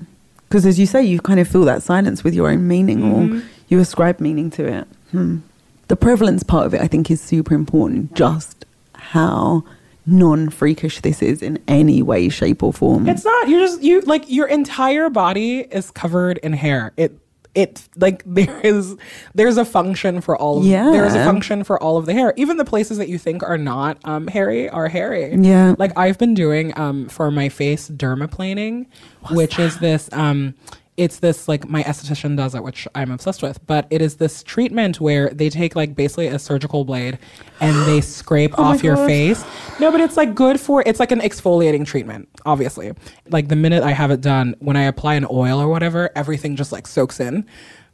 Because 0.49 0.65
as 0.65 0.79
you 0.79 0.87
say, 0.87 1.03
you 1.03 1.21
kind 1.21 1.39
of 1.41 1.47
feel 1.47 1.67
that 1.67 1.83
silence 1.83 2.25
with 2.25 2.33
your 2.35 2.49
own 2.49 2.67
meaning 2.67 3.03
or 3.13 3.43
you 3.69 3.79
ascribe 3.81 4.19
meaning 4.19 4.49
to 4.53 4.65
it. 4.65 4.89
Hmm. 5.11 5.41
The 5.89 5.95
prevalence 5.97 6.43
part 6.43 6.65
of 6.65 6.73
it, 6.73 6.81
I 6.81 6.87
think, 6.87 7.11
is 7.11 7.21
super 7.21 7.53
important. 7.53 8.15
Just 8.15 8.65
how 8.95 9.63
non-freakish 10.09 11.01
this 11.03 11.23
is 11.23 11.43
in 11.43 11.59
any 11.69 12.03
way, 12.03 12.29
shape, 12.29 12.63
or 12.63 12.73
form. 12.73 13.09
It's 13.09 13.25
not. 13.25 13.49
You're 13.49 13.61
just 13.61 13.83
you 13.83 14.01
like 14.03 14.25
your 14.29 14.47
entire 14.49 15.11
body 15.11 15.61
is 15.61 15.91
covered 15.91 16.39
in 16.39 16.53
hair. 16.53 16.93
It 16.97 17.19
it 17.55 17.89
like 17.97 18.23
there 18.27 18.61
is 18.61 18.97
there's 19.35 19.57
a 19.57 19.65
function 19.65 20.21
for 20.21 20.37
all 20.37 20.59
of 20.59 20.65
Yeah. 20.65 20.91
there 20.91 21.05
is 21.07 21.15
a 21.15 21.25
function 21.25 21.65
for 21.65 21.83
all 21.83 21.97
of 21.97 22.07
the 22.07 22.13
hair. 22.15 22.33
Even 22.37 22.57
the 22.57 22.65
places 22.65 22.99
that 22.99 23.09
you 23.09 23.19
think 23.19 23.43
are 23.43 23.59
not 23.59 23.99
um 24.05 24.27
hairy 24.27 24.69
are 24.69 24.89
hairy. 24.89 25.35
Yeah. 25.35 25.75
Like 25.79 25.93
I've 25.97 26.19
been 26.19 26.35
doing 26.35 26.79
um 26.79 27.09
for 27.09 27.31
my 27.31 27.49
face 27.49 27.89
dermaplaning, 27.91 28.87
which 29.31 29.59
is 29.59 29.79
this 29.79 30.09
um 30.13 30.55
it's 30.99 31.21
this 31.21 31.49
like 31.49 31.69
my 31.69 31.83
esthetician 31.85 32.37
does 32.37 32.55
it, 32.55 32.63
which 32.63 32.87
I'm 32.95 33.11
obsessed 33.11 33.43
with. 33.43 33.65
But 33.67 33.87
it 33.89 34.03
is 34.03 34.17
this 34.17 34.43
treatment 34.43 35.01
where 35.01 35.31
they 35.31 35.49
take 35.49 35.77
like 35.77 35.95
basically 35.95 36.27
a 36.27 36.39
surgical 36.39 36.85
blade 36.85 37.19
and 37.61 37.87
they 37.87 38.01
scrape 38.03 38.55
oh 38.59 38.65
off 38.65 38.83
your 38.83 38.97
God. 38.97 39.07
face. 39.07 39.45
No, 39.81 39.93
but 39.93 40.01
it's 40.01 40.17
like 40.17 40.35
good 40.35 40.61
for 40.61 40.83
it's 40.85 41.01
like 41.01 41.13
an 41.13 41.21
exfoliating 41.21 41.87
treatment, 41.87 42.29
obviously. 42.45 42.93
Like 43.31 43.49
the 43.49 43.57
minute 43.57 43.85
I 43.85 43.93
have 43.93 44.11
it 44.11 44.21
done, 44.21 44.57
when 44.59 44.77
I 44.77 44.83
apply 44.83 45.15
an 45.15 45.27
oil 45.31 45.61
or 45.61 45.69
whatever, 45.69 46.11
everything 46.17 46.57
just 46.57 46.73
like 46.73 46.87
soaks 46.87 47.21
in 47.21 47.47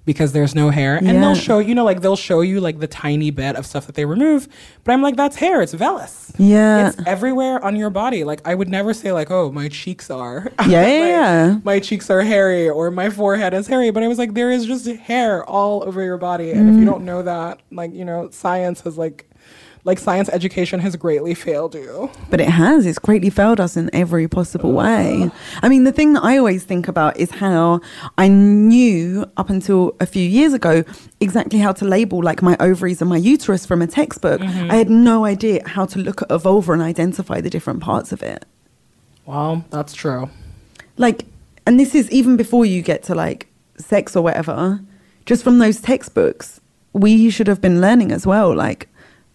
because 0.05 0.33
there's 0.33 0.55
no 0.55 0.71
hair. 0.71 0.97
And 0.97 1.07
Yeah. 1.07 1.21
they'll 1.21 1.35
show 1.35 1.59
you 1.59 1.75
know, 1.75 1.85
like 1.85 2.01
they'll 2.03 2.17
show 2.17 2.41
you 2.43 2.61
like 2.61 2.81
the 2.81 2.87
tiny 2.87 3.31
bit 3.31 3.57
of 3.57 3.67
stuff 3.67 3.87
that 3.87 3.95
they 3.95 4.05
remove. 4.05 4.49
But 4.85 4.93
I'm 4.93 5.03
like, 5.03 5.17
that's 5.17 5.37
hair, 5.37 5.63
it's 5.63 5.75
vellus. 5.75 6.33
Yeah. 6.39 6.89
It's 6.89 6.97
everywhere 7.07 7.65
on 7.65 7.77
your 7.77 7.91
body. 7.91 8.25
Like 8.25 8.41
I 8.45 8.55
would 8.55 8.69
never 8.69 8.93
say 8.95 9.13
like, 9.13 9.31
oh, 9.31 9.51
my 9.51 9.69
cheeks 9.69 10.11
are 10.11 10.51
Yeah, 10.69 10.87
yeah, 10.87 10.99
my, 10.99 11.09
yeah. 11.09 11.59
my 11.65 11.81
cheeks 11.81 12.11
are 12.11 12.23
hairy 12.23 12.69
or 12.69 12.91
my 12.91 13.09
forehead 13.11 13.55
is 13.55 13.67
hairy. 13.67 13.91
But 13.91 14.03
I 14.03 14.09
was 14.09 14.19
like, 14.19 14.35
there 14.35 14.51
is 14.51 14.67
just 14.67 14.87
hair 14.87 15.45
all 15.45 15.83
over 15.85 16.03
your 16.03 16.19
body. 16.19 16.51
And 16.51 16.69
Mm. 16.69 16.75
if 16.75 16.79
you 16.81 16.85
don't 16.85 17.05
know 17.05 17.23
that, 17.23 17.61
like, 17.71 17.93
you 17.95 18.05
know, 18.05 18.29
science 18.31 18.81
has 18.83 18.99
like 18.99 19.29
like 19.85 19.99
science 19.99 20.31
education 20.31 20.81
has 20.81 20.97
greatly 20.97 21.35
failed 21.35 21.75
you. 21.75 22.11
But 22.31 22.41
it 22.41 22.49
has. 22.49 22.87
It's 22.87 22.99
greatly 22.99 23.29
failed 23.29 23.61
us 23.61 23.77
in 23.77 23.91
every 23.93 24.27
possible 24.27 24.73
way. 24.73 25.31
I 25.63 25.69
mean, 25.69 25.85
the 25.85 25.93
thing 25.93 26.15
that 26.15 26.25
I 26.25 26.39
always 26.39 26.65
think 26.65 26.89
about 26.89 27.19
is 27.19 27.31
how 27.31 27.81
I 28.17 28.29
knew 28.29 29.31
up 29.37 29.51
until 29.51 29.95
a 30.01 30.07
few 30.07 30.27
years 30.27 30.55
ago 30.55 30.85
exactly 31.21 31.59
how 31.59 31.73
to 31.73 31.85
label 31.85 32.23
like 32.23 32.41
my 32.41 32.57
ovaries 32.61 33.03
and 33.03 33.11
my 33.11 33.19
uterus 33.19 33.67
from 33.67 33.83
a 33.83 33.87
textbook. 33.87 34.41
Mm-hmm. 34.41 34.71
I 34.71 34.77
had 34.77 34.89
no 34.89 35.27
idea 35.27 35.67
how 35.69 35.85
to 35.87 35.99
look 35.99 36.23
at 36.23 36.31
a 36.31 36.39
vulva 36.39 36.73
and 36.73 36.83
identify 36.83 37.43
the 37.43 37.51
different 37.51 37.81
parts 37.81 38.11
of 38.11 38.23
it. 38.23 38.47
Well, 39.27 39.65
that's 39.71 39.93
true. 39.93 40.31
Like, 40.97 41.27
and 41.67 41.79
this 41.79 41.95
is 41.95 42.11
even 42.11 42.37
before 42.37 42.65
you 42.65 42.81
get 42.81 43.03
to 43.05 43.15
like 43.15 43.49
sex 43.77 44.17
or 44.17 44.23
whatever, 44.23 44.81
just 45.27 45.45
from 45.45 45.59
those 45.59 45.81
textbooks, 45.81 46.61
we 46.95 47.29
should 47.29 47.49
have 47.49 47.61
been 47.61 47.81
learning 47.81 48.13
as 48.13 48.27
well, 48.27 48.55
like 48.55 48.89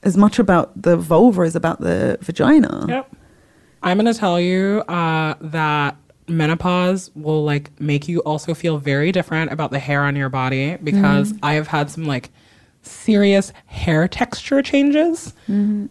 as 0.04 0.18
much 0.18 0.40
about 0.40 0.80
the 0.82 0.96
vulva 0.98 1.42
as 1.42 1.56
about 1.56 1.82
the 1.82 2.18
vagina. 2.22 2.86
Yep. 2.88 3.16
I'm 3.82 3.98
gonna 3.98 4.14
tell 4.14 4.40
you 4.40 4.82
uh, 4.88 5.36
that 5.42 5.96
menopause 6.28 7.10
will 7.16 7.44
like 7.44 7.80
make 7.80 8.08
you 8.08 8.20
also 8.20 8.54
feel 8.54 8.78
very 8.78 9.12
different 9.12 9.52
about 9.52 9.72
the 9.72 9.80
hair 9.80 10.04
on 10.04 10.16
your 10.16 10.30
body 10.30 10.78
because 10.78 11.34
I 11.42 11.54
have 11.54 11.68
had 11.68 11.90
some 11.90 12.06
like 12.06 12.30
serious 12.82 13.52
hair 13.65 14.08
texture 14.08 14.62
changes 14.62 15.34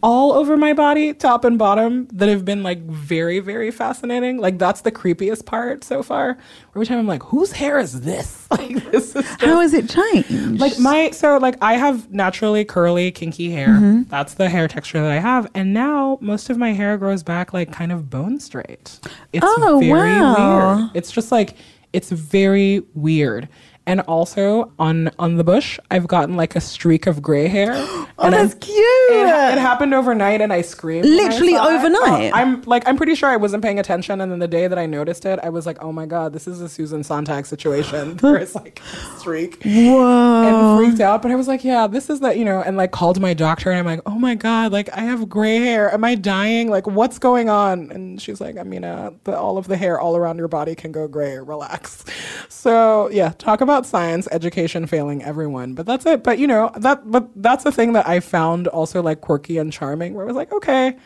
all 0.02 0.32
over 0.32 0.56
my 0.56 0.72
body, 0.72 1.12
top 1.12 1.44
and 1.44 1.58
bottom, 1.58 2.06
that 2.12 2.28
have 2.28 2.44
been 2.44 2.62
like 2.62 2.80
very, 2.86 3.40
very 3.40 3.70
fascinating. 3.72 4.38
Like 4.38 4.58
that's 4.58 4.82
the 4.82 4.92
creepiest 4.92 5.44
part 5.46 5.82
so 5.84 6.02
far. 6.02 6.38
Every 6.74 6.86
time 6.86 6.98
I'm 6.98 7.06
like, 7.06 7.22
whose 7.24 7.52
hair 7.52 7.78
is 7.78 8.00
this? 8.02 8.46
Like 8.58 8.90
this 8.90 9.14
is 9.14 9.24
just 9.24 9.40
How 9.42 9.60
has 9.60 9.74
it 9.74 9.88
changed? 9.90 10.58
like 10.60 10.78
my 10.78 11.10
so 11.10 11.36
like 11.38 11.56
I 11.60 11.74
have 11.74 12.10
naturally 12.12 12.64
curly 12.64 13.10
kinky 13.10 13.50
hair. 13.50 13.68
Mm-hmm. 13.68 14.02
That's 14.08 14.34
the 14.34 14.48
hair 14.48 14.66
texture 14.68 15.00
that 15.02 15.10
I 15.10 15.18
have, 15.18 15.46
and 15.54 15.74
now 15.74 16.18
most 16.20 16.48
of 16.50 16.56
my 16.56 16.72
hair 16.72 16.96
grows 16.96 17.22
back 17.22 17.52
like 17.52 17.70
kind 17.72 17.92
of 17.92 18.08
bone 18.10 18.40
straight. 18.40 18.98
It's 19.32 19.44
Oh, 19.46 19.78
very 19.80 19.92
wow. 19.92 20.76
weird. 20.78 20.90
It's 20.94 21.10
just 21.12 21.30
like 21.32 21.56
it's 21.92 22.10
very 22.10 22.82
weird. 22.94 23.48
And 23.88 24.00
also 24.02 24.70
on 24.78 25.10
on 25.18 25.36
the 25.36 25.44
bush, 25.44 25.78
I've 25.90 26.06
gotten 26.06 26.36
like 26.36 26.54
a 26.54 26.60
streak 26.60 27.06
of 27.06 27.22
gray 27.22 27.48
hair. 27.48 27.72
oh, 27.74 28.08
and 28.18 28.34
that's 28.34 28.52
I'm- 28.52 28.60
cute. 28.60 28.76
it, 28.78 29.54
it 29.54 29.58
happened 29.58 29.94
overnight, 29.94 30.40
and 30.40 30.52
I 30.52 30.60
screamed. 30.60 31.04
when 31.04 31.14
I 31.18 31.22
Literally 31.22 31.56
overnight? 31.56 32.32
Oh, 32.32 32.36
I'm 32.36 32.62
like, 32.62 32.86
I'm 32.86 32.96
pretty 32.96 33.14
sure 33.14 33.30
I 33.30 33.36
wasn't 33.36 33.62
paying 33.64 33.78
attention, 33.78 34.20
and 34.20 34.30
then 34.30 34.40
the 34.40 34.48
day 34.48 34.66
that 34.68 34.78
I 34.78 34.86
noticed 34.86 35.24
it, 35.24 35.38
I 35.42 35.48
was 35.48 35.64
like, 35.64 35.82
oh 35.82 35.90
my 35.90 36.04
god, 36.04 36.32
this 36.34 36.46
is 36.46 36.60
a 36.60 36.68
Susan 36.68 37.02
Sontag 37.02 37.46
situation. 37.46 38.18
Where 38.20 38.36
it's 38.36 38.54
like 38.54 38.80
a 38.80 39.18
streak 39.18 39.62
Whoa. 39.64 40.42
and 40.42 40.78
freaked 40.78 41.00
out. 41.00 41.22
But 41.22 41.30
I 41.30 41.34
was 41.34 41.48
like, 41.48 41.64
yeah, 41.64 41.86
this 41.86 42.10
is 42.10 42.20
the, 42.20 42.36
you 42.36 42.44
know, 42.44 42.60
and 42.60 42.76
like 42.76 42.90
called 42.90 43.20
my 43.20 43.32
doctor 43.34 43.70
and 43.70 43.78
I'm 43.78 43.86
like, 43.86 44.00
oh 44.04 44.18
my 44.18 44.34
God, 44.34 44.70
like 44.72 44.90
I 44.92 45.00
have 45.00 45.28
gray 45.28 45.58
hair. 45.58 45.92
Am 45.92 46.04
I 46.04 46.14
dying? 46.14 46.68
Like, 46.68 46.86
what's 46.86 47.18
going 47.18 47.48
on? 47.48 47.90
And 47.90 48.20
she's 48.20 48.40
like, 48.40 48.58
I 48.58 48.62
mean, 48.64 48.84
uh, 48.84 49.12
the, 49.24 49.36
all 49.36 49.56
of 49.58 49.66
the 49.66 49.76
hair 49.76 49.98
all 49.98 50.16
around 50.16 50.38
your 50.38 50.48
body 50.48 50.74
can 50.74 50.92
go 50.92 51.08
gray. 51.08 51.38
Relax. 51.38 52.04
So 52.50 53.08
yeah, 53.10 53.32
talk 53.38 53.60
about 53.60 53.77
science, 53.86 54.28
education 54.30 54.86
failing 54.86 55.22
everyone. 55.22 55.74
But 55.74 55.86
that's 55.86 56.06
it. 56.06 56.22
But 56.22 56.38
you 56.38 56.46
know, 56.46 56.70
that, 56.76 57.10
but 57.10 57.28
that's 57.36 57.64
the 57.64 57.72
thing 57.72 57.92
that 57.94 58.08
I 58.08 58.20
found 58.20 58.68
also 58.68 59.02
like 59.02 59.20
quirky 59.20 59.58
and 59.58 59.72
charming 59.72 60.14
where 60.14 60.24
I 60.24 60.26
was 60.26 60.36
like, 60.36 60.52
okay, 60.52 60.96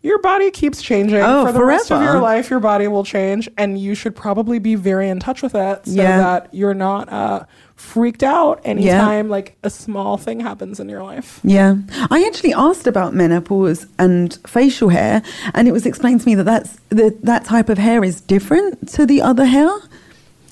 your 0.00 0.20
body 0.20 0.52
keeps 0.52 0.80
changing 0.80 1.20
Oh, 1.20 1.44
for 1.44 1.50
the 1.52 1.64
rest 1.64 1.90
of 1.90 2.00
your 2.00 2.20
life. 2.20 2.50
Your 2.50 2.60
body 2.60 2.86
will 2.86 3.02
change, 3.02 3.48
and 3.58 3.76
you 3.80 3.96
should 3.96 4.14
probably 4.14 4.60
be 4.60 4.76
very 4.76 5.08
in 5.08 5.18
touch 5.18 5.42
with 5.42 5.56
it 5.56 5.86
so 5.86 5.90
Yeah. 5.92 6.18
that 6.18 6.54
you're 6.54 6.72
not 6.72 7.12
uh, 7.12 7.44
freaked 7.74 8.22
out 8.22 8.60
anytime 8.64 9.28
like 9.28 9.56
a 9.64 9.70
small 9.70 10.16
thing 10.16 10.38
happens 10.38 10.78
in 10.78 10.88
your 10.88 11.02
life. 11.02 11.40
Yeah. 11.42 11.78
I 12.12 12.24
actually 12.28 12.54
asked 12.54 12.86
about 12.86 13.12
menopause 13.12 13.88
and 13.98 14.38
facial 14.46 14.88
hair, 14.90 15.20
and 15.52 15.66
it 15.66 15.72
was 15.72 15.84
explained 15.84 16.20
to 16.20 16.28
me 16.28 16.36
that 16.36 16.44
that's, 16.44 16.78
that, 16.90 17.18
that 17.24 17.44
type 17.44 17.68
of 17.68 17.78
hair 17.78 18.04
is 18.04 18.20
different 18.20 18.88
to 18.90 19.04
the 19.04 19.20
other 19.20 19.46
hair. 19.46 19.68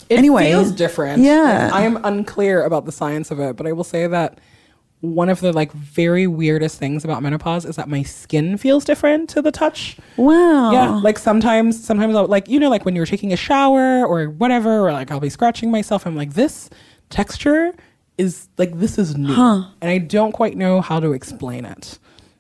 It 0.08 0.18
Anyway, 0.18 0.50
feels 0.50 0.72
different. 0.72 1.22
yeah. 1.22 1.70
I 1.72 1.82
am 1.82 1.98
unclear 2.04 2.62
about 2.64 2.84
the 2.84 2.92
science 2.92 3.30
of 3.30 3.40
it, 3.40 3.56
but 3.56 3.66
I 3.66 3.72
will 3.72 3.84
say 3.84 4.06
that 4.06 4.38
one 5.00 5.28
of 5.28 5.40
the 5.40 5.52
like 5.52 5.72
very 5.72 6.26
weirdest 6.26 6.78
things 6.78 7.04
about 7.04 7.22
menopause 7.22 7.64
is 7.64 7.76
that 7.76 7.88
my 7.88 8.02
skin 8.02 8.56
feels 8.56 8.84
different 8.84 9.28
to 9.30 9.42
the 9.42 9.52
touch. 9.52 9.98
Wow. 10.16 10.72
Yeah, 10.72 10.88
like 11.02 11.18
sometimes, 11.18 11.82
sometimes 11.84 12.14
I'll 12.16 12.26
like 12.26 12.48
you 12.48 12.58
know 12.58 12.70
like 12.70 12.84
when 12.84 12.96
you're 12.96 13.06
taking 13.06 13.32
a 13.32 13.36
shower 13.36 14.06
or 14.06 14.26
whatever, 14.30 14.80
or 14.86 14.92
like 14.92 15.10
I'll 15.10 15.20
be 15.20 15.28
scratching 15.30 15.70
myself. 15.70 16.06
I'm 16.06 16.16
like 16.16 16.32
this 16.34 16.70
texture 17.10 17.72
is 18.18 18.48
like 18.58 18.78
this 18.78 18.96
is 18.98 19.16
new, 19.16 19.34
and 19.34 19.90
I 19.90 19.98
don't 19.98 20.32
quite 20.32 20.56
know 20.56 20.80
how 20.80 20.98
to 21.00 21.12
explain 21.12 21.64
it. 21.66 21.98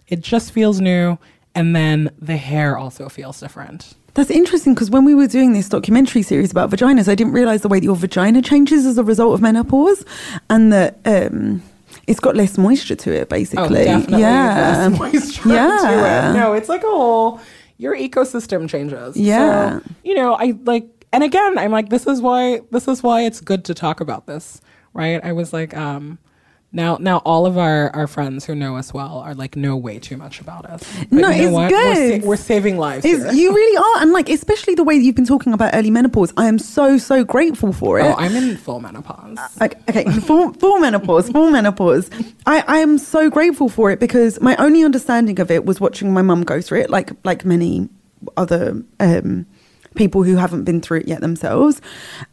It 0.08 0.20
just 0.20 0.50
feels 0.52 0.80
new, 0.80 1.18
and 1.54 1.76
then 1.76 2.10
the 2.18 2.36
hair 2.38 2.78
also 2.78 3.08
feels 3.10 3.38
different. 3.38 3.94
That's 4.16 4.30
interesting 4.30 4.72
because 4.74 4.90
when 4.90 5.04
we 5.04 5.14
were 5.14 5.26
doing 5.26 5.52
this 5.52 5.68
documentary 5.68 6.22
series 6.22 6.50
about 6.50 6.70
vaginas, 6.70 7.06
I 7.08 7.14
didn't 7.14 7.34
realize 7.34 7.60
the 7.60 7.68
way 7.68 7.78
that 7.80 7.84
your 7.84 7.96
vagina 7.96 8.40
changes 8.42 8.86
as 8.86 8.96
a 8.96 9.04
result 9.04 9.34
of 9.34 9.42
menopause 9.42 10.04
and 10.48 10.72
that 10.72 10.98
um, 11.04 11.62
it's 12.06 12.18
got 12.18 12.34
less 12.34 12.56
moisture 12.56 12.96
to 12.96 13.12
it, 13.12 13.28
basically. 13.28 13.82
Oh, 13.82 13.84
definitely. 13.84 14.20
Yeah. 14.22 14.88
Less 14.88 14.98
moisture 14.98 15.48
Yeah. 15.50 15.78
to 15.82 16.30
it. 16.30 16.32
No, 16.38 16.54
it's 16.54 16.68
like 16.70 16.82
a 16.82 16.86
whole 16.88 17.40
your 17.78 17.94
ecosystem 17.94 18.68
changes. 18.68 19.18
Yeah. 19.18 19.80
So, 19.80 19.84
you 20.02 20.14
know, 20.14 20.34
I 20.34 20.54
like 20.64 20.86
and 21.12 21.22
again, 21.22 21.58
I'm 21.58 21.70
like, 21.70 21.90
this 21.90 22.06
is 22.06 22.20
why 22.22 22.60
this 22.70 22.88
is 22.88 23.02
why 23.02 23.22
it's 23.22 23.40
good 23.40 23.66
to 23.66 23.74
talk 23.74 24.00
about 24.00 24.26
this. 24.26 24.60
Right? 24.94 25.22
I 25.22 25.32
was 25.32 25.52
like, 25.52 25.76
um 25.76 26.18
now 26.76 26.96
now 27.00 27.18
all 27.24 27.46
of 27.46 27.58
our, 27.58 27.90
our 27.96 28.06
friends 28.06 28.44
who 28.44 28.54
know 28.54 28.76
us 28.76 28.94
well 28.94 29.18
are 29.18 29.34
like 29.34 29.56
know 29.56 29.76
way 29.76 29.98
too 29.98 30.16
much 30.16 30.40
about 30.40 30.64
us. 30.66 30.84
But 31.10 31.12
No, 31.12 31.30
you 31.30 31.42
know 31.42 31.44
it's 31.48 31.52
what? 31.52 31.72
We're, 31.72 31.94
good. 31.94 32.22
sa- 32.22 32.28
we're 32.28 32.36
saving 32.36 32.78
lives. 32.78 33.04
You 33.04 33.18
really 33.52 33.76
are. 33.96 34.02
And 34.02 34.12
like, 34.12 34.28
especially 34.28 34.74
the 34.76 34.84
way 34.84 34.98
that 34.98 35.04
you've 35.04 35.16
been 35.16 35.26
talking 35.26 35.52
about 35.52 35.74
early 35.74 35.90
menopause, 35.90 36.32
I 36.36 36.46
am 36.46 36.58
so, 36.60 36.98
so 36.98 37.24
grateful 37.24 37.72
for 37.72 37.98
it. 37.98 38.04
oh, 38.04 38.14
I'm 38.16 38.36
in 38.36 38.56
full 38.56 38.80
menopause. 38.80 39.38
Okay, 39.60 39.78
okay. 39.88 40.04
full, 40.20 40.52
full 40.52 40.78
menopause, 40.78 41.28
full 41.30 41.50
menopause. 41.50 42.10
I, 42.46 42.62
I 42.68 42.76
am 42.78 42.98
so 42.98 43.30
grateful 43.30 43.68
for 43.68 43.90
it 43.90 43.98
because 43.98 44.40
my 44.40 44.54
only 44.56 44.84
understanding 44.84 45.40
of 45.40 45.50
it 45.50 45.64
was 45.64 45.80
watching 45.80 46.12
my 46.12 46.22
mum 46.22 46.44
go 46.44 46.60
through 46.60 46.80
it, 46.82 46.90
like 46.90 47.10
like 47.24 47.44
many 47.44 47.88
other 48.36 48.82
um, 49.00 49.46
people 49.94 50.22
who 50.22 50.36
haven't 50.36 50.64
been 50.64 50.80
through 50.80 51.00
it 51.00 51.08
yet 51.08 51.20
themselves. 51.20 51.80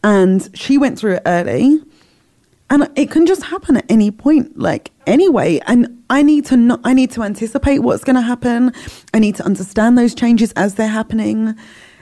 And 0.03 0.49
she 0.53 0.77
went 0.77 0.99
through 0.99 1.13
it 1.15 1.21
early, 1.25 1.79
and 2.73 2.89
it 2.95 3.11
can 3.11 3.27
just 3.27 3.43
happen 3.43 3.77
at 3.77 3.85
any 3.87 4.09
point, 4.09 4.57
like 4.57 4.89
anyway. 5.05 5.59
And 5.67 6.03
I 6.09 6.23
need 6.23 6.47
to 6.47 6.57
not, 6.57 6.79
I 6.83 6.93
need 6.93 7.11
to 7.11 7.21
anticipate 7.21 7.79
what's 7.79 8.03
going 8.03 8.15
to 8.15 8.21
happen. 8.21 8.73
I 9.13 9.19
need 9.19 9.35
to 9.35 9.45
understand 9.45 9.95
those 9.95 10.15
changes 10.15 10.51
as 10.53 10.73
they're 10.73 10.87
happening, 10.87 11.55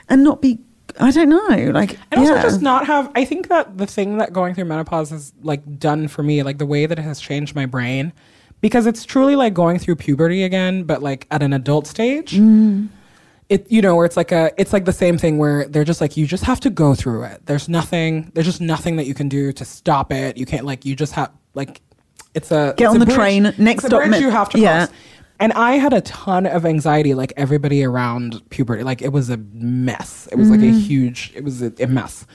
and 0.08 0.24
not 0.24 0.40
be. 0.40 0.58
I 0.98 1.10
don't 1.10 1.30
know, 1.30 1.70
like 1.72 1.98
And 2.10 2.20
also 2.20 2.34
yeah. 2.34 2.42
just 2.42 2.60
not 2.60 2.86
have 2.86 3.10
I 3.14 3.24
think 3.24 3.48
that 3.48 3.78
the 3.78 3.86
thing 3.86 4.18
that 4.18 4.32
going 4.32 4.54
through 4.54 4.66
menopause 4.66 5.08
has 5.10 5.32
like 5.42 5.78
done 5.78 6.08
for 6.08 6.22
me, 6.22 6.42
like 6.42 6.58
the 6.58 6.66
way 6.66 6.84
that 6.86 6.98
it 6.98 7.02
has 7.02 7.20
changed 7.20 7.54
my 7.54 7.64
brain, 7.64 8.12
because 8.60 8.86
it's 8.86 9.04
truly 9.04 9.36
like 9.36 9.54
going 9.54 9.78
through 9.78 9.96
puberty 9.96 10.42
again, 10.42 10.84
but 10.84 11.02
like 11.02 11.26
at 11.30 11.42
an 11.42 11.52
adult 11.52 11.86
stage. 11.86 12.32
Mm. 12.32 12.88
It 13.52 13.70
you 13.70 13.82
know, 13.82 13.94
where 13.96 14.06
it's 14.06 14.16
like 14.16 14.32
a 14.32 14.50
it's 14.56 14.72
like 14.72 14.86
the 14.86 14.92
same 14.92 15.18
thing 15.18 15.38
where 15.38 15.66
they're 15.66 15.84
just 15.84 16.00
like 16.00 16.16
you 16.16 16.26
just 16.26 16.44
have 16.44 16.60
to 16.60 16.70
go 16.70 16.94
through 16.94 17.24
it. 17.24 17.44
There's 17.44 17.68
nothing 17.68 18.32
there's 18.34 18.46
just 18.46 18.60
nothing 18.60 18.96
that 18.96 19.06
you 19.06 19.14
can 19.14 19.28
do 19.28 19.52
to 19.52 19.64
stop 19.64 20.10
it. 20.12 20.36
You 20.36 20.46
can't 20.46 20.64
like 20.64 20.84
you 20.84 20.96
just 20.96 21.12
have 21.12 21.30
like 21.54 21.82
it's 22.34 22.50
a 22.50 22.74
Get 22.76 22.86
it's 22.86 22.94
on 22.94 23.00
the 23.00 23.06
train, 23.06 23.52
next 23.58 23.84
stop 23.84 24.06
you 24.06 24.30
have 24.30 24.48
to 24.50 24.58
yeah. 24.58 24.86
cross. 24.86 24.98
And 25.38 25.52
I 25.54 25.72
had 25.72 25.92
a 25.92 26.00
ton 26.02 26.46
of 26.46 26.64
anxiety, 26.64 27.14
like 27.14 27.32
everybody 27.36 27.84
around 27.84 28.48
puberty. 28.50 28.84
Like 28.84 29.02
it 29.02 29.12
was 29.12 29.28
a 29.28 29.38
mess. 29.52 30.28
It 30.30 30.36
was 30.36 30.48
like 30.48 30.60
a 30.60 30.62
mm-hmm. 30.62 30.78
huge, 30.78 31.32
it 31.34 31.42
was 31.42 31.62
a, 31.62 31.72
a 31.80 31.88
mess. 31.88 32.26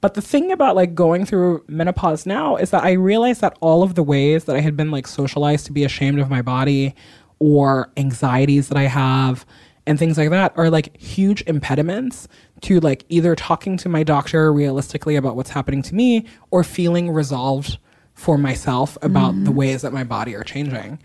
But 0.00 0.14
the 0.14 0.22
thing 0.22 0.52
about 0.52 0.76
like 0.76 0.94
going 0.94 1.26
through 1.26 1.64
menopause 1.68 2.26
now 2.26 2.56
is 2.56 2.70
that 2.70 2.84
I 2.84 2.92
realized 2.92 3.40
that 3.40 3.56
all 3.60 3.82
of 3.82 3.94
the 3.94 4.02
ways 4.02 4.44
that 4.44 4.56
I 4.56 4.60
had 4.60 4.76
been 4.76 4.90
like 4.90 5.06
socialized 5.06 5.66
to 5.66 5.72
be 5.72 5.84
ashamed 5.84 6.20
of 6.20 6.30
my 6.30 6.42
body 6.42 6.94
or 7.38 7.90
anxieties 7.96 8.68
that 8.68 8.78
I 8.78 8.84
have 8.84 9.44
and 9.90 9.98
things 9.98 10.16
like 10.16 10.30
that 10.30 10.52
are 10.56 10.70
like 10.70 10.96
huge 10.96 11.42
impediments 11.48 12.28
to 12.60 12.78
like 12.78 13.04
either 13.08 13.34
talking 13.34 13.76
to 13.76 13.88
my 13.88 14.04
doctor 14.04 14.52
realistically 14.52 15.16
about 15.16 15.34
what's 15.34 15.50
happening 15.50 15.82
to 15.82 15.96
me 15.96 16.26
or 16.52 16.62
feeling 16.62 17.10
resolved 17.10 17.76
for 18.14 18.38
myself 18.38 18.96
about 19.02 19.32
the 19.32 19.50
mm-hmm. 19.50 19.54
ways 19.54 19.82
that 19.82 19.92
my 19.92 20.04
body 20.04 20.36
are 20.36 20.44
changing. 20.44 20.96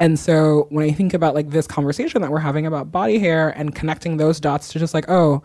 And 0.00 0.18
so 0.18 0.66
when 0.70 0.84
I 0.84 0.90
think 0.90 1.14
about 1.14 1.36
like 1.36 1.50
this 1.50 1.68
conversation 1.68 2.20
that 2.22 2.32
we're 2.32 2.40
having 2.40 2.66
about 2.66 2.90
body 2.90 3.20
hair 3.20 3.50
and 3.50 3.76
connecting 3.76 4.16
those 4.16 4.40
dots 4.40 4.70
to 4.70 4.80
just 4.80 4.92
like, 4.92 5.08
oh, 5.08 5.44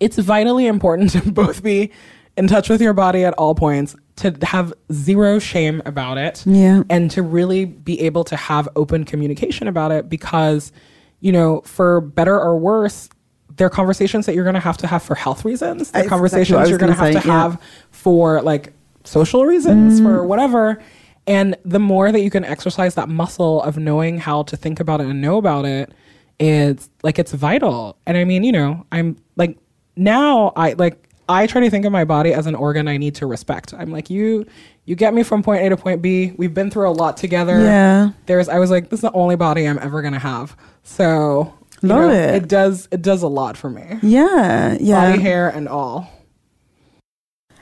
it's 0.00 0.16
vitally 0.16 0.66
important 0.66 1.10
to 1.22 1.30
both 1.30 1.62
be 1.62 1.90
in 2.38 2.46
touch 2.46 2.70
with 2.70 2.80
your 2.80 2.94
body 2.94 3.24
at 3.24 3.34
all 3.34 3.54
points, 3.54 3.94
to 4.16 4.34
have 4.40 4.72
zero 4.90 5.38
shame 5.38 5.82
about 5.84 6.16
it, 6.16 6.46
Yeah. 6.46 6.84
and 6.88 7.10
to 7.10 7.20
really 7.20 7.66
be 7.66 8.00
able 8.00 8.24
to 8.24 8.36
have 8.36 8.70
open 8.74 9.04
communication 9.04 9.68
about 9.68 9.92
it 9.92 10.08
because, 10.08 10.72
you 11.20 11.32
know, 11.32 11.60
for 11.62 12.00
better 12.00 12.38
or 12.38 12.58
worse, 12.58 13.08
they're 13.56 13.70
conversations 13.70 14.26
that 14.26 14.34
you're 14.34 14.44
going 14.44 14.54
to 14.54 14.60
have 14.60 14.76
to 14.78 14.86
have 14.86 15.02
for 15.02 15.14
health 15.14 15.44
reasons. 15.44 15.90
They're 15.90 16.02
exactly 16.02 16.08
conversations 16.08 16.56
what 16.56 16.68
you're 16.68 16.78
going 16.78 16.92
to 16.92 16.98
gonna 16.98 17.12
have 17.14 17.22
to 17.22 17.28
yeah. 17.28 17.42
have 17.42 17.62
for 17.90 18.40
like 18.42 18.72
social 19.04 19.44
reasons, 19.44 20.00
for 20.00 20.18
Mm. 20.18 20.26
whatever. 20.26 20.80
And 21.26 21.56
the 21.64 21.78
more 21.80 22.10
that 22.12 22.20
you 22.20 22.30
can 22.30 22.44
exercise 22.44 22.94
that 22.94 23.08
muscle 23.08 23.62
of 23.62 23.76
knowing 23.76 24.18
how 24.18 24.44
to 24.44 24.56
think 24.56 24.80
about 24.80 25.00
it 25.00 25.06
and 25.08 25.20
know 25.20 25.36
about 25.36 25.64
it, 25.64 25.92
it's 26.38 26.88
like 27.02 27.18
it's 27.18 27.32
vital. 27.32 27.96
And 28.06 28.16
I 28.16 28.24
mean, 28.24 28.44
you 28.44 28.52
know, 28.52 28.86
I'm 28.92 29.16
like 29.36 29.58
now 29.96 30.52
I 30.56 30.74
like 30.74 31.07
I 31.28 31.46
try 31.46 31.60
to 31.60 31.70
think 31.70 31.84
of 31.84 31.92
my 31.92 32.04
body 32.04 32.32
as 32.32 32.46
an 32.46 32.54
organ 32.54 32.88
I 32.88 32.96
need 32.96 33.14
to 33.16 33.26
respect. 33.26 33.74
I'm 33.74 33.90
like 33.90 34.10
you 34.10 34.46
you 34.84 34.96
get 34.96 35.12
me 35.12 35.22
from 35.22 35.42
point 35.42 35.62
A 35.64 35.68
to 35.68 35.76
point 35.76 36.00
B. 36.00 36.32
We've 36.36 36.54
been 36.54 36.70
through 36.70 36.88
a 36.88 36.92
lot 36.92 37.16
together. 37.16 37.58
Yeah. 37.60 38.10
There's 38.26 38.48
I 38.48 38.58
was 38.58 38.70
like 38.70 38.90
this 38.90 38.98
is 38.98 39.02
the 39.02 39.12
only 39.12 39.36
body 39.36 39.68
I'm 39.68 39.78
ever 39.78 40.00
going 40.00 40.14
to 40.14 40.18
have. 40.18 40.56
So 40.82 41.54
Love 41.82 42.00
know, 42.00 42.10
it. 42.10 42.34
it 42.34 42.48
does 42.48 42.88
it 42.90 43.02
does 43.02 43.22
a 43.22 43.28
lot 43.28 43.56
for 43.56 43.70
me. 43.70 43.98
Yeah, 44.02 44.76
yeah. 44.80 45.10
Body 45.10 45.22
hair 45.22 45.48
and 45.48 45.68
all. 45.68 46.10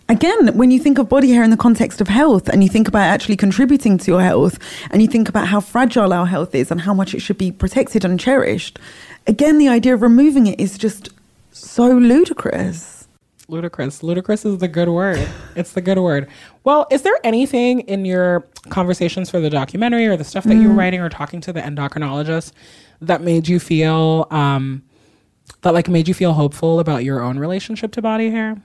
Again, 0.09 0.57
when 0.57 0.71
you 0.71 0.79
think 0.79 0.99
of 0.99 1.09
body 1.09 1.33
hair 1.33 1.43
in 1.43 1.51
the 1.51 1.57
context 1.57 2.01
of 2.01 2.07
health 2.07 2.49
and 2.49 2.63
you 2.63 2.71
think 2.71 2.87
about 2.87 3.03
actually 3.03 3.37
contributing 3.37 3.99
to 3.99 4.13
your 4.13 4.23
health 4.23 4.57
and 4.93 5.03
you 5.03 5.09
think 5.09 5.29
about 5.29 5.49
how 5.49 5.59
fragile 5.59 6.13
our 6.13 6.27
health 6.27 6.55
is 6.55 6.71
and 6.71 6.83
how 6.83 6.95
much 6.95 7.13
it 7.13 7.19
should 7.19 7.39
be 7.39 7.51
protected 7.51 8.05
and 8.05 8.21
cherished, 8.21 8.79
again, 9.27 9.59
the 9.59 9.67
idea 9.67 9.95
of 9.95 10.03
removing 10.03 10.47
it 10.47 10.61
is 10.61 10.79
just 10.79 11.09
so 11.51 11.89
ludicrous. 11.89 12.96
Ludicrous. 13.49 14.03
Ludicrous 14.03 14.45
is 14.45 14.59
the 14.59 14.69
good 14.69 14.89
word. 14.89 15.27
It's 15.55 15.73
the 15.73 15.81
good 15.81 15.99
word. 15.99 16.29
Well, 16.65 16.87
is 16.91 17.03
there 17.03 17.15
anything 17.23 17.81
in 17.81 18.05
your 18.05 18.47
conversations 18.71 19.31
for 19.31 19.41
the 19.41 19.51
documentary 19.51 20.07
or 20.07 20.17
the 20.17 20.25
stuff 20.25 20.45
that 20.45 20.57
you 20.57 20.69
were 20.69 20.75
writing 20.75 21.01
or 21.01 21.09
talking 21.09 21.41
to 21.43 21.53
the 21.53 21.61
endocrinologist 21.61 22.53
that 23.01 23.23
made 23.23 23.47
you 23.47 23.61
feel 23.61 24.27
um, 24.31 24.83
that 25.63 25.75
like 25.75 25.89
made 25.89 26.09
you 26.09 26.15
feel 26.15 26.33
hopeful 26.33 26.81
about 26.81 27.05
your 27.05 27.23
own 27.23 27.39
relationship 27.39 27.93
to 27.93 28.03
body 28.03 28.31
hair? 28.31 28.61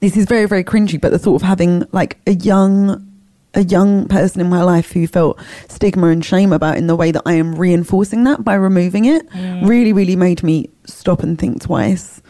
This 0.00 0.16
is 0.16 0.26
very, 0.26 0.46
very 0.46 0.64
cringy, 0.64 1.00
but 1.00 1.12
the 1.12 1.18
thought 1.18 1.36
of 1.36 1.42
having 1.42 1.84
like 1.92 2.18
a 2.26 2.32
young 2.32 3.06
a 3.54 3.64
young 3.64 4.06
person 4.06 4.40
in 4.40 4.48
my 4.48 4.62
life 4.62 4.92
who 4.92 5.06
felt 5.08 5.36
stigma 5.68 6.06
and 6.06 6.24
shame 6.24 6.52
about 6.52 6.76
in 6.76 6.86
the 6.86 6.94
way 6.94 7.10
that 7.10 7.22
I 7.26 7.32
am 7.32 7.56
reinforcing 7.56 8.22
that 8.24 8.44
by 8.44 8.54
removing 8.54 9.06
it 9.06 9.26
really, 9.62 9.92
really 9.92 10.14
made 10.14 10.44
me 10.44 10.70
stop 10.84 11.24
and 11.24 11.36
think 11.36 11.62
twice. 11.62 12.22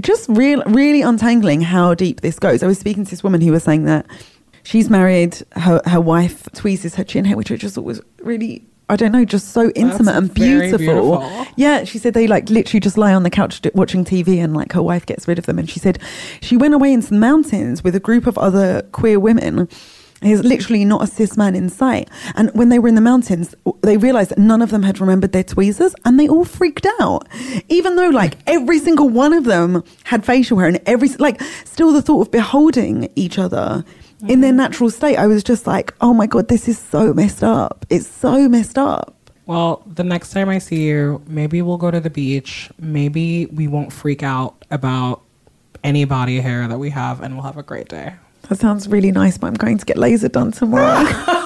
Just 0.00 0.28
real, 0.28 0.62
really 0.66 1.02
untangling 1.02 1.62
how 1.62 1.94
deep 1.94 2.20
this 2.20 2.38
goes. 2.38 2.62
I 2.62 2.66
was 2.66 2.78
speaking 2.78 3.04
to 3.04 3.10
this 3.10 3.22
woman 3.22 3.40
who 3.40 3.52
was 3.52 3.62
saying 3.62 3.84
that 3.84 4.06
she's 4.62 4.90
married, 4.90 5.42
her 5.52 5.80
her 5.86 6.00
wife 6.00 6.48
tweezes 6.54 6.94
her 6.94 7.04
chin 7.04 7.24
hair, 7.24 7.36
which 7.36 7.50
I 7.50 7.56
just 7.56 7.74
thought 7.74 7.84
was 7.84 8.02
really, 8.20 8.66
I 8.90 8.96
don't 8.96 9.12
know, 9.12 9.24
just 9.24 9.48
so 9.48 9.70
intimate 9.70 10.14
and 10.14 10.32
beautiful. 10.32 10.78
beautiful. 10.78 11.46
Yeah, 11.56 11.84
she 11.84 11.98
said 11.98 12.12
they 12.12 12.26
like 12.26 12.50
literally 12.50 12.80
just 12.80 12.98
lie 12.98 13.14
on 13.14 13.22
the 13.22 13.30
couch 13.30 13.62
watching 13.74 14.04
TV 14.04 14.42
and 14.42 14.54
like 14.54 14.72
her 14.72 14.82
wife 14.82 15.06
gets 15.06 15.26
rid 15.26 15.38
of 15.38 15.46
them. 15.46 15.58
And 15.58 15.70
she 15.70 15.78
said 15.78 15.98
she 16.42 16.56
went 16.56 16.74
away 16.74 16.92
into 16.92 17.08
the 17.08 17.18
mountains 17.18 17.82
with 17.82 17.94
a 17.94 18.00
group 18.00 18.26
of 18.26 18.36
other 18.36 18.82
queer 18.92 19.18
women. 19.18 19.68
There's 20.20 20.42
literally 20.42 20.84
not 20.84 21.02
a 21.02 21.06
cis 21.06 21.36
man 21.36 21.54
in 21.54 21.68
sight. 21.68 22.08
And 22.34 22.50
when 22.54 22.70
they 22.70 22.78
were 22.78 22.88
in 22.88 22.96
the 22.96 23.00
mountains, 23.00 23.54
they 23.82 23.96
realized 23.96 24.30
that 24.30 24.38
none 24.38 24.62
of 24.62 24.70
them 24.70 24.82
had 24.82 25.00
remembered 25.00 25.32
their 25.32 25.44
tweezers 25.44 25.94
and 26.04 26.18
they 26.18 26.28
all 26.28 26.44
freaked 26.44 26.86
out. 27.00 27.28
Even 27.68 27.96
though 27.96 28.08
like 28.08 28.34
every 28.46 28.78
single 28.78 29.08
one 29.08 29.32
of 29.32 29.44
them 29.44 29.84
had 30.04 30.24
facial 30.24 30.58
hair 30.58 30.68
and 30.68 30.80
every, 30.86 31.08
like 31.18 31.40
still 31.64 31.92
the 31.92 32.02
thought 32.02 32.22
of 32.22 32.30
beholding 32.32 33.10
each 33.14 33.38
other 33.38 33.84
in 34.26 34.40
their 34.40 34.52
mm. 34.52 34.56
natural 34.56 34.90
state, 34.90 35.16
I 35.16 35.28
was 35.28 35.44
just 35.44 35.66
like, 35.66 35.94
oh 36.00 36.12
my 36.12 36.26
God, 36.26 36.48
this 36.48 36.68
is 36.68 36.78
so 36.78 37.14
messed 37.14 37.44
up. 37.44 37.86
It's 37.88 38.08
so 38.08 38.48
messed 38.48 38.76
up. 38.76 39.14
Well, 39.46 39.82
the 39.86 40.04
next 40.04 40.32
time 40.32 40.48
I 40.48 40.58
see 40.58 40.84
you, 40.84 41.22
maybe 41.26 41.62
we'll 41.62 41.78
go 41.78 41.90
to 41.90 42.00
the 42.00 42.10
beach. 42.10 42.70
Maybe 42.78 43.46
we 43.46 43.68
won't 43.68 43.92
freak 43.92 44.22
out 44.22 44.64
about 44.70 45.22
any 45.84 46.04
body 46.04 46.40
hair 46.40 46.66
that 46.66 46.78
we 46.78 46.90
have 46.90 47.22
and 47.22 47.34
we'll 47.34 47.44
have 47.44 47.56
a 47.56 47.62
great 47.62 47.88
day. 47.88 48.14
That 48.48 48.58
sounds 48.58 48.88
really 48.88 49.12
nice, 49.12 49.36
but 49.38 49.48
I'm 49.48 49.54
going 49.54 49.78
to 49.78 49.84
get 49.84 49.98
laser 49.98 50.28
done 50.28 50.52
tomorrow. 50.52 51.04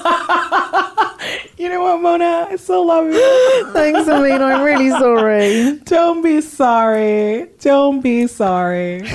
You 1.59 1.69
know 1.69 1.81
what, 1.81 2.01
Mona? 2.03 2.49
I 2.51 2.57
still 2.57 2.85
love 2.85 3.07
you. 3.07 3.73
Thanks, 3.73 4.09
Amin. 4.09 4.43
I'm 4.43 4.65
really 4.65 4.91
sorry. 4.91 5.79
Don't 5.85 6.21
be 6.21 6.41
sorry. 6.41 7.47
Don't 7.61 8.01
be 8.01 8.27
sorry. 8.27 9.09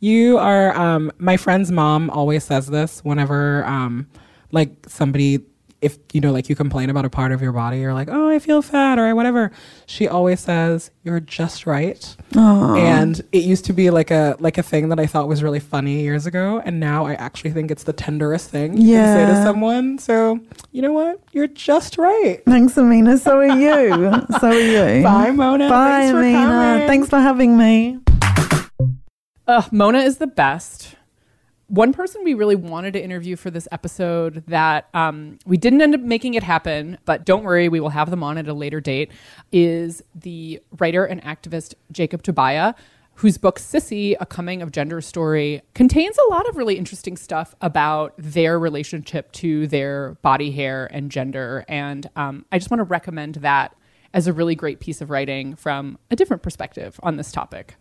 You 0.00 0.38
are 0.38 0.74
um 0.74 1.12
my 1.18 1.36
friend's 1.36 1.70
mom 1.70 2.08
always 2.08 2.44
says 2.44 2.68
this 2.68 3.00
whenever 3.04 3.66
um 3.66 4.06
like 4.50 4.70
somebody 4.86 5.40
if 5.80 5.96
you 6.12 6.20
know 6.20 6.32
like 6.32 6.48
you 6.48 6.56
complain 6.56 6.90
about 6.90 7.04
a 7.04 7.10
part 7.10 7.30
of 7.30 7.40
your 7.40 7.52
body 7.52 7.78
you're 7.78 7.94
like, 7.94 8.08
"Oh, 8.10 8.28
I 8.28 8.38
feel 8.40 8.62
fat" 8.62 8.98
or 8.98 9.14
whatever. 9.14 9.52
She 9.86 10.08
always 10.08 10.40
says, 10.40 10.90
"You're 11.04 11.20
just 11.20 11.66
right." 11.66 12.16
And 12.34 13.20
it 13.32 13.44
used 13.44 13.64
to 13.66 13.72
be 13.72 13.90
like 13.90 14.10
a 14.10 14.36
like 14.40 14.58
a 14.58 14.62
thing 14.62 14.88
that 14.88 14.98
I 14.98 15.06
thought 15.06 15.28
was 15.28 15.42
really 15.42 15.60
funny 15.60 16.00
years 16.02 16.26
ago 16.26 16.60
and 16.64 16.80
now 16.80 17.06
I 17.06 17.14
actually 17.14 17.52
think 17.52 17.70
it's 17.70 17.84
the 17.84 17.92
tenderest 17.92 18.50
thing 18.50 18.76
you 18.76 18.94
can 18.96 19.16
say 19.28 19.32
to 19.32 19.42
someone. 19.44 19.98
So, 19.98 20.40
you 20.72 20.82
know 20.82 20.92
what? 20.92 21.20
You're 21.32 21.46
just 21.46 21.96
right. 21.98 22.42
Thanks, 22.44 22.76
Amina. 22.76 23.18
So 23.18 23.38
are 23.38 23.46
you. 23.46 24.26
So 24.40 24.48
are 24.48 24.54
you. 24.98 25.02
Bye, 25.04 25.30
Mona. 25.30 25.68
Bye, 25.68 25.88
Thanks 25.90 26.12
for 26.12 26.18
Amina. 26.18 26.38
coming. 26.38 26.86
Thanks 26.88 27.08
for 27.08 27.18
having 27.20 27.56
me. 27.56 27.98
Ugh, 29.46 29.72
Mona 29.72 30.00
is 30.00 30.18
the 30.18 30.26
best. 30.26 30.94
One 31.68 31.92
person 31.92 32.24
we 32.24 32.32
really 32.32 32.56
wanted 32.56 32.94
to 32.94 33.02
interview 33.02 33.36
for 33.36 33.50
this 33.50 33.68
episode 33.70 34.42
that 34.46 34.88
um, 34.94 35.38
we 35.44 35.58
didn't 35.58 35.82
end 35.82 35.94
up 35.94 36.00
making 36.00 36.32
it 36.32 36.42
happen, 36.42 36.96
but 37.04 37.26
don't 37.26 37.44
worry, 37.44 37.68
we 37.68 37.78
will 37.78 37.90
have 37.90 38.10
them 38.10 38.22
on 38.22 38.38
at 38.38 38.48
a 38.48 38.54
later 38.54 38.80
date, 38.80 39.12
is 39.52 40.02
the 40.14 40.62
writer 40.78 41.04
and 41.04 41.22
activist 41.22 41.74
Jacob 41.92 42.22
Tobia, 42.22 42.74
whose 43.16 43.36
book 43.36 43.58
Sissy, 43.58 44.16
A 44.18 44.24
Coming 44.24 44.62
of 44.62 44.72
Gender 44.72 45.02
Story, 45.02 45.60
contains 45.74 46.16
a 46.16 46.30
lot 46.30 46.48
of 46.48 46.56
really 46.56 46.78
interesting 46.78 47.18
stuff 47.18 47.54
about 47.60 48.14
their 48.16 48.58
relationship 48.58 49.30
to 49.32 49.66
their 49.66 50.14
body 50.22 50.50
hair 50.50 50.88
and 50.90 51.10
gender. 51.10 51.66
And 51.68 52.08
um, 52.16 52.46
I 52.50 52.58
just 52.58 52.70
want 52.70 52.78
to 52.78 52.84
recommend 52.84 53.34
that 53.36 53.76
as 54.14 54.26
a 54.26 54.32
really 54.32 54.54
great 54.54 54.80
piece 54.80 55.02
of 55.02 55.10
writing 55.10 55.54
from 55.54 55.98
a 56.10 56.16
different 56.16 56.42
perspective 56.42 56.98
on 57.02 57.16
this 57.16 57.30
topic. 57.30 57.74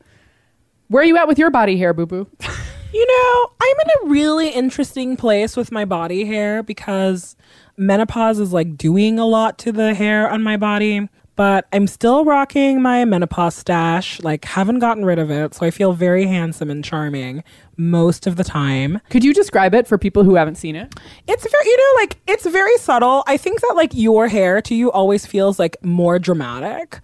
Where 0.90 1.04
are 1.04 1.06
you 1.06 1.18
at 1.18 1.28
with 1.28 1.40
your 1.40 1.52
body 1.52 1.78
hair, 1.78 1.94
boo 1.94 2.06
boo? 2.06 2.28
You 2.98 3.06
know, 3.06 3.52
I'm 3.62 3.76
in 3.80 3.90
a 4.08 4.12
really 4.12 4.50
interesting 4.50 5.18
place 5.18 5.56
with 5.56 5.72
my 5.72 5.86
body 5.86 6.26
hair 6.26 6.64
because 6.64 7.36
menopause 7.78 8.40
is 8.40 8.52
like 8.52 8.76
doing 8.76 9.20
a 9.20 9.26
lot 9.28 9.60
to 9.60 9.72
the 9.72 9.94
hair 9.94 10.28
on 10.28 10.42
my 10.42 10.58
body, 10.58 11.08
but 11.36 11.68
I'm 11.72 11.86
still 11.86 12.26
rocking 12.26 12.82
my 12.82 13.06
menopause 13.06 13.54
stash, 13.54 14.20
like 14.22 14.46
haven't 14.46 14.80
gotten 14.80 15.06
rid 15.06 15.20
of 15.20 15.30
it, 15.30 15.54
so 15.54 15.64
I 15.64 15.70
feel 15.70 15.94
very 15.94 16.26
handsome 16.26 16.72
and 16.72 16.84
charming 16.84 17.44
most 17.78 18.26
of 18.26 18.36
the 18.36 18.44
time. 18.44 19.00
Could 19.12 19.24
you 19.24 19.32
describe 19.32 19.76
it 19.76 19.86
for 19.86 20.00
people 20.00 20.24
who 20.24 20.34
haven't 20.34 20.56
seen 20.56 20.76
it? 20.76 20.96
It's 21.28 21.44
very, 21.44 21.66
you 21.66 21.78
know, 21.78 22.02
like 22.02 22.18
it's 22.26 22.48
very 22.48 22.78
subtle. 22.78 23.24
I 23.28 23.38
think 23.38 23.62
that 23.62 23.74
like 23.76 23.92
your 23.94 24.28
hair 24.28 24.60
to 24.64 24.74
you 24.74 24.92
always 24.92 25.24
feels 25.24 25.60
like 25.60 25.78
more 25.84 26.18
dramatic. 26.18 27.00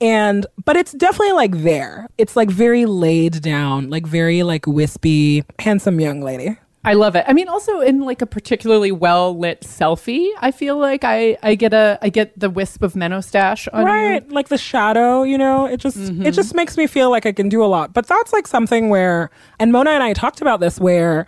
And 0.00 0.46
but 0.64 0.76
it's 0.76 0.92
definitely 0.92 1.32
like 1.32 1.62
there. 1.62 2.08
It's 2.18 2.36
like 2.36 2.50
very 2.50 2.86
laid 2.86 3.40
down, 3.40 3.90
like 3.90 4.06
very 4.06 4.42
like 4.42 4.66
wispy, 4.66 5.44
handsome 5.58 6.00
young 6.00 6.20
lady. 6.20 6.58
I 6.86 6.92
love 6.92 7.16
it. 7.16 7.24
I 7.26 7.32
mean, 7.32 7.48
also 7.48 7.80
in 7.80 8.02
like 8.02 8.22
a 8.22 8.26
particularly 8.26 8.92
well 8.92 9.36
lit 9.36 9.62
selfie, 9.62 10.28
I 10.38 10.52
feel 10.52 10.78
like 10.78 11.02
I, 11.02 11.36
I 11.42 11.56
get 11.56 11.74
a 11.74 11.98
I 12.00 12.10
get 12.10 12.38
the 12.38 12.48
wisp 12.48 12.82
of 12.82 12.92
menostache 12.92 13.66
on 13.72 13.84
right 13.84 14.24
you. 14.24 14.32
like 14.32 14.48
the 14.48 14.58
shadow 14.58 15.24
you 15.24 15.36
know 15.36 15.66
it 15.66 15.78
just 15.78 15.96
it 15.96 16.12
mm-hmm. 16.12 16.30
just 16.30 16.54
makes 16.54 16.76
me 16.76 16.86
feel 16.86 17.10
like 17.10 17.26
i 17.26 17.32
can 17.32 17.48
do 17.48 17.64
a 17.64 17.66
lot 17.66 17.92
but 17.92 18.06
that's 18.06 18.32
like 18.32 18.46
something 18.46 18.88
where 18.88 19.30
and 19.58 19.72
mona 19.72 19.90
and 19.90 20.02
i 20.02 20.12
talked 20.12 20.40
about 20.40 20.60
this 20.60 20.78
where 20.78 21.26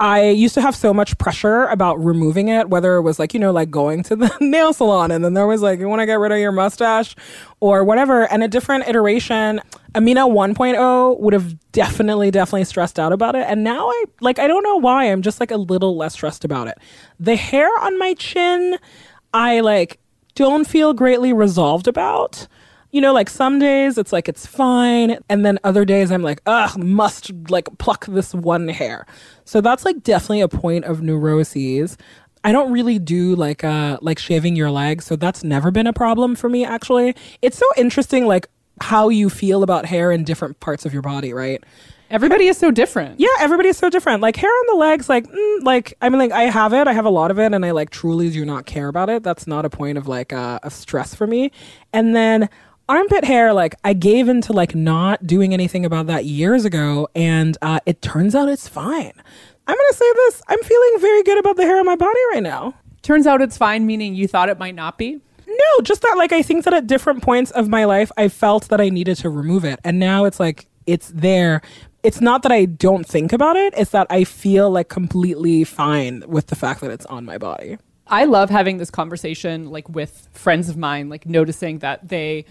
I 0.00 0.28
used 0.28 0.54
to 0.54 0.60
have 0.60 0.76
so 0.76 0.94
much 0.94 1.18
pressure 1.18 1.64
about 1.64 2.02
removing 2.02 2.48
it, 2.48 2.68
whether 2.68 2.94
it 2.96 3.02
was 3.02 3.18
like, 3.18 3.34
you 3.34 3.40
know, 3.40 3.50
like 3.50 3.70
going 3.70 4.04
to 4.04 4.16
the 4.16 4.32
nail 4.40 4.72
salon 4.72 5.10
and 5.10 5.24
then 5.24 5.34
there 5.34 5.46
was 5.46 5.60
like, 5.60 5.80
you 5.80 5.88
want 5.88 6.00
to 6.00 6.06
get 6.06 6.20
rid 6.20 6.30
of 6.30 6.38
your 6.38 6.52
mustache 6.52 7.16
or 7.58 7.82
whatever. 7.82 8.30
And 8.30 8.44
a 8.44 8.48
different 8.48 8.86
iteration, 8.86 9.60
Amina 9.96 10.26
1.0 10.26 11.20
would 11.20 11.32
have 11.32 11.72
definitely, 11.72 12.30
definitely 12.30 12.64
stressed 12.64 13.00
out 13.00 13.12
about 13.12 13.34
it. 13.34 13.44
And 13.48 13.64
now 13.64 13.88
I, 13.88 14.04
like, 14.20 14.38
I 14.38 14.46
don't 14.46 14.62
know 14.62 14.76
why. 14.76 15.06
I'm 15.06 15.22
just 15.22 15.40
like 15.40 15.50
a 15.50 15.56
little 15.56 15.96
less 15.96 16.12
stressed 16.12 16.44
about 16.44 16.68
it. 16.68 16.78
The 17.18 17.34
hair 17.34 17.68
on 17.80 17.98
my 17.98 18.14
chin, 18.14 18.78
I 19.34 19.60
like 19.60 19.98
don't 20.36 20.64
feel 20.64 20.94
greatly 20.94 21.32
resolved 21.32 21.88
about 21.88 22.46
you 22.90 23.00
know, 23.00 23.12
like 23.12 23.28
some 23.28 23.58
days 23.58 23.98
it's 23.98 24.12
like 24.12 24.28
it's 24.28 24.46
fine, 24.46 25.18
and 25.28 25.44
then 25.44 25.58
other 25.64 25.84
days 25.84 26.10
I'm 26.10 26.22
like, 26.22 26.40
ugh, 26.46 26.78
must 26.78 27.30
like 27.50 27.66
pluck 27.78 28.06
this 28.06 28.34
one 28.34 28.68
hair. 28.68 29.06
So 29.44 29.60
that's 29.60 29.84
like 29.84 30.02
definitely 30.02 30.40
a 30.40 30.48
point 30.48 30.84
of 30.84 31.02
neuroses. 31.02 31.96
I 32.44 32.52
don't 32.52 32.72
really 32.72 32.98
do 32.98 33.34
like 33.34 33.64
uh 33.64 33.98
like 34.00 34.18
shaving 34.18 34.56
your 34.56 34.70
legs, 34.70 35.04
so 35.04 35.16
that's 35.16 35.44
never 35.44 35.70
been 35.70 35.86
a 35.86 35.92
problem 35.92 36.34
for 36.34 36.48
me 36.48 36.64
actually. 36.64 37.14
It's 37.42 37.58
so 37.58 37.66
interesting 37.76 38.26
like 38.26 38.48
how 38.80 39.08
you 39.08 39.28
feel 39.28 39.62
about 39.62 39.86
hair 39.86 40.10
in 40.12 40.24
different 40.24 40.60
parts 40.60 40.86
of 40.86 40.92
your 40.92 41.02
body, 41.02 41.32
right? 41.32 41.62
Everybody 42.10 42.46
is 42.46 42.56
so 42.56 42.70
different. 42.70 43.20
Yeah, 43.20 43.28
everybody's 43.38 43.76
so 43.76 43.90
different. 43.90 44.22
Like 44.22 44.36
hair 44.36 44.48
on 44.48 44.66
the 44.68 44.76
legs, 44.76 45.10
like, 45.10 45.26
mm, 45.26 45.62
like 45.62 45.92
I 46.00 46.08
mean, 46.08 46.18
like 46.18 46.32
I 46.32 46.44
have 46.44 46.72
it, 46.72 46.88
I 46.88 46.94
have 46.94 47.04
a 47.04 47.10
lot 47.10 47.30
of 47.30 47.38
it, 47.38 47.52
and 47.52 47.66
I 47.66 47.72
like 47.72 47.90
truly 47.90 48.30
do 48.30 48.46
not 48.46 48.64
care 48.64 48.88
about 48.88 49.10
it. 49.10 49.22
That's 49.22 49.46
not 49.46 49.66
a 49.66 49.70
point 49.70 49.98
of 49.98 50.08
like 50.08 50.32
uh, 50.32 50.58
of 50.62 50.72
stress 50.72 51.14
for 51.14 51.26
me. 51.26 51.52
And 51.92 52.16
then 52.16 52.48
armpit 52.88 53.24
hair, 53.24 53.52
like 53.52 53.74
I 53.84 53.92
gave 53.92 54.28
into 54.28 54.52
like 54.52 54.74
not 54.74 55.26
doing 55.26 55.52
anything 55.52 55.84
about 55.84 56.06
that 56.06 56.24
years 56.24 56.64
ago, 56.64 57.08
and 57.14 57.56
uh, 57.62 57.80
it 57.86 58.02
turns 58.02 58.34
out 58.34 58.48
it's 58.48 58.68
fine. 58.68 59.12
I'm 59.66 59.76
gonna 59.76 59.92
say 59.92 60.12
this: 60.14 60.42
I'm 60.48 60.62
feeling 60.62 61.00
very 61.00 61.22
good 61.22 61.38
about 61.38 61.56
the 61.56 61.64
hair 61.64 61.78
on 61.78 61.86
my 61.86 61.96
body 61.96 62.20
right 62.32 62.42
now. 62.42 62.74
Turns 63.02 63.26
out 63.26 63.40
it's 63.42 63.56
fine, 63.56 63.86
meaning 63.86 64.14
you 64.14 64.26
thought 64.26 64.48
it 64.48 64.58
might 64.58 64.74
not 64.74 64.98
be. 64.98 65.20
No, 65.46 65.82
just 65.82 66.02
that 66.02 66.14
like 66.16 66.32
I 66.32 66.42
think 66.42 66.64
that 66.64 66.74
at 66.74 66.86
different 66.86 67.22
points 67.22 67.50
of 67.52 67.68
my 67.68 67.84
life 67.84 68.12
I 68.16 68.28
felt 68.28 68.68
that 68.68 68.80
I 68.80 68.90
needed 68.90 69.16
to 69.18 69.30
remove 69.30 69.64
it. 69.64 69.78
And 69.82 69.98
now 69.98 70.24
it's 70.24 70.38
like 70.38 70.66
it's 70.86 71.08
there. 71.08 71.62
It's 72.02 72.20
not 72.20 72.42
that 72.42 72.52
I 72.52 72.66
don't 72.66 73.06
think 73.06 73.32
about 73.32 73.56
it, 73.56 73.74
it's 73.76 73.90
that 73.92 74.06
I 74.10 74.24
feel 74.24 74.70
like 74.70 74.88
completely 74.88 75.64
fine 75.64 76.22
with 76.26 76.48
the 76.48 76.56
fact 76.56 76.80
that 76.82 76.90
it's 76.90 77.06
on 77.06 77.24
my 77.24 77.38
body. 77.38 77.78
I 78.06 78.24
love 78.24 78.50
having 78.50 78.78
this 78.78 78.90
conversation 78.90 79.70
like 79.70 79.88
with 79.88 80.28
friends 80.32 80.68
of 80.68 80.76
mine, 80.76 81.08
like 81.08 81.26
noticing 81.26 81.78
that 81.80 82.08
they 82.08 82.44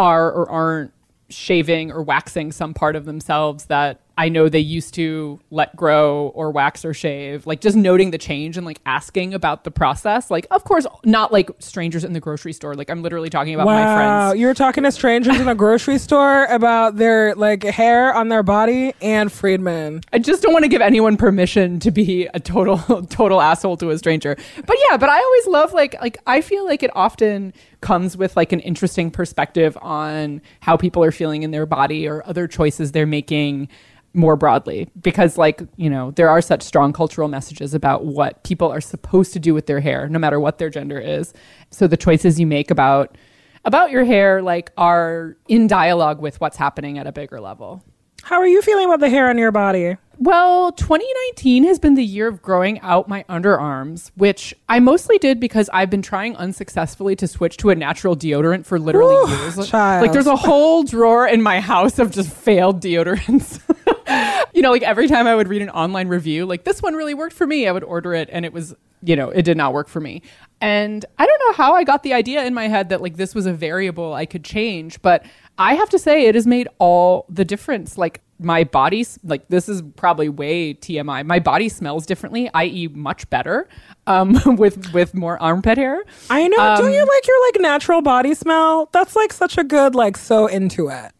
are 0.00 0.32
or 0.32 0.48
aren't 0.50 0.92
shaving 1.28 1.92
or 1.92 2.02
waxing 2.02 2.50
some 2.50 2.74
part 2.74 2.96
of 2.96 3.04
themselves 3.04 3.66
that 3.66 4.00
I 4.18 4.28
know 4.28 4.48
they 4.50 4.58
used 4.58 4.92
to 4.94 5.40
let 5.50 5.74
grow 5.76 6.30
or 6.34 6.50
wax 6.50 6.84
or 6.84 6.92
shave. 6.92 7.46
Like 7.46 7.60
just 7.62 7.74
noting 7.76 8.10
the 8.10 8.18
change 8.18 8.56
and 8.58 8.66
like 8.66 8.78
asking 8.84 9.32
about 9.32 9.64
the 9.64 9.70
process. 9.70 10.30
Like, 10.30 10.46
of 10.50 10.64
course, 10.64 10.86
not 11.06 11.32
like 11.32 11.48
strangers 11.58 12.04
in 12.04 12.12
the 12.12 12.20
grocery 12.20 12.52
store. 12.52 12.74
Like, 12.74 12.90
I'm 12.90 13.02
literally 13.02 13.30
talking 13.30 13.54
about 13.54 13.64
my 13.66 13.84
Wow, 13.84 13.94
friends. 13.94 14.40
you're 14.40 14.52
talking 14.52 14.84
to 14.84 14.92
strangers 14.92 15.38
in 15.40 15.48
a 15.48 15.54
grocery 15.54 15.96
store 15.98 16.44
about 16.46 16.96
their 16.96 17.34
like 17.36 17.62
hair 17.62 18.12
on 18.12 18.28
their 18.28 18.42
body 18.42 18.92
and 19.00 19.32
Friedman. 19.32 20.02
I 20.12 20.18
just 20.18 20.42
don't 20.42 20.52
want 20.52 20.64
to 20.64 20.68
give 20.68 20.82
anyone 20.82 21.16
permission 21.16 21.78
to 21.80 21.90
be 21.90 22.26
a 22.34 22.40
total 22.40 22.76
total 23.08 23.40
asshole 23.40 23.78
to 23.78 23.88
a 23.90 23.96
stranger. 23.98 24.36
But 24.66 24.76
yeah, 24.90 24.98
but 24.98 25.08
I 25.08 25.18
always 25.18 25.46
love 25.46 25.72
like 25.72 25.94
like 26.02 26.18
I 26.26 26.42
feel 26.42 26.66
like 26.66 26.82
it 26.82 26.90
often 26.94 27.54
comes 27.80 28.16
with 28.16 28.36
like 28.36 28.52
an 28.52 28.60
interesting 28.60 29.10
perspective 29.10 29.76
on 29.80 30.42
how 30.60 30.76
people 30.76 31.02
are 31.02 31.12
feeling 31.12 31.42
in 31.42 31.50
their 31.50 31.66
body 31.66 32.06
or 32.06 32.26
other 32.26 32.46
choices 32.46 32.92
they're 32.92 33.06
making 33.06 33.68
more 34.12 34.36
broadly. 34.36 34.88
Because 35.00 35.38
like 35.38 35.62
you 35.76 35.88
know 35.88 36.10
there 36.12 36.28
are 36.28 36.42
such 36.42 36.62
strong 36.62 36.92
cultural 36.92 37.28
messages 37.28 37.74
about 37.74 38.04
what 38.04 38.42
people 38.44 38.70
are 38.70 38.80
supposed 38.80 39.32
to 39.32 39.38
do 39.38 39.54
with 39.54 39.66
their 39.66 39.80
hair 39.80 40.08
no 40.08 40.18
matter 40.18 40.40
what 40.40 40.58
their 40.58 40.70
gender 40.70 40.98
is. 40.98 41.32
So 41.70 41.86
the 41.86 41.96
choices 41.96 42.38
you 42.38 42.46
make 42.46 42.70
about 42.70 43.16
about 43.64 43.90
your 43.90 44.04
hair 44.04 44.42
like 44.42 44.72
are 44.76 45.36
in 45.48 45.66
dialogue 45.66 46.20
with 46.20 46.40
what's 46.40 46.56
happening 46.56 46.98
at 46.98 47.06
a 47.06 47.12
bigger 47.12 47.40
level. 47.40 47.84
How 48.22 48.36
are 48.36 48.46
you 48.46 48.62
feeling 48.62 48.86
about 48.86 49.00
the 49.00 49.08
hair 49.08 49.28
on 49.28 49.38
your 49.38 49.52
body? 49.52 49.96
Well, 50.20 50.70
2019 50.72 51.64
has 51.64 51.78
been 51.78 51.94
the 51.94 52.04
year 52.04 52.28
of 52.28 52.42
growing 52.42 52.78
out 52.80 53.08
my 53.08 53.24
underarms, 53.28 54.10
which 54.16 54.54
I 54.68 54.78
mostly 54.78 55.16
did 55.16 55.40
because 55.40 55.70
I've 55.72 55.88
been 55.88 56.02
trying 56.02 56.36
unsuccessfully 56.36 57.16
to 57.16 57.26
switch 57.26 57.56
to 57.58 57.70
a 57.70 57.74
natural 57.74 58.14
deodorant 58.14 58.66
for 58.66 58.78
literally 58.78 59.14
Ooh, 59.14 59.34
years. 59.34 59.68
child. 59.68 60.02
Like, 60.02 60.12
there's 60.12 60.26
a 60.26 60.36
whole 60.36 60.82
drawer 60.82 61.26
in 61.26 61.40
my 61.40 61.60
house 61.60 61.98
of 61.98 62.10
just 62.10 62.30
failed 62.30 62.82
deodorants. 62.82 63.60
you 64.54 64.62
know, 64.62 64.70
like 64.70 64.82
every 64.82 65.08
time 65.08 65.26
I 65.26 65.34
would 65.34 65.48
read 65.48 65.62
an 65.62 65.70
online 65.70 66.08
review, 66.08 66.46
like 66.46 66.64
this 66.64 66.82
one 66.82 66.94
really 66.94 67.14
worked 67.14 67.34
for 67.34 67.46
me, 67.46 67.66
I 67.66 67.72
would 67.72 67.84
order 67.84 68.14
it 68.14 68.28
and 68.32 68.44
it 68.44 68.52
was, 68.52 68.74
you 69.02 69.16
know, 69.16 69.30
it 69.30 69.42
did 69.42 69.56
not 69.56 69.72
work 69.72 69.88
for 69.88 70.00
me. 70.00 70.22
And 70.60 71.04
I 71.18 71.26
don't 71.26 71.42
know 71.48 71.52
how 71.54 71.74
I 71.74 71.84
got 71.84 72.02
the 72.02 72.12
idea 72.12 72.44
in 72.44 72.54
my 72.54 72.68
head 72.68 72.90
that 72.90 73.00
like 73.00 73.16
this 73.16 73.34
was 73.34 73.46
a 73.46 73.52
variable 73.52 74.12
I 74.12 74.26
could 74.26 74.44
change, 74.44 75.00
but 75.02 75.24
I 75.58 75.74
have 75.74 75.90
to 75.90 75.98
say 75.98 76.26
it 76.26 76.34
has 76.34 76.46
made 76.46 76.68
all 76.78 77.26
the 77.28 77.44
difference. 77.44 77.98
Like 77.98 78.22
my 78.38 78.64
body, 78.64 79.06
like 79.22 79.48
this 79.48 79.68
is 79.68 79.82
probably 79.96 80.28
way 80.28 80.74
TMI. 80.74 81.24
My 81.26 81.38
body 81.38 81.68
smells 81.68 82.06
differently, 82.06 82.50
i.e., 82.54 82.88
much 82.88 83.28
better 83.30 83.68
um, 84.06 84.38
with 84.56 84.92
with 84.92 85.14
more 85.14 85.40
armpit 85.40 85.78
hair. 85.78 86.02
I 86.30 86.48
know. 86.48 86.58
Um, 86.58 86.78
don't 86.78 86.92
you 86.92 87.06
like 87.06 87.26
your 87.26 87.46
like 87.48 87.60
natural 87.60 88.02
body 88.02 88.34
smell? 88.34 88.88
That's 88.92 89.14
like 89.14 89.32
such 89.32 89.58
a 89.58 89.64
good 89.64 89.94
like 89.94 90.16
so 90.16 90.46
into 90.46 90.88
it. 90.88 91.12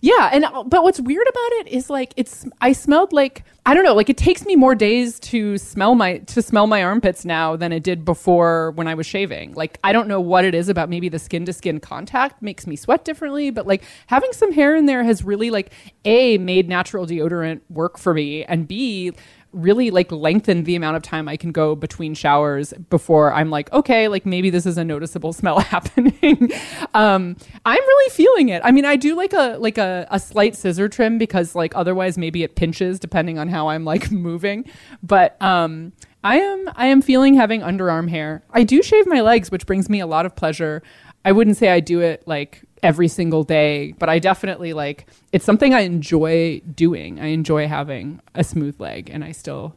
Yeah, 0.00 0.30
and 0.32 0.44
uh, 0.44 0.62
but 0.64 0.82
what's 0.82 1.00
weird 1.00 1.26
about 1.26 1.52
it 1.60 1.68
is 1.68 1.90
like 1.90 2.12
it's 2.16 2.46
I 2.60 2.72
smelled 2.72 3.12
like 3.12 3.44
I 3.66 3.74
don't 3.74 3.84
know, 3.84 3.94
like 3.94 4.08
it 4.08 4.16
takes 4.16 4.46
me 4.46 4.56
more 4.56 4.74
days 4.74 5.18
to 5.20 5.58
smell 5.58 5.94
my 5.94 6.18
to 6.18 6.40
smell 6.40 6.66
my 6.66 6.82
armpits 6.82 7.24
now 7.24 7.56
than 7.56 7.72
it 7.72 7.82
did 7.82 8.04
before 8.04 8.70
when 8.72 8.86
I 8.86 8.94
was 8.94 9.06
shaving. 9.06 9.54
Like 9.54 9.78
I 9.82 9.92
don't 9.92 10.08
know 10.08 10.20
what 10.20 10.44
it 10.44 10.54
is 10.54 10.68
about 10.68 10.88
maybe 10.88 11.08
the 11.08 11.18
skin 11.18 11.44
to 11.46 11.52
skin 11.52 11.80
contact 11.80 12.40
makes 12.42 12.66
me 12.66 12.76
sweat 12.76 13.04
differently, 13.04 13.50
but 13.50 13.66
like 13.66 13.82
having 14.06 14.32
some 14.32 14.52
hair 14.52 14.76
in 14.76 14.86
there 14.86 15.02
has 15.02 15.24
really 15.24 15.50
like 15.50 15.72
A 16.04 16.38
made 16.38 16.68
natural 16.68 17.04
deodorant 17.04 17.60
work 17.68 17.98
for 17.98 18.14
me 18.14 18.44
and 18.44 18.68
B 18.68 19.12
really 19.52 19.90
like 19.90 20.12
lengthened 20.12 20.66
the 20.66 20.76
amount 20.76 20.96
of 20.96 21.02
time 21.02 21.28
I 21.28 21.36
can 21.36 21.52
go 21.52 21.74
between 21.74 22.14
showers 22.14 22.72
before 22.90 23.32
I'm 23.32 23.50
like, 23.50 23.72
okay, 23.72 24.08
like 24.08 24.26
maybe 24.26 24.50
this 24.50 24.66
is 24.66 24.78
a 24.78 24.84
noticeable 24.84 25.32
smell 25.32 25.58
happening. 25.74 26.50
um, 26.94 27.36
I'm 27.64 27.82
really 27.82 28.10
feeling 28.10 28.50
it. 28.50 28.60
I 28.64 28.70
mean, 28.70 28.84
I 28.84 28.96
do 28.96 29.16
like 29.16 29.32
a 29.32 29.56
like 29.58 29.78
a, 29.78 30.06
a 30.10 30.20
slight 30.20 30.56
scissor 30.56 30.88
trim 30.88 31.18
because 31.18 31.54
like 31.54 31.74
otherwise 31.74 32.18
maybe 32.18 32.42
it 32.42 32.56
pinches 32.56 32.98
depending 32.98 33.38
on 33.38 33.48
how 33.48 33.68
I'm 33.68 33.84
like 33.84 34.10
moving. 34.12 34.64
But 35.02 35.40
um 35.40 35.92
I 36.22 36.38
am 36.40 36.70
I 36.74 36.86
am 36.86 37.00
feeling 37.00 37.34
having 37.34 37.60
underarm 37.60 38.08
hair. 38.10 38.42
I 38.50 38.64
do 38.64 38.82
shave 38.82 39.06
my 39.06 39.20
legs, 39.20 39.50
which 39.50 39.66
brings 39.66 39.88
me 39.88 40.00
a 40.00 40.06
lot 40.06 40.26
of 40.26 40.36
pleasure. 40.36 40.82
I 41.24 41.32
wouldn't 41.32 41.56
say 41.56 41.68
I 41.70 41.80
do 41.80 42.00
it 42.00 42.22
like 42.26 42.64
every 42.82 43.08
single 43.08 43.42
day, 43.44 43.92
but 43.98 44.08
I 44.08 44.18
definitely 44.18 44.72
like 44.72 45.06
it's 45.32 45.44
something 45.44 45.74
I 45.74 45.80
enjoy 45.80 46.60
doing. 46.74 47.20
I 47.20 47.26
enjoy 47.28 47.66
having 47.68 48.20
a 48.34 48.44
smooth 48.44 48.78
leg 48.80 49.10
and 49.10 49.24
I 49.24 49.32
still 49.32 49.76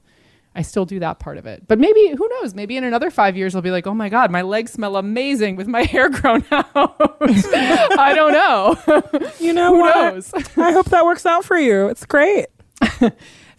I 0.53 0.63
still 0.63 0.83
do 0.85 0.99
that 0.99 1.19
part 1.19 1.37
of 1.37 1.45
it. 1.45 1.63
But 1.67 1.79
maybe 1.79 2.09
who 2.09 2.27
knows, 2.29 2.53
maybe 2.53 2.75
in 2.75 2.83
another 2.83 3.09
5 3.09 3.37
years 3.37 3.55
I'll 3.55 3.61
be 3.61 3.71
like, 3.71 3.87
"Oh 3.87 3.93
my 3.93 4.09
god, 4.09 4.31
my 4.31 4.41
legs 4.41 4.73
smell 4.73 4.97
amazing 4.97 5.55
with 5.55 5.67
my 5.67 5.83
hair 5.93 6.09
grown 6.09 6.43
out." 6.51 6.71
I 7.21 8.13
don't 8.15 8.33
know. 8.33 9.29
You 9.39 9.53
know 9.53 9.73
Who 9.73 9.79
what? 9.79 10.13
knows? 10.13 10.31
I 10.57 10.71
hope 10.73 10.87
that 10.87 11.05
works 11.05 11.25
out 11.25 11.45
for 11.45 11.57
you. 11.57 11.87
It's 11.87 12.05
great. 12.05 12.47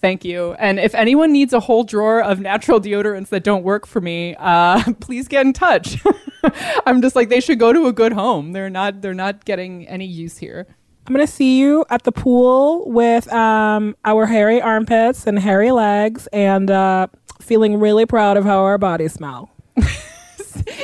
Thank 0.03 0.25
you. 0.25 0.55
And 0.55 0.81
if 0.81 0.97
anyone 0.97 1.33
needs 1.33 1.53
a 1.53 1.61
whole 1.61 1.85
drawer 1.85 2.21
of 2.21 2.41
natural 2.41 2.81
deodorants 2.81 3.29
that 3.29 3.45
don't 3.45 3.63
work 3.63 3.87
for 3.87 4.01
me, 4.01 4.35
uh, 4.37 4.83
please 5.01 5.29
get 5.29 5.47
in 5.47 5.53
touch. 5.53 5.97
I'm 6.87 7.01
just 7.01 7.15
like 7.15 7.29
they 7.29 7.41
should 7.41 7.61
go 7.61 7.73
to 7.73 7.87
a 7.87 7.93
good 7.93 8.13
home. 8.13 8.53
They're 8.53 8.69
not 8.69 9.01
they're 9.01 9.15
not 9.15 9.45
getting 9.45 9.87
any 9.87 10.05
use 10.05 10.39
here. 10.39 10.67
I'm 11.07 11.15
gonna 11.15 11.27
see 11.29 11.59
you 11.59 11.85
at 11.89 12.03
the 12.03 12.11
pool 12.11 12.91
with 12.91 13.33
um, 13.33 13.97
our 14.05 14.27
hairy 14.27 14.61
armpits 14.61 15.27
and 15.27 15.39
hairy 15.39 15.71
legs, 15.71 16.27
and 16.33 16.69
uh, 16.71 17.07
feeling 17.41 17.79
really 17.79 18.07
proud 18.07 18.37
of 18.37 18.45
how 18.45 18.59
our 18.59 18.79
bodies 18.79 19.13
smell. 19.13 19.51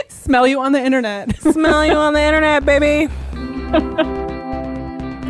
Smell 0.09 0.47
you 0.47 0.61
on 0.61 0.73
the 0.73 0.85
internet. 0.85 1.41
Smell 1.41 1.87
you 1.87 1.95
on 1.95 2.13
the 2.13 2.23
internet, 2.23 2.65
baby. 2.65 3.09